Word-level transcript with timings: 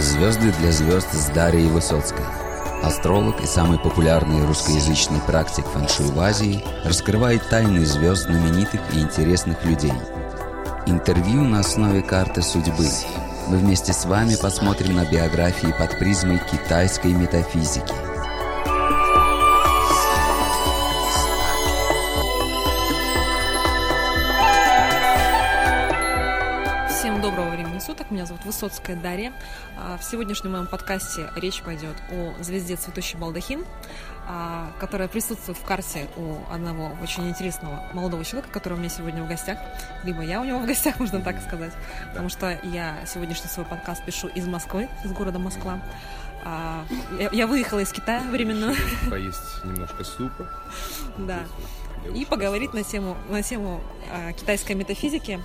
Звезды 0.00 0.52
для 0.60 0.72
звезд 0.72 1.08
с 1.12 1.28
Дарьей 1.30 1.68
Высоцкой. 1.68 2.24
Астролог 2.82 3.40
и 3.40 3.46
самый 3.46 3.78
популярный 3.78 4.44
русскоязычный 4.44 5.20
практик 5.20 5.64
фэншуй 5.66 6.10
в 6.10 6.20
Азии 6.20 6.62
раскрывает 6.84 7.48
тайны 7.48 7.84
звезд 7.86 8.24
знаменитых 8.24 8.80
и 8.92 9.00
интересных 9.00 9.64
людей. 9.64 9.94
Интервью 10.84 11.44
на 11.44 11.60
основе 11.60 12.02
карты 12.02 12.42
судьбы. 12.42 12.86
Мы 13.48 13.56
вместе 13.56 13.94
с 13.94 14.04
вами 14.04 14.36
посмотрим 14.36 14.96
на 14.96 15.10
биографии 15.10 15.74
под 15.78 15.98
призмой 15.98 16.40
китайской 16.50 17.12
метафизики. 17.12 17.94
Суток. 28.06 28.10
Меня 28.10 28.26
зовут 28.26 28.44
Высоцкая 28.44 28.96
Дарья. 28.96 29.32
А, 29.76 29.98
В 29.98 30.04
сегодняшнем 30.04 30.52
моем 30.52 30.66
подкасте 30.66 31.30
речь 31.36 31.62
пойдет 31.62 31.96
о 32.10 32.34
звезде 32.42 32.76
цветущий 32.76 33.18
балдахин, 33.18 33.64
а, 34.28 34.72
которая 34.80 35.08
присутствует 35.08 35.58
в 35.58 35.64
карте 35.64 36.08
у 36.16 36.38
одного 36.52 36.96
очень 37.02 37.28
интересного 37.28 37.82
молодого 37.92 38.24
человека, 38.24 38.52
который 38.52 38.74
у 38.74 38.76
меня 38.78 38.88
сегодня 38.88 39.22
в 39.22 39.28
гостях. 39.28 39.58
Либо 40.04 40.22
я 40.22 40.40
у 40.40 40.44
него 40.44 40.58
в 40.58 40.66
гостях, 40.66 40.98
можно 41.00 41.20
так 41.20 41.42
сказать. 41.42 41.72
Потому 42.10 42.28
что 42.28 42.58
я 42.62 42.96
сегодняшний 43.06 43.48
свой 43.48 43.66
подкаст 43.66 44.04
пишу 44.04 44.28
из 44.28 44.46
Москвы, 44.46 44.88
из 45.04 45.12
города 45.12 45.38
Москва. 45.38 45.80
А, 46.44 46.84
Я 47.32 47.46
выехала 47.46 47.80
из 47.80 47.90
Китая 47.92 48.22
временно. 48.30 48.74
Поесть 49.10 49.64
немножко 49.64 50.04
супа. 50.04 50.48
Да. 51.18 51.40
И 52.14 52.24
поговорить 52.24 52.72
на 52.72 52.84
тему, 52.84 53.16
на 53.28 53.42
тему 53.42 53.80
китайской 54.38 54.74
метафизики, 54.74 55.40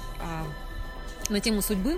на 1.30 1.40
тему 1.40 1.64
судьбы. 1.64 1.98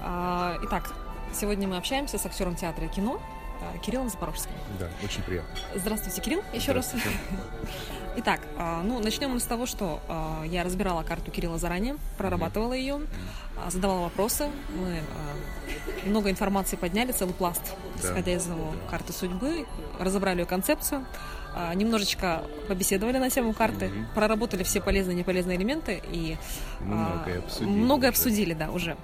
А, 0.00 0.56
итак, 0.62 0.92
сегодня 1.32 1.68
мы 1.68 1.76
общаемся 1.76 2.18
с 2.18 2.26
актером 2.26 2.56
театра 2.56 2.86
и 2.86 2.88
кино 2.88 3.20
а, 3.60 3.78
Кириллом 3.78 4.08
Запорожским. 4.08 4.52
Да, 4.78 4.88
очень 5.02 5.22
приятно. 5.22 5.50
Здравствуйте, 5.74 6.20
Кирилл, 6.20 6.42
еще 6.52 6.72
раз. 6.72 6.86
Здравствуйте. 6.88 7.18
Итак, 8.18 8.40
а, 8.56 8.82
ну 8.82 8.98
начнем 9.00 9.30
мы 9.30 9.40
с 9.40 9.44
того, 9.44 9.66
что 9.66 10.00
я 10.46 10.64
разбирала 10.64 11.02
карту 11.02 11.30
Кирилла 11.30 11.58
заранее, 11.58 11.96
прорабатывала 12.16 12.72
ее, 12.72 13.00
задавала 13.68 14.04
вопросы. 14.04 14.48
Мы 14.74 15.02
много 16.08 16.30
информации 16.30 16.76
подняли, 16.76 17.12
целый 17.12 17.34
пласт, 17.34 17.62
Да. 18.02 18.08
исходя 18.08 18.32
из 18.32 18.46
его 18.46 18.72
карты 18.90 19.12
судьбы, 19.12 19.66
разобрали 19.98 20.40
ее 20.40 20.46
концепцию, 20.46 21.04
немножечко 21.74 22.42
побеседовали 22.68 23.18
на 23.18 23.28
тему 23.28 23.52
карты, 23.52 23.88
Мгм. 23.88 24.06
проработали 24.14 24.62
все 24.62 24.80
полезные 24.80 25.14
и 25.14 25.18
неполезные 25.18 25.58
элементы 25.58 26.02
и 26.10 26.36
многое 26.80 27.38
обсудили 27.40 27.68
многое 27.70 28.10
обсудили, 28.10 28.54
да, 28.54 28.70
уже. 28.70 28.96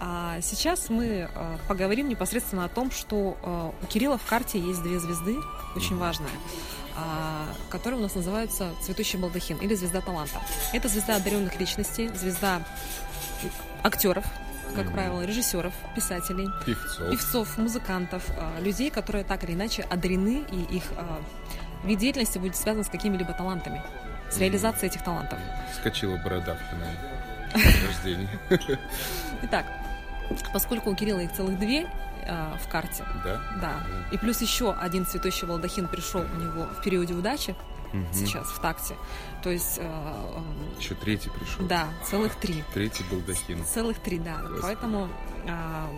А 0.00 0.40
сейчас 0.42 0.90
мы 0.90 1.28
а, 1.34 1.58
поговорим 1.68 2.08
непосредственно 2.08 2.64
о 2.64 2.68
том, 2.68 2.90
что 2.90 3.36
а, 3.42 3.72
у 3.82 3.86
Кирилла 3.86 4.18
в 4.18 4.24
карте 4.26 4.58
есть 4.58 4.82
две 4.82 4.98
звезды, 4.98 5.36
очень 5.76 5.96
важные, 5.96 6.30
а, 6.96 7.46
которые 7.70 8.00
у 8.00 8.02
нас 8.02 8.14
называются 8.14 8.70
цветущий 8.82 9.18
балдахин 9.18 9.58
или 9.58 9.74
звезда 9.74 10.00
таланта. 10.00 10.40
Это 10.72 10.88
звезда 10.88 11.16
одаренных 11.16 11.58
личностей, 11.58 12.08
звезда 12.08 12.62
актеров, 13.82 14.24
как 14.74 14.92
правило, 14.92 15.24
режиссеров, 15.24 15.72
писателей, 15.94 16.48
Певцов. 16.66 17.10
певцов, 17.10 17.58
музыкантов, 17.58 18.24
людей, 18.60 18.90
которые 18.90 19.24
так 19.24 19.44
или 19.44 19.52
иначе 19.52 19.82
одарены, 19.82 20.44
и 20.50 20.76
их 20.76 20.82
вид 21.84 21.98
деятельности 21.98 22.38
будет 22.38 22.56
связан 22.56 22.82
с 22.82 22.88
какими-либо 22.88 23.32
талантами, 23.34 23.82
с 24.30 24.38
реализацией 24.38 24.90
этих 24.90 25.04
талантов. 25.04 25.38
Скочила 25.78 26.16
бородавка 26.16 26.74
на 26.74 27.60
рождение. 27.86 28.28
Итак, 29.42 29.66
поскольку 30.52 30.90
у 30.90 30.94
Кирилла 30.94 31.20
их 31.20 31.32
целых 31.32 31.58
две 31.58 31.86
а, 32.26 32.56
в 32.62 32.68
карте, 32.68 33.04
Да? 33.24 33.40
да, 33.60 33.74
и 34.12 34.18
плюс 34.18 34.40
еще 34.40 34.72
один 34.72 35.04
цветущий 35.06 35.46
балдахин 35.46 35.88
пришел 35.88 36.22
у 36.22 36.36
него 36.40 36.66
в 36.78 36.82
периоде 36.82 37.14
удачи 37.14 37.54
Мгм. 37.92 38.12
сейчас 38.12 38.48
в 38.48 38.58
такте, 38.60 38.94
то 39.42 39.50
есть, 39.50 39.78
а, 39.80 40.34
ам, 40.36 40.78
Еще 40.80 40.94
третий 40.94 41.30
пришел. 41.30 41.64
да, 41.66 41.86
целых 42.04 42.34
три. 42.36 42.64
Третий 42.74 43.04
балдахин. 43.10 43.64
Целых 43.64 43.98
три, 44.00 44.18
да. 44.18 44.38
Господи. 44.38 44.60
Поэтому 44.62 45.08
а, 45.48 45.88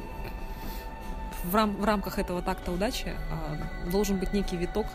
в, 1.44 1.54
рам- 1.54 1.76
в 1.76 1.84
рамках 1.84 2.18
этого 2.18 2.42
такта 2.42 2.72
удачи 2.72 3.14
а, 3.30 3.90
должен 3.90 4.18
быть 4.18 4.32
некий 4.32 4.56
виток, 4.56 4.86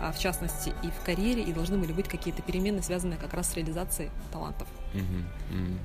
в 0.00 0.18
частности, 0.18 0.72
и 0.82 0.88
в 0.90 1.04
карьере, 1.04 1.42
и 1.42 1.52
должны 1.52 1.76
были 1.78 1.92
быть 1.92 2.08
какие-то 2.08 2.42
перемены, 2.42 2.82
связанные 2.82 3.18
как 3.18 3.34
раз 3.34 3.50
с 3.50 3.54
реализацией 3.56 4.10
талантов. 4.32 4.68
Мгм, 4.94 5.28
мгм. 5.50 5.78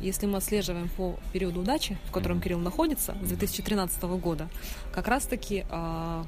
Если 0.00 0.26
мы 0.26 0.38
отслеживаем 0.38 0.88
по 0.90 1.18
периоду 1.32 1.60
удачи, 1.60 1.98
в 2.08 2.12
котором 2.12 2.36
Мгм. 2.36 2.44
Кирилл 2.44 2.58
находится, 2.60 3.16
с 3.22 3.28
2013 3.28 4.02
года, 4.18 4.48
как 4.92 5.08
раз-таки 5.08 5.64
а, 5.70 6.24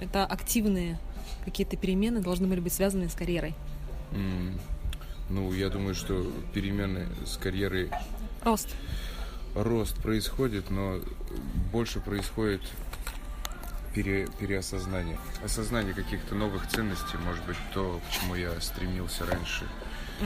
это 0.00 0.24
активные 0.24 0.98
какие-то 1.44 1.76
перемены 1.76 2.20
должны 2.20 2.46
были 2.46 2.60
быть 2.60 2.72
связаны 2.72 3.08
с 3.08 3.14
карьерой. 3.14 3.54
М, 4.12 4.58
Ну, 5.30 5.52
я 5.52 5.68
думаю, 5.68 5.94
что 5.94 6.26
перемены 6.54 7.06
с 7.26 7.36
карьерой 7.36 7.90
Рост. 8.44 8.74
рост 9.54 9.94
происходит, 10.02 10.70
но 10.70 11.00
больше 11.70 12.00
происходит 12.00 12.62
пере- 13.94 14.28
переосознание. 14.38 15.18
Осознание 15.44 15.94
каких-то 15.94 16.34
новых 16.34 16.68
ценностей, 16.68 17.16
может 17.18 17.44
быть, 17.44 17.56
то, 17.74 18.00
к 18.08 18.12
чему 18.12 18.34
я 18.34 18.60
стремился 18.60 19.24
раньше. 19.26 19.66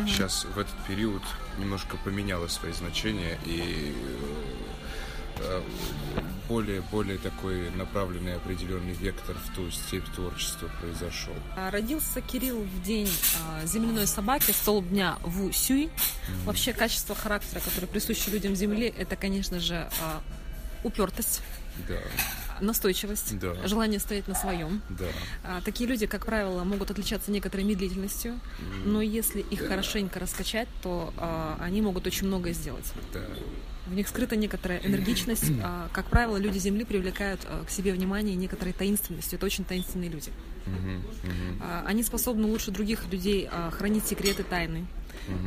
Сейчас 0.06 0.46
в 0.46 0.58
этот 0.58 0.74
период 0.88 1.22
немножко 1.58 1.98
поменяло 1.98 2.46
свои 2.48 2.72
значения 2.72 3.38
и 3.44 3.94
э, 5.36 5.62
более, 6.48 6.80
более 6.80 7.18
такой 7.18 7.70
направленный 7.72 8.36
определенный 8.36 8.94
вектор 8.94 9.36
в 9.36 9.54
ту 9.54 9.70
степь 9.70 10.06
творчества 10.14 10.70
произошел. 10.80 11.34
А, 11.56 11.70
Родился 11.70 12.22
Кирилл 12.22 12.62
в 12.62 12.82
день 12.82 13.10
а, 13.60 13.66
земляной 13.66 14.06
собаки, 14.06 14.52
столб 14.52 14.88
дня 14.88 15.18
Ву 15.22 15.52
Сюй. 15.52 15.90
Вообще 16.46 16.72
качество 16.72 17.14
характера, 17.14 17.60
которое 17.60 17.86
присуще 17.86 18.30
людям 18.30 18.54
Земли, 18.56 18.92
это, 18.96 19.16
конечно 19.16 19.60
же, 19.60 19.90
а, 20.00 20.22
упертость, 20.84 21.42
Да, 21.86 21.98
настойчивость, 22.62 23.38
Да. 23.38 23.54
желание 23.66 23.98
стоять 24.00 24.28
на 24.28 24.34
своем. 24.34 24.80
да. 24.88 25.06
А, 25.44 25.60
Такие 25.62 25.88
люди, 25.88 26.06
как 26.06 26.26
правило, 26.26 26.64
могут 26.64 26.90
отличаться 26.90 27.30
некоторой 27.30 27.64
медлительностью, 27.64 28.38
но 28.84 29.00
если 29.02 29.40
их 29.40 29.66
хорошенько 29.66 30.18
раскачать, 30.20 30.68
то 30.82 31.12
а, 31.16 31.58
они 31.60 31.80
могут 31.82 32.06
очень 32.06 32.26
многое 32.26 32.52
сделать. 32.52 32.92
да. 33.12 33.20
В 33.86 33.94
них 33.94 34.06
скрыта 34.08 34.36
некоторая 34.36 34.78
энергичность. 34.80 35.50
А, 35.64 35.88
Как 35.92 36.06
правило, 36.06 36.36
люди 36.36 36.56
Земли 36.58 36.84
привлекают 36.84 37.40
а, 37.46 37.64
к 37.64 37.70
себе 37.70 37.92
внимание 37.92 38.36
некоторой 38.36 38.72
таинственностью. 38.72 39.36
Это 39.38 39.46
очень 39.46 39.64
таинственные 39.64 40.08
люди. 40.08 40.30
Мгм, 40.66 40.96
мгм, 41.24 41.58
А, 41.60 41.82
Они 41.86 42.02
способны 42.04 42.46
лучше 42.46 42.70
других 42.70 43.10
людей 43.10 43.48
а, 43.50 43.70
хранить 43.72 44.06
секреты 44.06 44.44
тайны. 44.44 44.86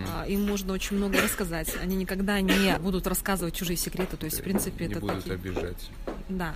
А, 0.07 0.25
Им 0.25 0.45
можно 0.45 0.73
очень 0.73 0.95
много 0.97 1.21
рассказать. 1.21 1.75
Они 1.81 1.95
никогда 1.95 2.39
не 2.41 2.77
будут 2.79 3.07
рассказывать 3.07 3.53
чужие 3.55 3.77
секреты. 3.77 4.17
То 4.17 4.25
есть, 4.25 4.39
в 4.39 4.43
принципе, 4.43 4.85
Не 4.87 4.91
это 4.91 4.99
будут 5.01 5.17
такие- 5.23 5.35
обижать 5.35 5.89
Да. 6.29 6.55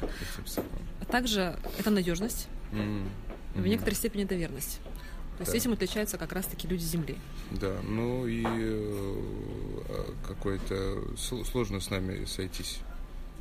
А 1.01 1.05
Также 1.05 1.57
это 1.77 1.89
надежность. 1.89 2.47
М, 2.71 3.09
В 3.55 3.65
некоторой 3.67 3.95
степени 3.95 4.23
это 4.25 4.35
верность. 4.35 4.79
То 5.37 5.41
есть 5.41 5.51
Да. 5.51 5.57
этим 5.57 5.73
отличаются 5.73 6.17
как 6.17 6.33
раз-таки 6.33 6.67
люди 6.67 6.83
Земли. 6.83 7.17
Да, 7.51 7.75
ну 7.87 8.27
и 8.27 8.43
э, 8.45 10.03
какой-то 10.27 10.73
сл- 11.15 11.45
сложно 11.45 11.79
с 11.79 11.89
нами 11.89 12.25
сойтись, 12.25 12.79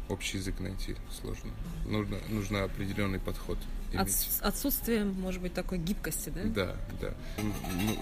общий 0.09 0.39
язык 0.39 0.60
найти 0.60 0.97
сложно. 1.21 1.50
Нужно, 1.87 2.19
нужно 2.31 2.65
определенный 2.65 3.19
подход 3.19 3.59
Отс- 3.94 4.41
отсутствие, 4.43 5.04
может 5.04 5.41
быть, 5.41 5.54
такой 5.54 5.78
гибкости, 5.78 6.31
да? 6.31 6.43
Да, 6.44 6.76
да. 7.00 7.15
Н- 7.43 7.53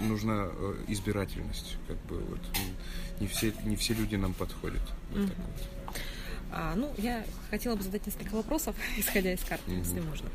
ну- 0.00 0.08
нужна 0.08 0.48
э, 0.50 0.74
избирательность, 0.88 1.76
как 1.86 1.96
бы 2.06 2.18
вот. 2.20 2.40
Не 3.20 3.26
все, 3.28 3.52
не 3.64 3.76
все 3.76 3.94
люди 3.94 4.16
нам 4.16 4.34
подходят. 4.34 4.82
Вот 5.10 5.18
Мгм. 5.20 5.28
так 5.28 5.36
вот. 5.38 5.68
А, 6.52 6.74
ну, 6.76 6.92
я 6.96 7.24
хотела 7.50 7.74
бы 7.76 7.82
задать 7.82 8.06
несколько 8.06 8.32
вопросов, 8.34 8.74
исходя 8.96 9.32
из 9.32 9.40
карты, 9.40 9.70
Мгм. 9.70 9.80
если 9.82 10.00
можно. 10.00 10.28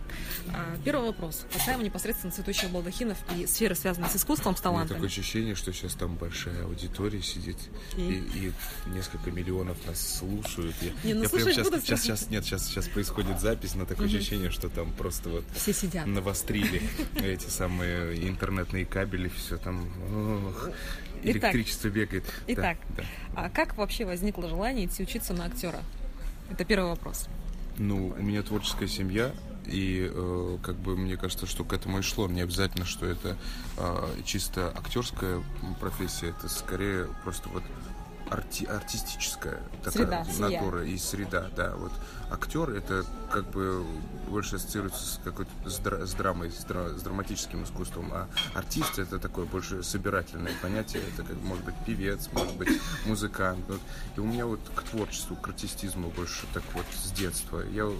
А, 0.54 0.76
первый 0.84 1.08
вопрос. 1.08 1.46
Касаемо 1.54 1.84
непосредственно 1.84 2.32
цветущих 2.34 2.70
балдахинов 2.70 3.18
и 3.36 3.48
сферы, 3.48 3.76
связанной 3.76 4.10
с 4.10 4.16
искусством, 4.18 4.56
с 4.56 4.60
У 4.60 4.62
меня 4.62 4.64
талантами. 4.64 4.98
такое 4.98 5.08
ощущение, 5.10 5.56
что 5.56 5.72
сейчас 5.74 5.94
там 5.94 6.16
большая 6.16 6.66
аудитория 6.66 7.22
сидит, 7.22 7.58
И? 7.98 8.02
и, 8.02 8.48
и 8.48 8.54
несколько 8.94 9.32
миллионов 9.32 9.78
нас 9.88 10.18
слушают. 10.20 10.76
Я, 10.82 10.92
Не, 11.04 11.14
ну, 11.16 11.24
я 11.24 11.30
прям 11.30 11.50
сейчас, 11.54 11.68
будут. 11.70 11.84
сейчас, 11.84 12.02
сейчас, 12.02 12.30
нет, 12.30 12.44
сейчас, 12.46 12.66
сейчас 12.68 12.88
происходит 12.90 13.40
запись, 13.40 13.74
но 13.76 13.86
такое 13.86 14.08
Мгм. 14.08 14.18
ощущение, 14.18 14.52
что 14.52 14.70
там 14.70 14.92
просто 14.94 15.30
вот 15.30 15.46
Все 15.56 15.74
сидят. 15.74 16.06
навострили 16.06 16.82
эти 17.16 17.48
самые 17.48 18.28
интернетные 18.28 18.86
кабели, 18.86 19.30
все 19.30 19.58
там, 19.58 19.90
электричество 21.24 21.88
бегает. 21.88 22.26
Да, 22.26 22.32
Итак. 22.54 22.78
да. 22.98 23.04
А 23.36 23.50
как 23.50 23.78
вообще 23.78 24.06
возникло 24.06 24.48
желание 24.50 24.86
идти 24.88 25.04
учиться 25.04 25.34
на 25.34 25.46
актера? 25.46 25.82
Это 26.52 26.66
первый 26.66 26.90
вопрос. 26.90 27.28
Ну, 27.78 28.14
у 28.18 28.22
меня 28.22 28.44
творческая 28.44 28.88
семья, 28.88 29.32
и 29.66 30.12
э, 30.14 30.58
как 30.62 30.76
бы 30.76 30.98
мне 30.98 31.16
кажется, 31.16 31.46
что 31.46 31.64
к 31.64 31.72
этому 31.72 32.00
и 32.00 32.02
шло. 32.02 32.28
Не 32.28 32.42
обязательно, 32.42 32.86
что 32.86 33.06
это 33.06 33.38
э, 33.78 34.10
чисто 34.26 34.68
актерская 34.76 35.42
профессия, 35.80 36.28
это 36.38 36.50
скорее 36.50 37.08
просто 37.24 37.48
вот 37.50 37.64
арти, 38.32 38.66
артистическая 38.66 39.60
такая 39.84 40.24
среда, 40.24 40.50
натура 40.50 40.86
и 40.86 40.98
среда, 40.98 41.50
да. 41.56 41.76
Вот 41.76 41.92
актер 42.32 42.70
это 42.72 43.06
как 43.30 43.46
бы 43.52 43.86
больше 44.30 44.56
ассоциируется 44.56 45.06
с 45.06 45.20
какой-то 45.24 45.52
с, 45.70 45.78
дра, 45.80 46.06
с 46.06 46.14
драмой, 46.14 46.52
с, 46.52 46.64
дра, 46.64 46.90
с 46.90 47.02
драматическим 47.02 47.64
искусством, 47.64 48.10
а 48.14 48.28
артист 48.56 49.00
это 49.00 49.20
такое 49.20 49.46
больше 49.46 49.84
собирательное 49.84 50.54
понятие, 50.62 51.04
это 51.14 51.24
как 51.24 51.38
может 51.42 51.66
быть 51.66 51.76
певец, 51.86 52.30
может 52.32 52.56
быть 52.56 52.82
музыкант. 53.06 53.66
Вот. 53.68 53.82
И 54.16 54.20
у 54.20 54.26
меня 54.26 54.46
вот 54.46 54.62
к 54.76 54.84
творчеству, 54.84 55.36
к 55.36 55.48
артистизму 55.50 56.10
больше 56.10 56.48
так 56.54 56.64
вот 56.74 56.86
с 56.94 57.12
детства. 57.12 57.62
Я 57.72 57.92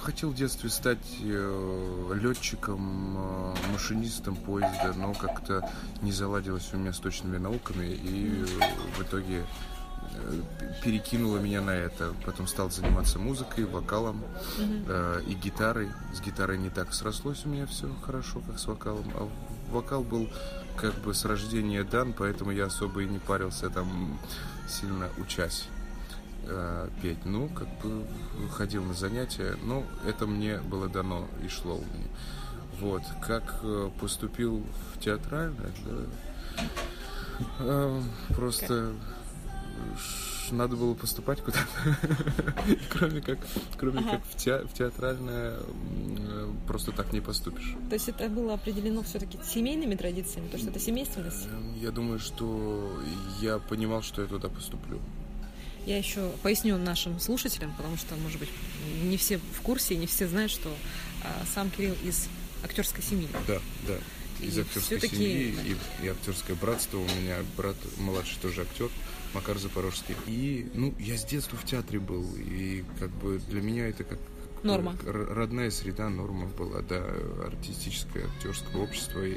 хотел 0.00 0.30
в 0.30 0.34
детстве 0.34 0.70
стать 0.70 1.04
э, 1.22 2.12
летчиком, 2.14 3.16
э, 3.16 3.54
машинистом 3.72 4.36
поезда, 4.36 4.92
но 4.96 5.14
как-то 5.14 5.68
не 6.02 6.12
заладилось 6.12 6.68
у 6.72 6.76
меня 6.76 6.92
с 6.92 6.98
точными 6.98 7.38
науками, 7.38 7.86
и 7.86 8.44
в 8.96 9.02
итоге 9.02 9.44
э, 10.14 10.40
перекинуло 10.84 11.38
меня 11.38 11.60
на 11.60 11.70
это. 11.70 12.12
Потом 12.24 12.46
стал 12.46 12.70
заниматься 12.70 13.18
музыкой, 13.18 13.64
вокалом 13.64 14.22
э, 14.58 15.22
и 15.26 15.34
гитарой. 15.34 15.90
С 16.14 16.20
гитарой 16.20 16.58
не 16.58 16.70
так 16.70 16.94
срослось 16.94 17.44
у 17.44 17.48
меня 17.48 17.66
все 17.66 17.88
хорошо, 18.02 18.40
как 18.46 18.58
с 18.58 18.66
вокалом. 18.66 19.10
А 19.14 19.28
вокал 19.72 20.02
был 20.02 20.28
как 20.76 20.94
бы 21.00 21.14
с 21.14 21.24
рождения 21.24 21.82
дан, 21.82 22.12
поэтому 22.12 22.50
я 22.50 22.66
особо 22.66 23.02
и 23.02 23.06
не 23.06 23.18
парился 23.18 23.70
там 23.70 24.18
сильно 24.68 25.08
учась 25.18 25.68
э, 26.46 26.88
петь. 27.02 27.24
Ну, 27.24 27.48
как 27.48 27.68
бы 27.82 28.04
ходил 28.50 28.84
на 28.84 28.94
занятия, 28.94 29.56
но 29.64 29.84
это 30.06 30.26
мне 30.26 30.58
было 30.58 30.88
дано 30.88 31.26
и 31.44 31.48
шло 31.48 31.76
у 31.76 31.80
меня. 31.80 32.08
Вот, 32.80 33.02
как 33.22 33.60
э, 33.62 33.90
поступил 34.00 34.62
в 34.94 35.00
театральное, 35.00 35.70
да, 35.84 36.62
э, 37.60 38.02
просто 38.34 38.92
надо 40.52 40.76
было 40.76 40.94
поступать 40.94 41.40
куда-то, 41.40 41.66
кроме 42.90 43.20
как, 43.20 43.38
кроме 43.76 43.98
ага. 44.00 44.10
как 44.12 44.24
в, 44.26 44.36
те, 44.36 44.58
в 44.58 44.72
театральное 44.72 45.58
просто 46.66 46.92
так 46.92 47.12
не 47.12 47.20
поступишь. 47.20 47.74
То 47.88 47.94
есть 47.94 48.08
это 48.08 48.28
было 48.28 48.54
определено 48.54 49.02
все-таки 49.02 49.38
семейными 49.44 49.94
традициями, 49.94 50.48
то 50.48 50.58
что 50.58 50.70
это 50.70 50.78
семейственность? 50.78 51.48
Я 51.80 51.90
думаю, 51.90 52.18
что 52.18 53.00
я 53.40 53.58
понимал, 53.58 54.02
что 54.02 54.22
я 54.22 54.28
туда 54.28 54.48
поступлю. 54.48 55.00
Я 55.86 55.98
еще 55.98 56.32
поясню 56.42 56.76
нашим 56.78 57.20
слушателям, 57.20 57.72
потому 57.76 57.96
что, 57.96 58.16
может 58.16 58.40
быть, 58.40 58.48
не 59.04 59.16
все 59.16 59.38
в 59.38 59.60
курсе, 59.62 59.96
не 59.96 60.06
все 60.06 60.26
знают, 60.26 60.50
что 60.50 60.74
а, 61.22 61.44
сам 61.54 61.70
Кирилл 61.70 61.94
из 62.04 62.28
актерской 62.64 63.02
семьи. 63.02 63.28
Да, 63.46 63.60
да. 63.86 63.94
Из 64.44 64.58
и 64.58 64.60
актерской 64.62 65.08
семьи 65.08 65.54
да. 65.56 65.62
и, 65.62 66.06
и 66.06 66.08
актерское 66.08 66.56
братство. 66.56 66.98
У 66.98 67.04
меня 67.04 67.36
брат 67.56 67.76
младший 67.98 68.36
тоже 68.42 68.62
актер, 68.62 68.90
Макар 69.32 69.58
Запорожский. 69.58 70.16
И, 70.26 70.68
ну, 70.74 70.92
я 70.98 71.16
с 71.16 71.24
детства 71.24 71.56
в 71.56 71.64
театре 71.64 72.00
был, 72.00 72.26
и 72.36 72.84
как 72.98 73.10
бы 73.10 73.40
для 73.48 73.62
меня 73.62 73.88
это 73.88 74.02
как 74.02 74.18
Норма. 74.62 74.96
Родная 75.04 75.70
среда, 75.70 76.08
норма 76.08 76.46
была, 76.46 76.80
да, 76.82 77.04
артистическое, 77.46 78.26
актерское 78.26 78.82
общество. 78.82 79.24
И 79.24 79.36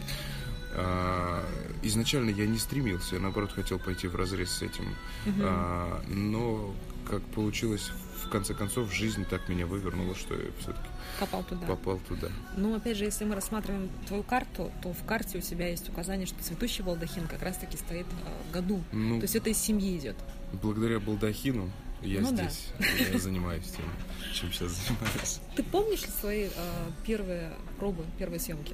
изначально 1.84 2.30
я 2.30 2.46
не 2.46 2.58
стремился, 2.58 3.16
я 3.16 3.22
наоборот 3.22 3.52
хотел 3.52 3.80
пойти 3.80 4.08
в 4.08 4.16
разрез 4.16 4.52
с 4.52 4.62
этим, 4.62 4.96
а, 5.42 6.02
но 6.08 6.74
как 7.10 7.24
получилось 7.24 7.92
в 8.24 8.30
конце 8.30 8.54
концов 8.54 8.94
жизнь 8.94 9.26
так 9.26 9.50
меня 9.50 9.66
вывернула, 9.66 10.14
что 10.16 10.36
я 10.36 10.52
все-таки 10.60 10.88
попал 11.20 11.44
туда. 11.44 11.66
Попал 11.66 12.00
туда. 12.08 12.30
Ну, 12.56 12.76
опять 12.76 12.98
же, 12.98 13.06
если 13.06 13.26
мы 13.26 13.36
рассматриваем 13.36 13.90
твою 14.08 14.24
карту, 14.24 14.72
то 14.84 14.94
в 14.94 15.04
карте 15.06 15.38
у 15.38 15.42
тебя 15.42 15.70
есть 15.70 15.90
указание, 15.90 16.28
что 16.28 16.42
цветущий 16.44 16.84
балдахин 16.84 17.28
как 17.28 17.42
раз-таки 17.42 17.78
стоит 17.78 18.06
в 18.50 18.54
году. 18.54 18.84
Ну, 18.92 19.18
то 19.18 19.24
есть 19.24 19.36
это 19.36 19.50
из 19.50 19.58
семьи 19.58 19.98
идет. 19.98 20.18
Благодаря 20.62 21.00
балдахину 21.00 21.72
я 22.02 22.22
ну, 22.22 22.28
здесь, 22.28 22.68
да. 22.80 22.86
я 23.12 23.20
занимаюсь 23.20 23.66
тем, 23.66 23.86
чем 24.34 24.52
сейчас 24.52 24.72
занимаюсь. 24.72 25.40
Ты 25.56 25.64
помнишь 25.64 26.02
свои 26.02 26.46
э, 26.46 26.50
первые 27.06 27.52
пробы, 27.78 28.06
первые 28.18 28.40
съемки? 28.40 28.74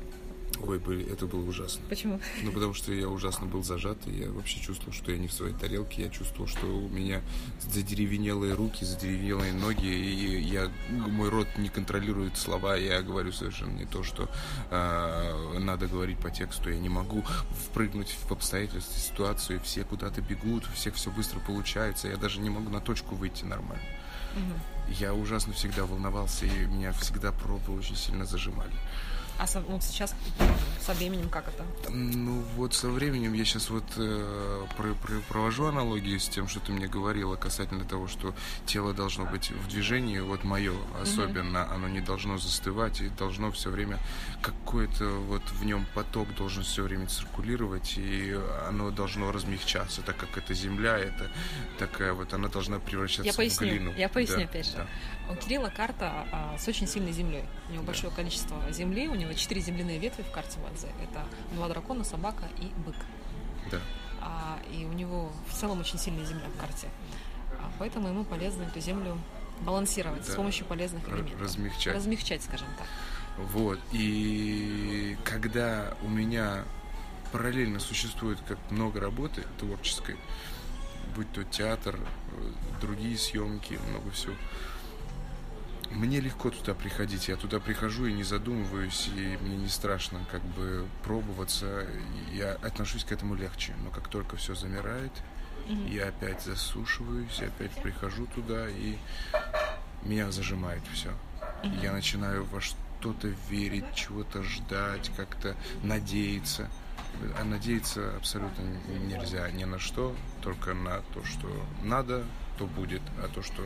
Ой, 0.61 1.03
это 1.03 1.25
было 1.25 1.47
ужасно. 1.47 1.83
Почему? 1.89 2.19
Ну, 2.43 2.51
потому 2.51 2.73
что 2.73 2.93
я 2.93 3.09
ужасно 3.09 3.45
был 3.45 3.63
зажат, 3.63 3.97
и 4.07 4.11
я 4.11 4.29
вообще 4.29 4.59
чувствовал, 4.59 4.93
что 4.93 5.11
я 5.11 5.17
не 5.17 5.27
в 5.27 5.33
своей 5.33 5.53
тарелке, 5.53 6.03
я 6.03 6.09
чувствовал, 6.09 6.47
что 6.47 6.65
у 6.65 6.89
меня 6.89 7.21
задеревенелые 7.61 8.53
руки, 8.53 8.83
задеревенелые 8.83 9.53
ноги, 9.53 9.87
и 9.87 10.41
я, 10.41 10.71
мой 10.89 11.29
рот 11.29 11.47
не 11.57 11.69
контролирует 11.69 12.37
слова, 12.37 12.75
я 12.75 13.01
говорю 13.01 13.31
совершенно 13.31 13.77
не 13.77 13.85
то, 13.85 14.03
что 14.03 14.29
э, 14.69 15.59
надо 15.59 15.87
говорить 15.87 16.19
по 16.19 16.31
тексту, 16.31 16.69
я 16.69 16.79
не 16.79 16.89
могу 16.89 17.23
впрыгнуть 17.65 18.15
в 18.27 18.31
обстоятельства, 18.31 18.99
ситуацию, 18.99 19.59
все 19.61 19.83
куда-то 19.83 20.21
бегут, 20.21 20.65
у 20.67 20.71
всех 20.73 20.95
все 20.95 21.11
быстро 21.11 21.39
получается, 21.39 22.07
я 22.07 22.17
даже 22.17 22.39
не 22.39 22.49
могу 22.49 22.69
на 22.69 22.81
точку 22.81 23.15
выйти 23.15 23.45
нормально. 23.45 23.83
Угу. 24.35 24.93
Я 24.99 25.13
ужасно 25.13 25.53
всегда 25.53 25.85
волновался, 25.85 26.45
и 26.45 26.65
меня 26.65 26.91
всегда 26.93 27.31
пробы 27.31 27.75
очень 27.77 27.95
сильно 27.95 28.25
зажимали. 28.25 28.73
А 29.37 29.47
со, 29.47 29.61
ну, 29.61 29.79
сейчас 29.81 30.15
со 30.85 30.93
временем 30.93 31.29
как 31.29 31.47
это? 31.47 31.63
Ну 31.89 32.43
вот 32.55 32.73
со 32.73 32.89
временем 32.89 33.33
я 33.33 33.43
сейчас 33.43 33.69
вот 33.69 33.85
э, 33.97 34.65
про, 34.77 34.93
про, 34.93 35.19
провожу 35.27 35.65
аналогию 35.65 36.19
с 36.19 36.29
тем, 36.29 36.47
что 36.47 36.59
ты 36.59 36.71
мне 36.71 36.87
говорила 36.87 37.35
касательно 37.35 37.85
того, 37.85 38.07
что 38.07 38.35
тело 38.65 38.93
должно 38.93 39.25
быть 39.25 39.51
в 39.51 39.67
движении. 39.67 40.19
Вот 40.19 40.43
мое 40.43 40.73
особенно, 41.01 41.57
mm-hmm. 41.57 41.73
оно 41.73 41.87
не 41.87 42.01
должно 42.01 42.37
застывать 42.37 43.01
и 43.01 43.09
должно 43.09 43.51
все 43.51 43.71
время 43.71 43.97
какой-то 44.41 45.05
вот 45.05 45.41
в 45.51 45.65
нем 45.65 45.87
поток 45.95 46.33
должен 46.35 46.63
все 46.63 46.83
время 46.83 47.07
циркулировать 47.07 47.97
и 47.97 48.37
оно 48.67 48.91
должно 48.91 49.31
размягчаться, 49.31 50.01
так 50.01 50.17
как 50.17 50.37
это 50.37 50.53
земля, 50.53 50.97
это 50.97 51.31
такая 51.79 52.13
вот, 52.13 52.33
она 52.33 52.47
должна 52.47 52.79
превращаться 52.79 53.23
я 53.23 53.33
поясню, 53.33 53.67
в 53.67 53.71
глину. 53.71 53.93
Я 53.97 54.09
поясню 54.09 54.37
да, 54.37 54.43
опять 54.43 54.67
же. 54.67 54.73
Да. 54.75 54.87
У 55.31 55.35
Кирилла 55.35 55.71
карта 55.75 56.27
а, 56.31 56.57
с 56.59 56.67
очень 56.67 56.87
сильной 56.87 57.11
землей. 57.11 57.43
У 57.69 57.71
него 57.71 57.81
да. 57.81 57.87
большое 57.87 58.13
количество 58.13 58.57
земли, 58.71 59.07
у 59.07 59.15
него 59.15 59.33
четыре 59.33 59.61
земляные 59.61 59.97
ветви 59.97 60.21
в 60.21 60.31
карте 60.31 60.59
Вадзе. 60.75 60.87
Это 61.01 61.25
два 61.53 61.67
дракона, 61.69 62.03
собака 62.03 62.43
и 62.59 62.67
бык. 62.85 62.95
Да. 63.71 63.79
А, 64.21 64.59
и 64.71 64.85
у 64.85 64.93
него 64.93 65.31
в 65.49 65.53
целом 65.53 65.79
очень 65.79 65.97
сильная 65.97 66.25
земля 66.25 66.47
в 66.55 66.59
карте. 66.59 66.89
А, 67.59 67.71
поэтому 67.79 68.09
ему 68.09 68.25
полезно 68.25 68.63
эту 68.63 68.79
землю 68.79 69.17
балансировать 69.61 70.25
да. 70.25 70.33
с 70.33 70.35
помощью 70.35 70.65
полезных 70.65 71.07
элементов. 71.07 71.41
Размягчать. 71.41 71.95
Размягчать, 71.95 72.43
скажем 72.43 72.67
так. 72.77 72.87
Вот. 73.37 73.79
И 73.91 75.17
когда 75.23 75.95
у 76.03 76.09
меня 76.09 76.63
параллельно 77.31 77.79
существует 77.79 78.39
как 78.47 78.57
много 78.69 78.99
работы 78.99 79.43
творческой, 79.57 80.17
будь 81.15 81.31
то 81.31 81.43
театр, 81.43 81.97
э, 82.31 82.51
другие 82.81 83.17
съемки, 83.17 83.79
много 83.89 84.11
всего, 84.11 84.35
мне 85.91 86.19
легко 86.19 86.49
туда 86.49 86.73
приходить. 86.73 87.27
Я 87.27 87.35
туда 87.35 87.59
прихожу 87.59 88.05
и 88.05 88.13
не 88.13 88.23
задумываюсь, 88.23 89.09
и 89.15 89.37
мне 89.41 89.57
не 89.57 89.67
страшно 89.69 90.19
как 90.31 90.43
бы 90.43 90.85
пробоваться. 91.03 91.87
Я 92.33 92.53
отношусь 92.53 93.03
к 93.03 93.11
этому 93.11 93.35
легче. 93.35 93.73
Но 93.83 93.91
как 93.91 94.07
только 94.07 94.35
все 94.37 94.55
замирает, 94.55 95.11
mm-hmm. 95.67 95.93
я 95.93 96.07
опять 96.09 96.41
засушиваюсь, 96.41 97.37
я 97.39 97.47
опять 97.47 97.71
прихожу 97.81 98.25
туда, 98.27 98.69
и 98.69 98.97
меня 100.03 100.31
зажимает 100.31 100.83
все. 100.93 101.09
Mm-hmm. 101.63 101.83
Я 101.83 101.93
начинаю 101.93 102.45
во 102.45 102.61
что-то 102.61 103.27
верить, 103.49 103.85
чего-то 103.95 104.43
ждать, 104.43 105.11
как-то 105.15 105.55
надеяться. 105.83 106.69
А 107.39 107.45
надеяться 107.45 108.15
абсолютно 108.17 108.63
нельзя 109.07 109.49
ни 109.51 109.63
на 109.63 109.79
что, 109.79 110.13
только 110.41 110.73
на 110.73 110.99
то, 111.13 111.23
что 111.23 111.49
надо, 111.81 112.25
то 112.57 112.65
будет, 112.67 113.01
а 113.23 113.29
то, 113.29 113.41
что 113.41 113.63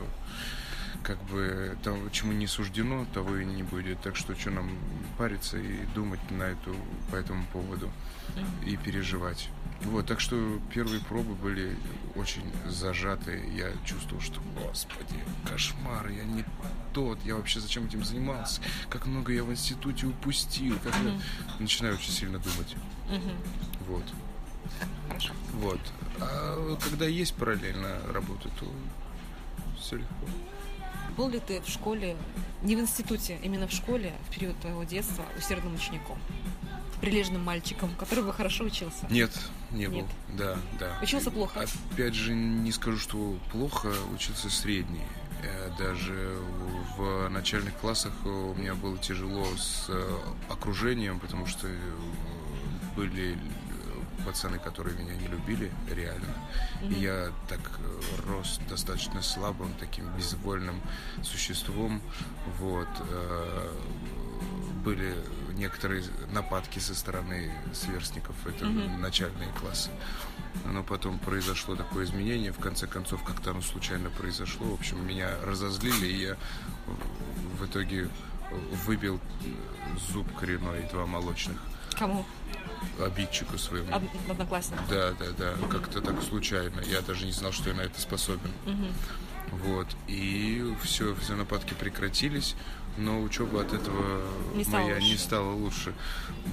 как 1.04 1.22
бы 1.26 1.78
того, 1.84 2.10
чему 2.10 2.34
не 2.34 2.48
суждено, 2.48 3.06
того 3.14 3.38
и 3.38 3.46
не 3.46 3.64
будет. 3.64 4.02
Так 4.02 4.16
что 4.16 4.36
что 4.36 4.52
нам 4.52 4.70
париться 5.18 5.58
и 5.58 5.86
думать 5.96 6.20
на 6.32 6.44
эту, 6.44 6.76
по 7.12 7.16
этому 7.16 7.46
поводу 7.52 7.90
и 8.66 8.78
переживать. 8.78 9.50
Вот, 9.84 10.08
так 10.08 10.20
что 10.20 10.60
первые 10.74 11.00
пробы 11.02 11.36
были 11.36 11.76
очень 12.16 12.44
зажатые. 12.68 13.56
Я 13.56 13.72
чувствовал, 13.86 14.22
что, 14.22 14.42
господи, 14.56 15.24
кошмар, 15.48 16.10
я 16.10 16.26
не 16.26 16.44
тот, 16.94 17.18
я 17.24 17.36
вообще 17.36 17.60
зачем 17.60 17.86
этим 17.86 18.04
занимался, 18.04 18.62
как 18.90 19.06
много 19.06 19.32
я 19.32 19.44
в 19.44 19.52
институте 19.52 20.06
упустил, 20.08 20.78
как 20.84 20.94
mm-hmm. 20.96 21.14
я 21.16 21.54
начинаю 21.60 21.96
очень 21.96 22.12
сильно 22.12 22.40
думать. 22.40 22.76
Mm-hmm. 23.10 23.36
Вот. 23.88 24.04
Вот. 25.54 25.80
А 26.20 26.78
когда 26.84 27.06
есть 27.06 27.34
параллельно 27.36 28.00
работа, 28.12 28.50
то 28.60 28.66
все 29.80 29.98
легко. 29.98 30.28
Был 31.20 31.28
ли 31.28 31.42
ты 31.42 31.60
в 31.60 31.68
школе, 31.68 32.16
не 32.62 32.78
в 32.78 32.80
институте, 32.80 33.38
именно 33.44 33.68
в 33.68 33.74
школе, 33.74 34.14
в 34.26 34.34
период 34.34 34.58
твоего 34.62 34.86
детства, 34.86 35.26
усердным 35.38 35.76
учеником? 35.76 36.18
Прилежным 37.02 37.44
мальчиком, 37.44 37.94
который 38.00 38.24
бы 38.24 38.32
хорошо 38.32 38.64
учился? 38.64 39.06
Нет, 39.10 39.30
не 39.70 39.88
Нет. 39.88 39.92
был. 39.92 40.08
Да, 40.38 40.58
да. 40.80 40.98
Учился 41.02 41.30
плохо? 41.30 41.66
Опять 41.92 42.14
же, 42.14 42.34
не 42.34 42.72
скажу, 42.72 42.98
что 42.98 43.38
плохо, 43.52 43.92
учился 44.14 44.50
средний. 44.50 45.04
Э, 45.44 45.70
даже 45.78 46.40
в 46.96 47.28
начальных 47.28 47.74
классах 47.76 48.14
у 48.24 48.54
меня 48.54 48.74
было 48.76 48.98
тяжело 48.98 49.46
с 49.58 49.88
э, 49.90 50.18
окружением, 50.48 51.20
потому 51.20 51.48
что 51.48 51.68
э, 51.68 51.76
были 52.96 53.38
пацаны, 54.26 54.60
которые 54.60 54.98
меня 54.98 55.16
не 55.16 55.28
любили, 55.28 55.72
реально. 55.90 56.34
И 56.84 56.94
я 56.94 57.32
так 57.48 57.60
э, 57.80 58.02
рос 58.28 58.60
достаточно 58.70 59.22
слабым, 59.22 59.74
таким 59.80 60.06
безвольным 60.16 60.82
существом. 61.24 62.02
Вот. 62.60 62.90
Э, 63.10 63.72
были 64.84 65.16
некоторые 65.56 66.04
нападки 66.32 66.80
со 66.80 66.96
стороны 66.96 67.52
сверстников, 67.74 68.36
это 68.48 68.66
начальные 68.66 69.52
классы. 69.60 69.90
Но 70.66 70.84
потом 70.84 71.20
произошло 71.20 71.76
такое 71.76 72.06
изменение, 72.06 72.52
в 72.52 72.60
конце 72.60 72.88
концов, 72.88 73.24
как-то 73.24 73.52
оно 73.52 73.62
случайно 73.62 74.10
произошло. 74.10 74.68
В 74.68 74.74
общем, 74.74 75.06
меня 75.06 75.32
разозлили, 75.44 76.08
и 76.08 76.22
я 76.22 76.38
в 77.60 77.66
итоге 77.66 78.10
выбил 78.86 79.20
зуб 80.12 80.34
коренной, 80.36 80.88
два 80.92 81.06
молочных. 81.06 81.58
Кому? 82.00 82.26
Обидчику 83.06 83.58
своему. 83.58 83.94
Од- 83.96 84.32
Однокласснику. 84.32 84.82
Да, 84.90 85.12
да, 85.20 85.26
да, 85.38 85.68
как-то 85.68 86.02
так 86.02 86.22
случайно. 86.24 86.80
Я 86.82 87.02
даже 87.02 87.26
не 87.26 87.32
знал, 87.34 87.52
что 87.52 87.70
я 87.70 87.76
на 87.76 87.82
это 87.82 88.00
способен. 88.02 88.52
Вот. 89.52 89.88
И 90.08 90.64
все, 90.84 91.14
все 91.16 91.34
нападки 91.36 91.74
прекратились, 91.74 92.56
но 92.98 93.20
учеба 93.22 93.62
от 93.62 93.74
этого 93.74 94.22
Не 94.54 94.64
моя 94.66 94.96
лучше. 94.96 95.08
не 95.08 95.18
стала 95.18 95.52
лучше. 95.54 95.94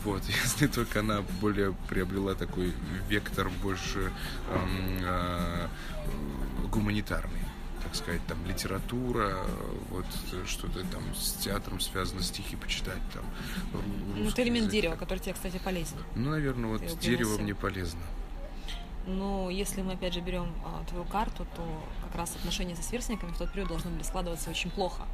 Вот. 0.05 0.23
Если 0.45 0.67
только 0.67 1.01
она 1.01 1.23
более 1.41 1.75
приобрела 1.89 2.35
такой 2.35 2.73
вектор 3.09 3.49
больше 3.63 4.11
эм, 4.51 4.99
э, 5.03 5.67
гуманитарный. 6.73 7.41
Так 7.87 7.95
сказать, 7.95 8.21
там 8.27 8.39
литература, 8.47 9.47
вот 9.91 10.05
что-то 10.47 10.81
там 10.87 11.03
с 11.15 11.35
театром 11.35 11.79
связано, 11.79 12.21
стихи 12.21 12.57
почитать 12.57 12.99
там. 13.15 13.25
Ну, 14.17 14.29
это 14.29 14.43
элемент 14.43 14.67
язык. 14.67 14.73
дерева, 14.73 14.97
который 14.97 15.21
тебе, 15.21 15.35
кстати, 15.35 15.61
полезен. 15.65 15.97
Ну, 16.17 16.31
наверное, 16.31 16.71
вот 16.71 16.81
Ты 16.81 16.97
дерево 16.97 17.37
приносил. 17.37 17.45
мне 17.45 17.55
полезно. 17.55 18.01
Но 19.07 19.51
если 19.51 19.83
мы 19.83 19.93
опять 19.93 20.15
же 20.15 20.21
берем 20.21 20.53
а, 20.65 20.85
твою 20.89 21.05
карту, 21.05 21.47
то 21.55 21.85
как 22.03 22.17
раз 22.17 22.35
отношения 22.35 22.75
со 22.75 22.83
сверстниками 22.83 23.31
в 23.31 23.39
тот 23.39 23.53
период 23.53 23.69
должны 23.69 23.91
были 23.93 24.03
складываться 24.03 24.51
очень 24.51 24.69
плохо. 24.71 25.05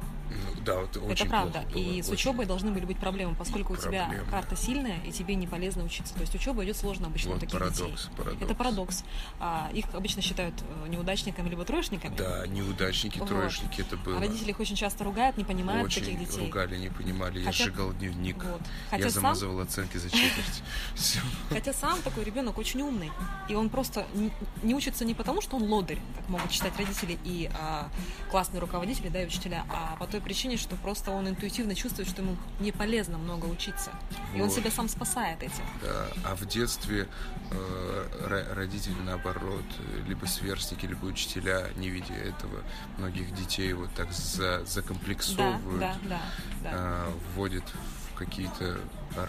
Да, 0.65 0.75
вот 0.79 0.95
очень 0.97 1.11
это 1.13 1.25
правда. 1.25 1.51
плохо 1.61 1.67
было, 1.73 1.81
и 1.81 2.01
с 2.01 2.05
очень. 2.05 2.13
учебой 2.15 2.45
должны 2.45 2.71
были 2.71 2.85
быть 2.85 2.97
проблемы, 2.97 3.35
поскольку 3.35 3.73
у 3.73 3.75
тебя 3.77 4.05
Проблемы. 4.05 4.29
карта 4.31 4.55
сильная, 4.55 4.97
и 5.05 5.11
тебе 5.11 5.35
не 5.35 5.45
полезно 5.47 5.83
учиться. 5.83 6.13
То 6.13 6.21
есть 6.21 6.33
учеба 6.35 6.63
идет 6.63 6.77
сложно 6.77 7.07
обычно 7.07 7.31
у 7.31 7.33
Вот 7.33 7.39
таких 7.41 7.59
парадокс, 7.59 8.03
детей. 8.03 8.15
парадокс. 8.17 8.41
Это 8.43 8.55
парадокс. 8.55 9.03
А, 9.39 9.69
их 9.73 9.85
обычно 9.93 10.21
считают 10.21 10.55
э, 10.85 10.87
неудачниками 10.89 11.49
либо 11.49 11.65
троечниками. 11.65 12.15
Да, 12.15 12.47
неудачники, 12.47 13.19
Вот. 13.19 13.27
троечники, 13.27 13.81
это 13.81 13.97
было. 13.97 14.17
А 14.17 14.19
родители 14.21 14.51
их 14.51 14.59
очень 14.59 14.75
часто 14.75 15.03
ругают, 15.03 15.37
не 15.37 15.43
понимают 15.43 15.85
Очень 15.85 16.03
таких 16.03 16.19
детей. 16.19 16.45
ругали, 16.45 16.77
не 16.77 16.89
понимали. 16.89 17.39
Я 17.39 17.45
Хотя- 17.47 17.63
сжигал 17.65 17.93
дневник. 17.93 18.43
Вот. 18.43 18.61
Я 18.61 18.67
Хотя 18.89 19.03
сам- 19.03 19.11
замазывал 19.11 19.59
оценки 19.59 19.97
за 19.97 20.09
четверть. 20.09 20.63
Хотя 21.49 21.73
сам 21.73 22.01
такой 22.01 22.23
ребенок 22.23 22.57
очень 22.57 22.81
умный. 22.81 23.11
И 23.49 23.55
он 23.55 23.69
просто 23.69 24.05
не, 24.13 24.31
не 24.61 24.73
учится 24.75 25.05
не 25.05 25.13
потому, 25.13 25.41
что 25.41 25.57
он 25.57 25.63
лодырь, 25.63 25.99
как 26.17 26.29
могут 26.29 26.51
считать 26.51 26.77
родители 26.77 27.17
и 27.23 27.49
а, 27.53 27.89
классные 28.31 28.59
руководители, 28.61 29.09
да, 29.09 29.21
и 29.23 29.25
учителя, 29.25 29.65
а 29.69 29.95
по 29.97 30.07
той 30.07 30.21
причине, 30.23 30.57
что 30.57 30.75
просто 30.77 31.11
он 31.11 31.27
интуитивно 31.27 31.75
чувствует, 31.75 32.07
что 32.09 32.21
ему 32.21 32.35
не 32.59 32.71
полезно 32.71 33.17
много 33.17 33.45
учиться. 33.45 33.91
И 34.35 34.41
он 34.41 34.49
себя 34.49 34.71
сам 34.71 34.87
спасает 34.89 35.43
этим. 35.43 35.63
Да, 35.81 36.07
А 36.25 36.35
в 36.35 36.45
детстве 36.45 37.07
э, 37.51 38.07
ро- 38.27 38.53
родители, 38.53 38.95
наоборот, 39.05 39.63
либо 40.07 40.25
сверстники, 40.25 40.85
либо 40.85 41.05
учителя, 41.05 41.67
не 41.75 41.89
видя 41.89 42.13
этого, 42.15 42.63
многих 42.97 43.33
детей 43.35 43.73
вот 43.73 43.93
так 43.93 44.11
за, 44.11 44.59
Да, 44.59 44.65
закомплексовывают, 44.65 45.79
да, 45.79 45.95
да, 46.09 46.21
да. 46.63 46.69
э, 46.73 47.11
вводят 47.35 47.63
в 48.02 48.02
какие-то 48.25 48.79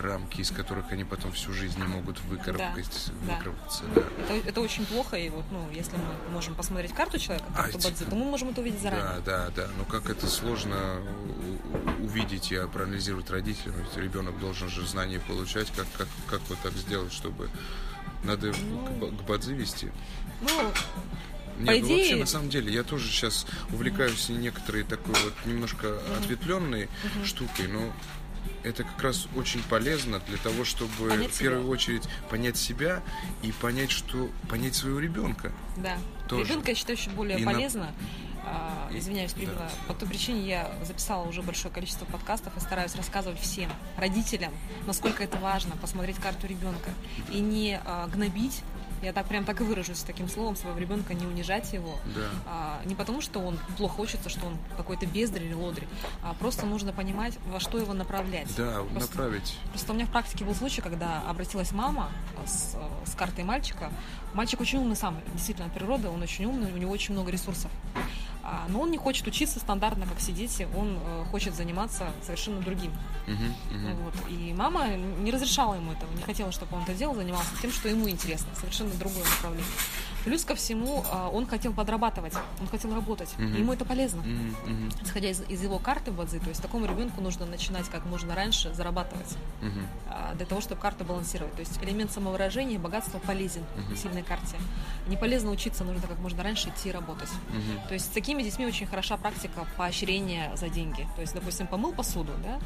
рамки, 0.02 0.40
из 0.40 0.50
которых 0.50 0.90
они 0.92 1.04
потом 1.04 1.32
всю 1.32 1.52
жизнь 1.52 1.78
не 1.78 1.86
могут 1.86 2.18
выкарабкать, 2.24 3.10
да. 3.26 3.34
выкарабкаться. 3.34 3.82
Да. 3.94 4.02
Это, 4.36 4.48
это 4.48 4.60
очень 4.60 4.86
плохо, 4.86 5.16
и 5.16 5.28
вот, 5.28 5.44
ну, 5.50 5.68
если 5.72 5.96
мы 5.96 6.32
можем 6.32 6.54
посмотреть 6.54 6.92
карту 6.94 7.18
человека, 7.18 7.46
А, 7.54 7.62
карту 7.64 7.78
эти- 7.78 7.84
Бадзи, 7.88 8.04
то 8.06 8.14
мы 8.16 8.24
можем 8.24 8.48
это 8.50 8.60
увидеть 8.60 8.80
заранее. 8.80 9.20
Да, 9.24 9.48
да, 9.48 9.50
да. 9.54 9.68
Но 9.76 9.84
как 9.84 10.08
это 10.08 10.26
сложно 10.26 11.00
увидеть 12.00 12.52
и 12.52 12.58
проанализировать 12.72 13.30
родителям. 13.30 13.76
Ведь 13.80 13.96
ребенок 14.02 14.38
должен 14.38 14.68
же 14.68 14.86
знания 14.86 15.20
получать, 15.20 15.70
как, 15.76 15.86
как, 15.96 16.08
как 16.30 16.40
вот 16.48 16.58
так 16.62 16.72
сделать, 16.74 17.12
чтобы 17.12 17.48
надо 18.24 18.52
к, 18.52 18.56
ба- 18.98 19.08
к 19.08 19.22
бадзи 19.26 19.52
вести. 19.52 19.90
Ну, 20.40 20.48
Нет, 21.58 21.66
По 21.66 21.72
ну 21.72 21.78
идее- 21.86 21.96
вообще, 21.98 22.16
на 22.16 22.26
самом 22.26 22.48
деле, 22.48 22.72
я 22.72 22.82
тоже 22.82 23.08
сейчас 23.08 23.46
увлекаюсь 23.70 24.28
некоторой 24.28 24.82
такой 24.82 25.14
вот 25.22 25.34
немножко 25.46 26.00
ответвленной 26.18 26.88
штукой, 27.24 27.68
но 27.68 27.92
это 28.64 28.85
как 28.85 29.00
раз 29.02 29.28
очень 29.37 29.62
полезно 29.62 30.21
для 30.21 30.38
того, 30.38 30.64
чтобы 30.64 31.09
Понять 31.11 31.30
в 31.30 31.38
первую 31.38 31.62
себя. 31.62 31.71
очередь 31.73 32.09
понять 32.30 32.56
себя 32.56 33.02
и 33.42 33.52
понять, 33.52 33.90
что 33.90 34.30
понять 34.49 34.75
своего 34.75 34.99
ребенка. 34.99 35.52
Да. 35.76 35.99
Тоже. 36.28 36.44
Ребенка, 36.50 36.71
я 36.71 36.75
считаю, 36.75 36.99
еще 36.99 37.11
более 37.11 37.38
И 37.38 37.44
на- 37.44 37.52
полезно. 37.52 37.92
А, 38.47 38.90
И- 38.92 38.99
извиняюсь, 38.99 39.33
перебила. 39.33 39.56
да. 39.56 39.71
По 39.88 39.94
той 39.94 40.06
причине 40.09 40.47
я 40.47 40.71
записала 40.85 41.26
уже 41.26 41.40
большое 41.42 41.73
количество 41.73 42.04
подкастов 42.04 42.54
и 42.56 42.61
стараюсь 42.61 42.94
рассказывать 42.94 43.40
всем 43.40 43.71
родителям, 43.97 44.52
насколько 44.87 45.23
это 45.25 45.38
важно, 45.38 45.76
посмотреть 45.76 46.16
карту 46.16 46.47
ребенка 46.47 46.90
и 47.30 47.40
не 47.40 47.80
а, 47.85 48.06
гнобить. 48.09 48.62
Я 49.04 49.12
так 49.12 49.26
прям 49.26 49.44
так 49.44 49.61
и 49.61 49.64
выражусь 49.64 49.99
таким 49.99 50.28
словом 50.30 50.56
своего 50.56 50.78
ребенка, 50.78 51.12
не 51.12 51.26
унижать 51.26 51.73
его. 51.75 51.99
Да. 52.14 52.30
А, 52.46 52.80
не 52.87 52.94
потому, 52.94 53.20
что 53.20 53.38
он 53.40 53.58
плохо 53.76 54.00
учится, 54.00 54.30
что 54.30 54.46
он 54.46 54.56
какой-то 54.78 55.04
бездарь 55.04 55.42
или 55.42 55.52
лодырь, 55.52 55.87
а 56.23 56.32
просто 56.32 56.64
нужно 56.64 56.92
понимать, 56.92 57.38
во 57.46 57.61
что 57.61 57.76
его 57.78 57.92
направлять. 57.92 58.49
Да, 58.56 58.82
Просто- 58.90 59.11
направить. 59.16 59.58
Просто 59.70 59.92
у 59.92 59.94
меня 59.94 60.06
в 60.06 60.11
практике 60.11 60.46
был 60.46 60.54
случай, 60.54 60.80
когда 60.80 61.23
обратилась 61.28 61.73
мама 61.73 62.11
с, 62.46 62.75
э, 62.76 63.11
с 63.11 63.14
картой 63.14 63.44
мальчика. 63.44 63.92
Мальчик 64.32 64.61
очень 64.62 64.78
умный 64.78 64.96
сам, 64.96 65.20
действительно, 65.34 65.66
от 65.66 65.75
природы, 65.75 66.08
он 66.08 66.23
очень 66.23 66.46
умный, 66.46 66.73
у 66.73 66.76
него 66.78 66.90
очень 66.90 67.12
много 67.12 67.30
ресурсов. 67.30 67.70
А, 68.46 68.66
но 68.68 68.80
он 68.82 68.90
не 68.90 68.98
хочет 68.98 69.26
учиться 69.26 69.58
стандартно, 69.58 70.06
как 70.06 70.18
все 70.18 70.30
дети, 70.30 70.68
он 70.76 70.98
э, 71.02 71.24
хочет 71.30 71.54
заниматься 71.54 72.12
совершенно 72.22 72.60
другим. 72.60 72.92
Мгм, 73.26 73.54
мгм. 73.70 73.96
Вот. 74.04 74.14
И 74.28 74.52
мама 74.52 74.88
не 74.88 75.30
разрешала 75.30 75.76
ему 75.76 75.92
этого, 75.92 76.12
не 76.12 76.22
хотела, 76.22 76.52
чтобы 76.52 76.76
он 76.76 76.82
это 76.82 76.92
делал, 76.92 77.14
занимался 77.14 77.50
тем, 77.62 77.72
что 77.72 77.88
ему 77.88 78.08
интересно, 78.08 78.48
совершенно 78.54 78.90
другое 78.96 79.24
направление. 79.24 79.64
Плюс 80.25 80.45
ко 80.45 80.54
всему, 80.54 81.04
а, 81.12 81.28
он 81.28 81.47
хотел 81.47 81.73
подрабатывать, 81.75 82.33
он 82.61 82.66
хотел 82.69 82.95
работать, 82.95 83.28
Мгм. 83.38 83.54
и 83.54 83.59
ему 83.61 83.73
это 83.75 83.85
полезно. 83.85 84.23
Мгм, 84.23 84.90
Исходя 85.02 85.28
из, 85.31 85.43
из 85.49 85.62
его 85.62 85.78
карты 85.78 86.11
Бадзи, 86.12 86.38
то 86.38 86.49
есть 86.49 86.62
такому 86.62 86.87
ребенку 86.87 87.21
нужно 87.21 87.45
начинать 87.47 87.88
как 87.90 88.07
можно 88.07 88.35
раньше 88.35 88.73
зарабатывать 88.75 89.37
а, 90.09 90.35
для 90.35 90.47
того, 90.47 90.61
чтобы 90.62 90.81
карту 90.81 91.04
балансировать. 91.04 91.52
То 91.54 91.61
есть 91.61 91.78
элемент 91.83 92.11
самовыражения, 92.11 92.78
богатства 92.78 93.19
полезен 93.19 93.62
Мгм. 93.76 93.95
в 93.95 93.99
сильной 93.99 94.23
карте. 94.23 94.57
Не 95.09 95.16
полезно 95.16 95.50
учиться, 95.50 95.85
нужно 95.85 96.07
как 96.09 96.19
можно 96.19 96.43
раньше 96.43 96.71
идти 96.71 96.90
работать. 96.90 97.28
Мгм. 97.50 97.87
То 97.88 97.95
есть 97.95 98.07
с 98.07 98.09
такими 98.09 98.43
детьми 98.43 98.64
очень 98.66 98.87
хороша 98.87 99.16
практика 99.19 99.66
поощрения 99.76 100.50
за 100.57 100.69
деньги. 100.71 101.07
То 101.16 101.21
есть, 101.21 101.35
допустим, 101.35 101.66
помыл 101.66 101.93
посуду, 101.93 102.33
да, 102.43 102.59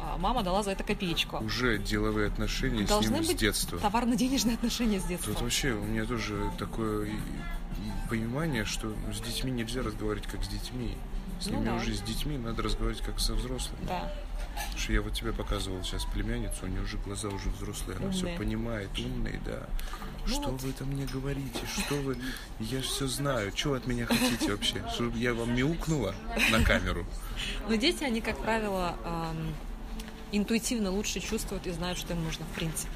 а 0.00 0.18
мама 0.18 0.42
дала 0.42 0.62
за 0.62 0.72
это 0.72 0.84
копеечку. 0.84 1.38
Уже 1.38 1.78
деловые 1.78 2.28
отношения 2.28 2.84
с 2.84 2.88
Должны 2.90 3.14
ним 3.14 3.24
с 3.24 3.28
быть 3.28 3.38
детства. 3.38 3.78
товарно-денежные 3.78 4.54
отношения 4.56 5.00
с 5.00 5.04
детства. 5.04 5.32
Тут 5.32 5.42
вообще 5.42 5.72
у 5.72 5.82
меня 5.84 6.04
тоже 6.04 6.50
такое 6.58 7.05
и- 7.06 8.08
понимание, 8.08 8.64
что 8.64 8.94
с 9.12 9.20
детьми 9.20 9.50
нельзя 9.50 9.82
разговаривать 9.82 10.28
как 10.28 10.44
с 10.44 10.48
детьми. 10.48 10.96
С 11.40 11.46
Ну 11.46 11.56
ними 11.56 11.64
да. 11.66 11.74
уже 11.74 11.94
с 11.94 12.00
детьми 12.00 12.38
надо 12.38 12.62
разговаривать 12.62 13.02
как 13.04 13.20
со 13.20 13.34
взрослыми. 13.34 13.84
Да. 13.86 14.10
Потому 14.54 14.78
что 14.78 14.92
я 14.92 15.02
вот 15.02 15.12
тебе 15.12 15.32
показывал 15.32 15.82
сейчас 15.82 16.04
племянницу, 16.06 16.56
у 16.62 16.66
нее 16.66 16.80
уже 16.82 16.96
глаза 16.98 17.28
уже 17.28 17.50
взрослые, 17.50 17.98
она 17.98 18.10
все 18.10 18.28
понимает, 18.38 18.88
умные, 18.98 19.40
да. 19.44 19.66
Ну 20.26 20.32
что 20.32 20.50
вот. 20.50 20.62
вы 20.62 20.72
там 20.72 20.88
мне 20.88 21.04
говорите, 21.04 21.60
что 21.66 21.94
вы... 21.96 22.16
Я 22.58 22.80
же 22.80 22.88
все 22.88 23.06
знаю, 23.06 23.52
вы 23.64 23.76
от 23.76 23.86
меня 23.86 24.06
хотите 24.06 24.50
вообще? 24.50 24.82
Чтобы 24.94 25.18
я 25.18 25.34
вам 25.34 25.54
мяукнула 25.54 26.14
на 26.50 26.62
камеру? 26.64 27.06
Но 27.68 27.74
дети, 27.74 28.02
они, 28.04 28.20
как 28.22 28.38
правило, 28.40 28.96
эм, 29.04 29.54
интуитивно 30.32 30.90
лучше 30.90 31.20
чувствуют 31.20 31.66
и 31.66 31.70
знают, 31.70 31.98
что 31.98 32.14
им 32.14 32.24
нужно, 32.24 32.46
в 32.46 32.54
принципе. 32.54 32.90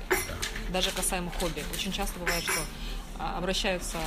Даже 0.72 0.90
касаемо 0.92 1.30
хобби. 1.32 1.62
Очень 1.74 1.92
часто 1.92 2.18
бывает, 2.18 2.42
что 2.44 2.60
обращаются 3.20 3.98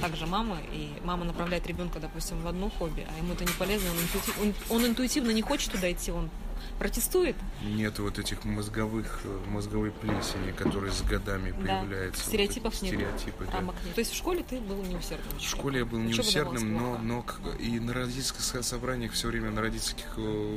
также 0.00 0.26
мамы, 0.26 0.56
и 0.72 0.92
мама 1.04 1.24
направляет 1.24 1.66
ребенка, 1.66 1.98
допустим, 1.98 2.40
в 2.42 2.46
одно 2.46 2.70
хобби, 2.70 3.06
а 3.12 3.18
ему 3.18 3.34
это 3.34 3.44
не 3.44 3.52
полезно, 3.52 3.90
он, 3.90 3.96
интуитив- 3.96 4.40
он- 4.42 4.76
он 4.76 4.86
интуитивно 4.86 5.30
не 5.30 5.42
хочет 5.42 5.72
туда 5.72 5.90
идти, 5.90 6.12
он 6.12 6.30
протестует. 6.80 7.36
Нет 7.62 7.98
вот 7.98 8.18
этих 8.18 8.42
мозговых, 8.44 9.20
э, 9.24 9.38
мозговой 9.48 9.90
плесени, 9.92 10.50
которые 10.52 10.92
с 10.92 11.02
годами 11.02 11.50
Да. 11.50 11.80
появляются. 11.82 12.22
Вот 12.24 12.28
Стереотипов 12.28 12.74
эти 12.74 12.84
нет. 12.86 12.94
Стереотипы, 12.94 13.44
да. 13.44 13.52
Рамок 13.52 13.74
нет. 13.84 13.94
То 13.94 14.00
есть 14.00 14.12
в 14.12 14.16
школе 14.16 14.42
ты 14.48 14.58
был 14.60 14.82
неусердным. 14.82 15.38
В 15.38 15.42
школе 15.42 15.80
я 15.80 15.84
был 15.84 15.98
Учеба 15.98 16.14
неусердным, 16.16 16.72
но, 16.74 16.98
но 16.98 17.24
и 17.58 17.78
на 17.78 17.92
родительских 17.92 18.40
со- 18.40 18.62
собраниях 18.62 19.12
все 19.12 19.28
время 19.28 19.50
на 19.50 19.60
родительских 19.60 20.06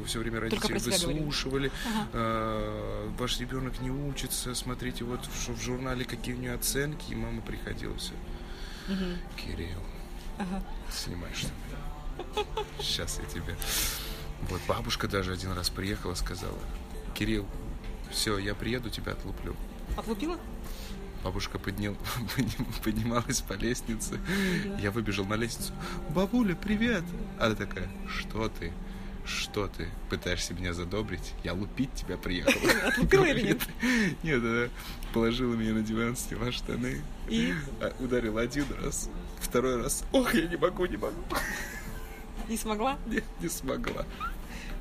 все 0.07 0.19
время 0.19 0.39
родители 0.39 0.73
выслушивали. 0.73 1.71
Ага. 1.85 2.07
э, 2.13 3.09
ваш 3.19 3.39
ребенок 3.41 3.81
не 3.81 3.91
учится, 3.91 4.55
смотрите 4.55 5.03
вот 5.03 5.25
в, 5.25 5.49
в 5.49 5.61
журнале 5.61 6.05
какие 6.05 6.35
у 6.35 6.37
него 6.37 6.55
оценки, 6.55 7.11
и 7.11 7.15
мама 7.15 7.41
приходила 7.41 7.95
все. 7.97 8.13
Мгм. 8.87 9.17
Кирилл, 9.35 9.83
Ага. 10.37 10.63
снимай 10.89 11.29
что 11.33 11.49
Сейчас 12.79 13.19
я 13.19 13.25
тебе. 13.25 13.55
Вот 14.49 14.61
бабушка 14.67 15.07
даже 15.07 15.33
один 15.33 15.51
раз 15.53 15.69
приехала, 15.69 16.13
сказала, 16.15 16.57
Кирилл, 17.13 17.47
все, 18.11 18.37
я 18.37 18.55
приеду, 18.55 18.89
тебя 18.89 19.13
отлуплю. 19.13 19.55
Отлупила? 19.97 20.37
Бабушка 21.23 21.57
поднял, 21.57 21.95
поднималась 22.83 23.41
по 23.41 23.53
лестнице. 23.53 24.19
Я 24.79 24.91
выбежал 24.91 25.25
на 25.25 25.35
лестницу. 25.35 25.73
Бабуля, 26.09 26.55
привет! 26.55 27.03
Она 27.39 27.55
такая, 27.55 27.89
что 28.07 28.49
ты? 28.49 28.73
Что 29.25 29.67
ты 29.67 29.87
пытаешься 30.09 30.53
меня 30.53 30.73
задобрить? 30.73 31.33
Я 31.45 31.53
лупить 31.53 31.93
тебя 31.93 32.17
приехал. 32.17 32.51
Отлупила 32.87 33.23
или 33.23 33.41
нет? 33.41 33.61
Нет, 34.21 34.43
она 34.43 34.67
положила 35.13 35.53
меня 35.53 35.73
на 35.73 35.81
диван, 35.81 36.17
сняла 36.17 36.51
штаны. 36.51 37.01
И? 37.29 37.53
А, 37.79 37.93
Ударила 37.99 38.41
один 38.41 38.65
раз, 38.81 39.09
второй 39.39 39.81
раз. 39.81 40.03
Ох, 40.11 40.33
я 40.33 40.45
не 40.45 40.57
могу, 40.57 40.85
не 40.87 40.97
могу. 40.97 41.15
Не 42.49 42.57
смогла? 42.57 42.97
Нет, 43.05 43.23
не 43.39 43.47
смогла. 43.47 44.05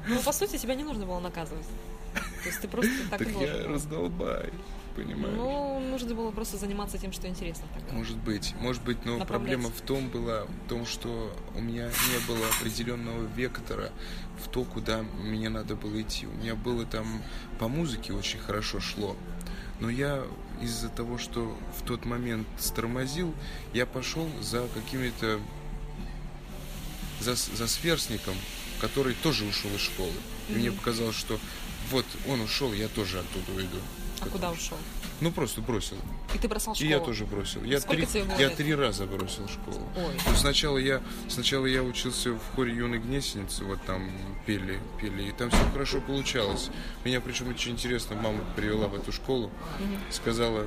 Ну, 0.08 0.20
по 0.20 0.32
сути, 0.32 0.56
тебя 0.56 0.74
не 0.74 0.84
нужно 0.84 1.06
было 1.06 1.20
наказывать. 1.20 1.66
То 2.14 2.48
есть 2.48 2.60
ты 2.60 2.68
просто 2.68 2.90
так, 3.08 3.20
Так 3.20 3.28
не 3.28 3.34
должен 3.34 3.62
я 3.62 3.68
раздолбай, 3.68 4.50
понимаешь? 4.96 5.34
Ну, 5.36 5.80
нужно 5.80 6.14
было 6.14 6.30
просто 6.30 6.56
заниматься 6.56 6.98
тем, 6.98 7.12
что 7.12 7.28
интересно 7.28 7.64
тогда. 7.72 7.94
Может 7.94 8.16
быть, 8.18 8.54
может 8.60 8.82
быть, 8.82 9.04
но 9.04 9.24
проблема 9.24 9.70
в 9.70 9.80
том 9.80 10.08
была, 10.08 10.44
в 10.44 10.68
том, 10.68 10.84
что 10.84 11.34
у 11.54 11.60
меня 11.60 11.86
не 11.86 12.26
было 12.26 12.44
определенного 12.58 13.26
вектора 13.36 13.90
в 14.42 14.48
то, 14.48 14.64
куда 14.64 15.02
мне 15.02 15.48
надо 15.48 15.76
было 15.76 16.02
идти. 16.02 16.26
У 16.26 16.32
меня 16.32 16.54
было 16.54 16.84
там 16.84 17.22
по 17.58 17.68
музыке 17.68 18.12
очень 18.12 18.40
хорошо 18.40 18.80
шло, 18.80 19.16
но 19.80 19.88
я 19.88 20.22
из-за 20.60 20.88
того, 20.88 21.18
что 21.18 21.56
в 21.78 21.86
тот 21.86 22.04
момент 22.04 22.46
стормозил, 22.58 23.34
я 23.72 23.86
пошел 23.86 24.28
за 24.40 24.66
какими-то 24.74 25.40
за, 27.20 27.34
за 27.34 27.68
сверстником, 27.68 28.34
который 28.82 29.14
тоже 29.14 29.44
ушел 29.44 29.70
из 29.76 29.80
школы. 29.80 30.12
И 30.48 30.52
мне 30.54 30.72
показалось, 30.72 31.14
что 31.16 31.38
вот 31.90 32.04
он 32.26 32.40
ушел, 32.40 32.72
я 32.72 32.88
тоже 32.88 33.20
оттуда 33.20 33.52
уйду. 33.56 33.78
А 34.20 34.26
куда 34.26 34.50
ушел? 34.50 34.76
Ну 35.22 35.30
просто 35.30 35.60
бросил. 35.60 35.96
И 36.34 36.38
ты 36.38 36.48
бросал 36.48 36.74
И 36.74 36.76
школу? 36.78 36.90
я 36.90 36.98
тоже 36.98 37.26
бросил. 37.26 37.62
Я, 37.62 37.78
Сколько 37.78 38.06
три, 38.06 38.24
я 38.40 38.50
три 38.50 38.74
раза 38.74 39.06
бросил 39.06 39.46
школу. 39.48 39.88
Ой. 39.96 40.34
Сначала 40.36 40.78
я, 40.78 41.00
сначала 41.28 41.66
я 41.66 41.84
учился 41.84 42.32
в 42.32 42.40
хоре 42.56 42.74
юной 42.74 42.98
гнесеницы, 42.98 43.62
вот 43.62 43.78
там 43.86 44.10
пели, 44.46 44.80
пели, 45.00 45.28
и 45.28 45.30
там 45.30 45.50
все 45.50 45.64
хорошо 45.72 46.00
получалось. 46.00 46.70
Меня 47.04 47.20
причем 47.20 47.48
очень 47.50 47.70
интересно, 47.72 48.16
мама 48.16 48.40
привела 48.56 48.88
в 48.88 48.96
эту 48.96 49.12
школу, 49.12 49.52
сказала, 50.10 50.66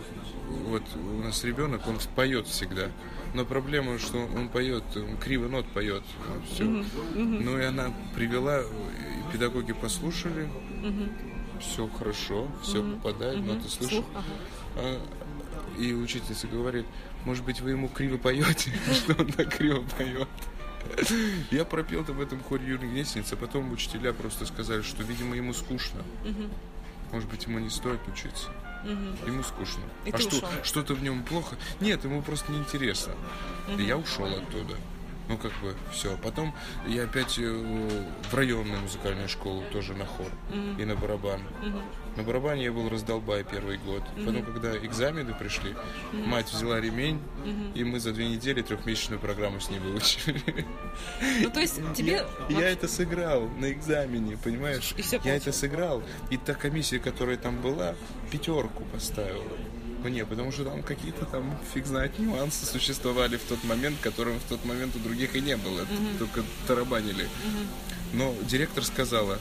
вот 0.67 0.83
у 0.95 1.21
нас 1.21 1.43
ребенок, 1.43 1.85
он 1.85 1.97
поет 2.15 2.47
всегда. 2.47 2.89
Но 3.33 3.43
проблема, 3.43 3.99
что 3.99 4.19
он 4.19 4.47
поет, 4.47 4.85
он 4.95 5.17
криво 5.17 5.49
нот 5.49 5.65
поет. 5.73 6.03
Все. 6.49 6.63
Ну 6.63 7.59
и 7.59 7.63
она 7.63 7.91
привела, 8.15 8.61
и 8.61 9.31
педагоги 9.33 9.73
послушали, 9.73 10.47
все 11.59 11.87
хорошо, 11.87 12.47
все 12.61 12.83
попадает, 12.83 13.43
ноты 13.45 13.67
слышат. 13.69 13.89
Слух? 13.91 14.05
Ага. 14.13 14.25
А, 14.75 15.01
И 15.79 15.93
учительница 15.93 16.47
говорит, 16.47 16.85
может 17.25 17.43
быть, 17.43 17.61
вы 17.61 17.71
ему 17.71 17.87
криво 17.89 18.17
поете, 18.17 18.71
что 18.93 19.13
он 19.21 19.31
так 19.31 19.55
криво 19.55 19.83
поет. 19.97 20.27
Я 21.51 21.65
пропел 21.65 22.05
там 22.05 22.17
в 22.17 22.21
этом 22.21 22.43
хоре 22.43 22.65
Юрий 22.67 22.87
Гнесницы, 22.87 23.33
а 23.33 23.37
потом 23.37 23.71
учителя 23.71 24.13
просто 24.13 24.45
сказали, 24.45 24.83
что, 24.83 25.01
видимо, 25.03 25.35
ему 25.35 25.53
скучно. 25.53 26.01
Может 27.11 27.29
быть, 27.29 27.45
ему 27.45 27.59
не 27.59 27.69
стоит 27.69 27.99
учиться. 28.07 28.49
Ему 29.25 29.41
скучно. 29.41 29.81
И 30.05 30.11
а 30.11 30.17
ты 30.17 30.21
что, 30.21 30.37
ушел? 30.37 30.49
что-то 30.63 30.93
в 30.93 31.01
нем 31.01 31.23
плохо? 31.23 31.55
Нет, 31.79 32.03
ему 32.03 32.21
просто 32.21 32.51
неинтересно. 32.51 33.13
И 33.77 33.83
я 33.83 33.97
ушел 33.97 34.27
оттуда. 34.27 34.75
Ну, 35.27 35.37
как 35.37 35.51
бы, 35.61 35.75
все. 35.91 36.17
Потом 36.17 36.53
я 36.87 37.03
опять 37.03 37.39
э, 37.39 38.01
в 38.29 38.33
районную 38.33 38.81
музыкальную 38.81 39.27
школу 39.27 39.63
тоже 39.71 39.93
на 39.93 40.05
хор 40.05 40.31
и 40.77 40.85
на 40.85 40.95
барабан. 40.95 41.41
На 42.15 42.23
барабане 42.23 42.65
я 42.65 42.71
был 42.71 42.87
раздолбай 42.89 43.43
первый 43.43 43.77
год. 43.77 44.03
Потом, 44.25 44.43
когда 44.43 44.77
экзамены 44.77 45.33
пришли, 45.33 45.75
мать 46.13 46.51
взяла 46.51 46.79
ремень, 46.79 47.19
и 47.73 47.83
мы 47.83 47.99
за 47.99 48.13
две 48.13 48.27
недели 48.27 48.61
трехмесячную 48.61 49.19
программу 49.19 49.59
с 49.59 49.69
ней 49.69 49.79
выучили. 49.79 50.41
Ну, 51.41 51.49
то 51.49 51.59
есть 51.59 51.79
тебе... 51.93 52.25
Я, 52.49 52.59
я 52.59 52.69
это 52.69 52.87
сыграл 52.87 53.49
на 53.49 53.71
экзамене, 53.71 54.37
понимаешь? 54.37 54.93
И 54.97 55.03
я 55.27 55.35
это 55.35 55.51
сыграл. 55.51 56.03
И 56.29 56.37
та 56.37 56.53
комиссия, 56.53 56.99
которая 56.99 57.37
там 57.37 57.61
была, 57.61 57.95
пятерку 58.31 58.83
поставила. 58.85 59.43
Мне, 60.05 60.23
потому 60.23 60.51
что 60.51 60.63
там 60.65 60.83
какие-то 60.83 61.25
там, 61.25 61.57
фиг 61.73 61.87
знает, 61.87 62.19
нюансы 62.19 62.63
существовали 62.65 63.37
в 63.37 63.43
тот 63.43 63.63
момент, 63.63 63.97
которым 64.01 64.39
в 64.39 64.43
тот 64.43 64.63
момент 64.63 64.95
у 64.95 64.99
других 64.99 65.35
и 65.35 65.41
не 65.41 65.57
было. 65.57 65.85
Только 66.19 66.43
тарабанили. 66.67 67.27
Но 68.13 68.35
директор 68.43 68.83
сказала, 68.83 69.39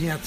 нет, 0.00 0.20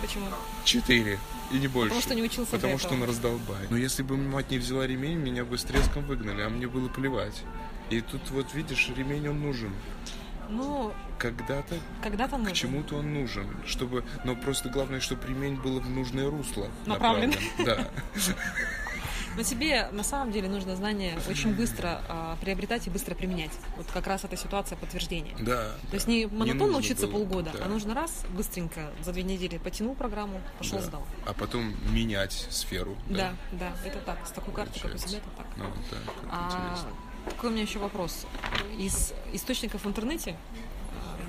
Почему? 0.00 0.26
четыре. 0.64 1.18
И 1.52 1.58
не 1.58 1.68
больше. 1.68 1.90
Потому 1.90 2.02
что 2.02 2.14
не 2.14 2.22
учился 2.22 2.50
Потому 2.52 2.78
что 2.78 2.88
этого. 2.88 3.02
он 3.02 3.08
раздолбай. 3.08 3.66
Но 3.68 3.76
если 3.76 4.02
бы 4.02 4.16
мать 4.16 4.50
не 4.50 4.56
взяла 4.58 4.86
ремень, 4.86 5.18
меня 5.18 5.44
бы 5.44 5.58
с 5.58 5.64
треском 5.64 6.04
выгнали, 6.06 6.40
а 6.40 6.48
мне 6.48 6.66
было 6.66 6.88
плевать. 6.88 7.42
И 7.90 8.00
тут 8.00 8.30
вот 8.30 8.54
видишь, 8.54 8.90
ремень 8.96 9.28
он 9.28 9.42
нужен. 9.42 9.70
Ну, 10.48 10.92
Когда-то 11.18 11.76
когда-то 12.02 12.36
к 12.36 12.38
нужно. 12.38 12.54
чему-то 12.54 12.96
он 12.96 13.12
нужен, 13.14 13.46
чтобы, 13.66 14.04
но 14.24 14.34
просто 14.36 14.68
главное, 14.70 15.00
чтобы 15.00 15.26
ремень 15.26 15.56
было 15.56 15.80
в 15.80 15.88
нужное 15.88 16.28
русло 16.30 16.68
Направлен. 16.86 17.32
Да, 17.64 17.88
Но 19.36 19.42
тебе 19.42 19.88
на 19.92 20.04
самом 20.04 20.32
деле 20.32 20.48
нужно 20.48 20.76
знания 20.76 21.18
очень 21.28 21.54
быстро 21.54 22.00
а, 22.08 22.36
приобретать 22.40 22.86
и 22.86 22.90
быстро 22.90 23.14
применять. 23.14 23.52
Вот 23.76 23.86
как 23.92 24.06
раз 24.06 24.24
эта 24.24 24.36
ситуация 24.36 24.76
подтверждения. 24.76 25.34
да. 25.40 25.72
То 25.90 25.94
есть 25.94 26.06
не 26.06 26.26
монотонно 26.26 26.78
учиться 26.78 27.06
было, 27.06 27.18
полгода, 27.18 27.50
да. 27.52 27.64
а 27.64 27.68
нужно 27.68 27.94
раз, 27.94 28.24
быстренько, 28.30 28.90
за 29.02 29.12
две 29.12 29.22
недели 29.22 29.58
потянул 29.58 29.94
программу, 29.94 30.40
пошел, 30.58 30.78
да. 30.78 30.84
сдал. 30.84 31.06
А 31.26 31.32
потом 31.32 31.74
менять 31.92 32.46
сферу. 32.50 32.96
Да, 33.08 33.34
да, 33.52 33.72
это 33.84 33.98
так. 33.98 34.18
С 34.26 34.30
такой 34.30 34.54
картой, 34.54 34.80
как 34.80 34.94
у 34.94 34.98
тебя, 34.98 35.18
это 35.18 35.28
так. 35.36 35.46
Ну, 35.56 35.64
да, 35.90 35.96
как 36.06 36.30
А, 36.30 36.46
интересно. 36.46 36.90
такой 37.30 37.50
у 37.50 37.52
меня 37.52 37.62
еще 37.62 37.78
вопрос. 37.78 38.26
Из 38.78 39.12
источников 39.32 39.84
в 39.84 39.88
интернете 39.88 40.36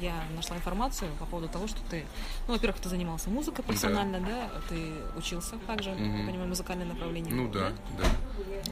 я 0.01 0.13
нашла 0.35 0.55
информацию 0.57 1.09
по 1.19 1.25
поводу 1.25 1.47
того, 1.49 1.67
что 1.67 1.79
ты, 1.89 2.05
ну, 2.47 2.53
во-первых, 2.53 2.79
ты 2.81 2.89
занимался 2.89 3.29
музыкой 3.29 3.63
профессионально, 3.63 4.19
да, 4.19 4.49
ты 4.69 4.91
учился 5.17 5.57
также, 5.67 5.89
я 5.89 5.95
Мгм. 5.95 6.27
понимаю, 6.27 6.49
музыкальное 6.49 6.85
направление. 6.85 7.33
Ну 7.33 7.51
да, 7.51 7.71
да. 7.97 8.05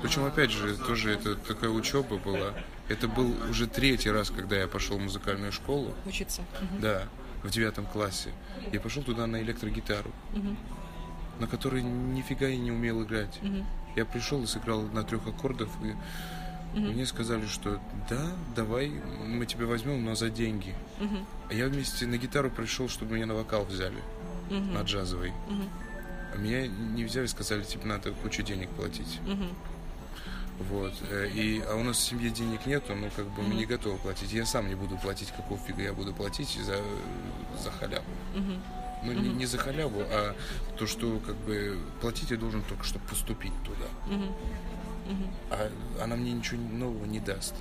Причем, 0.01 0.25
опять 0.25 0.51
же, 0.51 0.75
тоже 0.77 1.11
это 1.13 1.35
такая 1.35 1.69
учеба 1.69 2.17
была. 2.17 2.53
Это 2.89 3.07
был 3.07 3.33
уже 3.49 3.67
третий 3.67 4.11
раз, 4.11 4.29
когда 4.29 4.57
я 4.57 4.67
пошел 4.67 4.97
в 4.97 5.01
музыкальную 5.01 5.51
школу. 5.51 5.93
Учиться. 6.05 6.41
Мгм. 6.61 6.81
Да, 6.81 7.03
в 7.43 7.49
девятом 7.49 7.85
классе. 7.85 8.29
Я 8.71 8.79
пошел 8.79 9.03
туда 9.03 9.27
на 9.27 9.41
электрогитару, 9.41 10.11
Мгм. 10.33 10.57
на 11.39 11.47
которой 11.47 11.81
нифига 11.81 12.47
я 12.47 12.57
не 12.57 12.71
умел 12.71 13.03
играть. 13.03 13.39
Мгм. 13.41 13.65
Я 13.95 14.05
пришел 14.05 14.41
и 14.43 14.47
сыграл 14.47 14.81
на 14.81 15.03
трех 15.03 15.25
аккордах, 15.27 15.69
и 15.83 15.95
мне 16.73 17.05
сказали, 17.05 17.45
что 17.47 17.79
да, 18.09 18.31
давай, 18.55 18.89
мы 19.27 19.45
тебя 19.45 19.65
возьмем, 19.65 20.03
но 20.03 20.15
за 20.15 20.29
деньги. 20.29 20.73
Мгм. 20.99 21.25
А 21.49 21.53
я 21.53 21.67
вместе 21.67 22.05
на 22.07 22.17
гитару 22.17 22.49
пришел, 22.49 22.89
чтобы 22.89 23.15
меня 23.15 23.25
на 23.27 23.35
вокал 23.35 23.63
взяли, 23.65 24.01
Мгм. 24.49 24.73
на 24.73 24.81
джазовый. 24.81 25.31
Мгм. 25.49 25.69
А 26.33 26.37
меня 26.37 26.67
не 26.67 27.03
взяли, 27.03 27.27
сказали, 27.27 27.63
типа, 27.63 27.85
надо 27.87 28.11
кучу 28.11 28.41
денег 28.41 28.69
платить. 28.69 29.19
Мгм. 29.27 29.49
Вот. 30.69 30.93
э, 31.09 31.29
И, 31.33 31.61
а 31.67 31.75
у 31.75 31.83
нас 31.83 31.97
в 31.97 32.01
семье 32.01 32.29
денег 32.29 32.65
нету, 32.65 32.95
ну, 32.95 33.09
как 33.15 33.25
бы 33.27 33.41
мы 33.43 33.53
не 33.55 33.65
готовы 33.65 33.97
платить. 33.97 34.31
Я 34.33 34.45
сам 34.45 34.67
не 34.67 34.75
буду 34.75 34.97
платить, 34.97 35.31
какого 35.31 35.59
фига 35.59 35.81
я 35.83 35.93
буду 35.93 36.13
платить 36.13 36.57
за, 36.63 36.77
за 37.61 37.71
халяву. 37.71 38.05
Мгм. 38.35 38.61
Ну, 39.03 39.11
не, 39.11 39.29
не 39.29 39.45
за 39.45 39.57
халяву, 39.57 40.01
а 40.09 40.35
то, 40.77 40.87
что, 40.87 41.19
как 41.25 41.35
бы, 41.35 41.77
платить 42.01 42.31
я 42.31 42.37
должен 42.37 42.63
только, 42.63 42.83
чтобы 42.83 43.05
поступить 43.07 43.51
туда. 43.63 43.85
Мгм. 44.07 44.33
А 45.49 45.71
она 46.01 46.15
мне 46.15 46.33
ничего 46.33 46.61
нового 46.61 47.05
не 47.05 47.19
даст. 47.19 47.55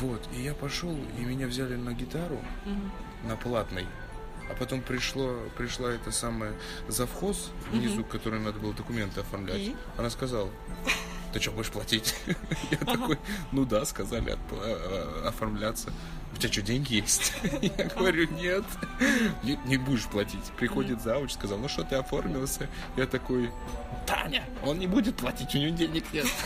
Вот, 0.00 0.26
и 0.34 0.42
я 0.42 0.54
пошел, 0.54 0.96
и 1.18 1.20
меня 1.22 1.46
взяли 1.46 1.76
на 1.76 1.92
гитару, 1.92 2.40
на 3.24 3.36
платной. 3.36 3.86
А 4.50 4.54
потом 4.54 4.82
пришло, 4.82 5.36
пришла 5.56 5.90
эта 5.90 6.10
самая 6.10 6.52
завхоз 6.88 7.50
внизу, 7.70 8.04
которой 8.04 8.40
надо 8.40 8.58
было 8.58 8.74
документы 8.74 9.20
оформлять. 9.20 9.60
И? 9.60 9.76
Она 9.96 10.10
сказала, 10.10 10.50
ты 11.32 11.40
что, 11.40 11.52
будешь 11.52 11.70
платить? 11.70 12.14
Я 12.70 12.78
такой, 12.78 13.18
ну 13.52 13.64
да, 13.64 13.84
сказали 13.84 14.36
а, 14.50 15.28
оформляться. 15.28 15.92
У 16.32 16.36
тебя 16.36 16.52
что, 16.52 16.62
деньги 16.62 16.94
есть? 16.94 17.32
Я 17.60 17.84
говорю, 17.84 18.28
нет. 18.32 18.64
Не, 19.42 19.58
не 19.66 19.76
будешь 19.76 20.06
платить. 20.06 20.44
Приходит 20.58 21.02
зауч, 21.02 21.32
сказал, 21.32 21.58
ну 21.58 21.68
что, 21.68 21.84
ты 21.84 21.96
оформился? 21.96 22.68
Я 22.96 23.06
такой, 23.06 23.50
Таня, 24.06 24.44
он 24.64 24.78
не 24.78 24.86
будет 24.86 25.16
платить, 25.16 25.54
у 25.54 25.58
него 25.58 25.76
денег 25.76 26.04
нет. 26.12 26.26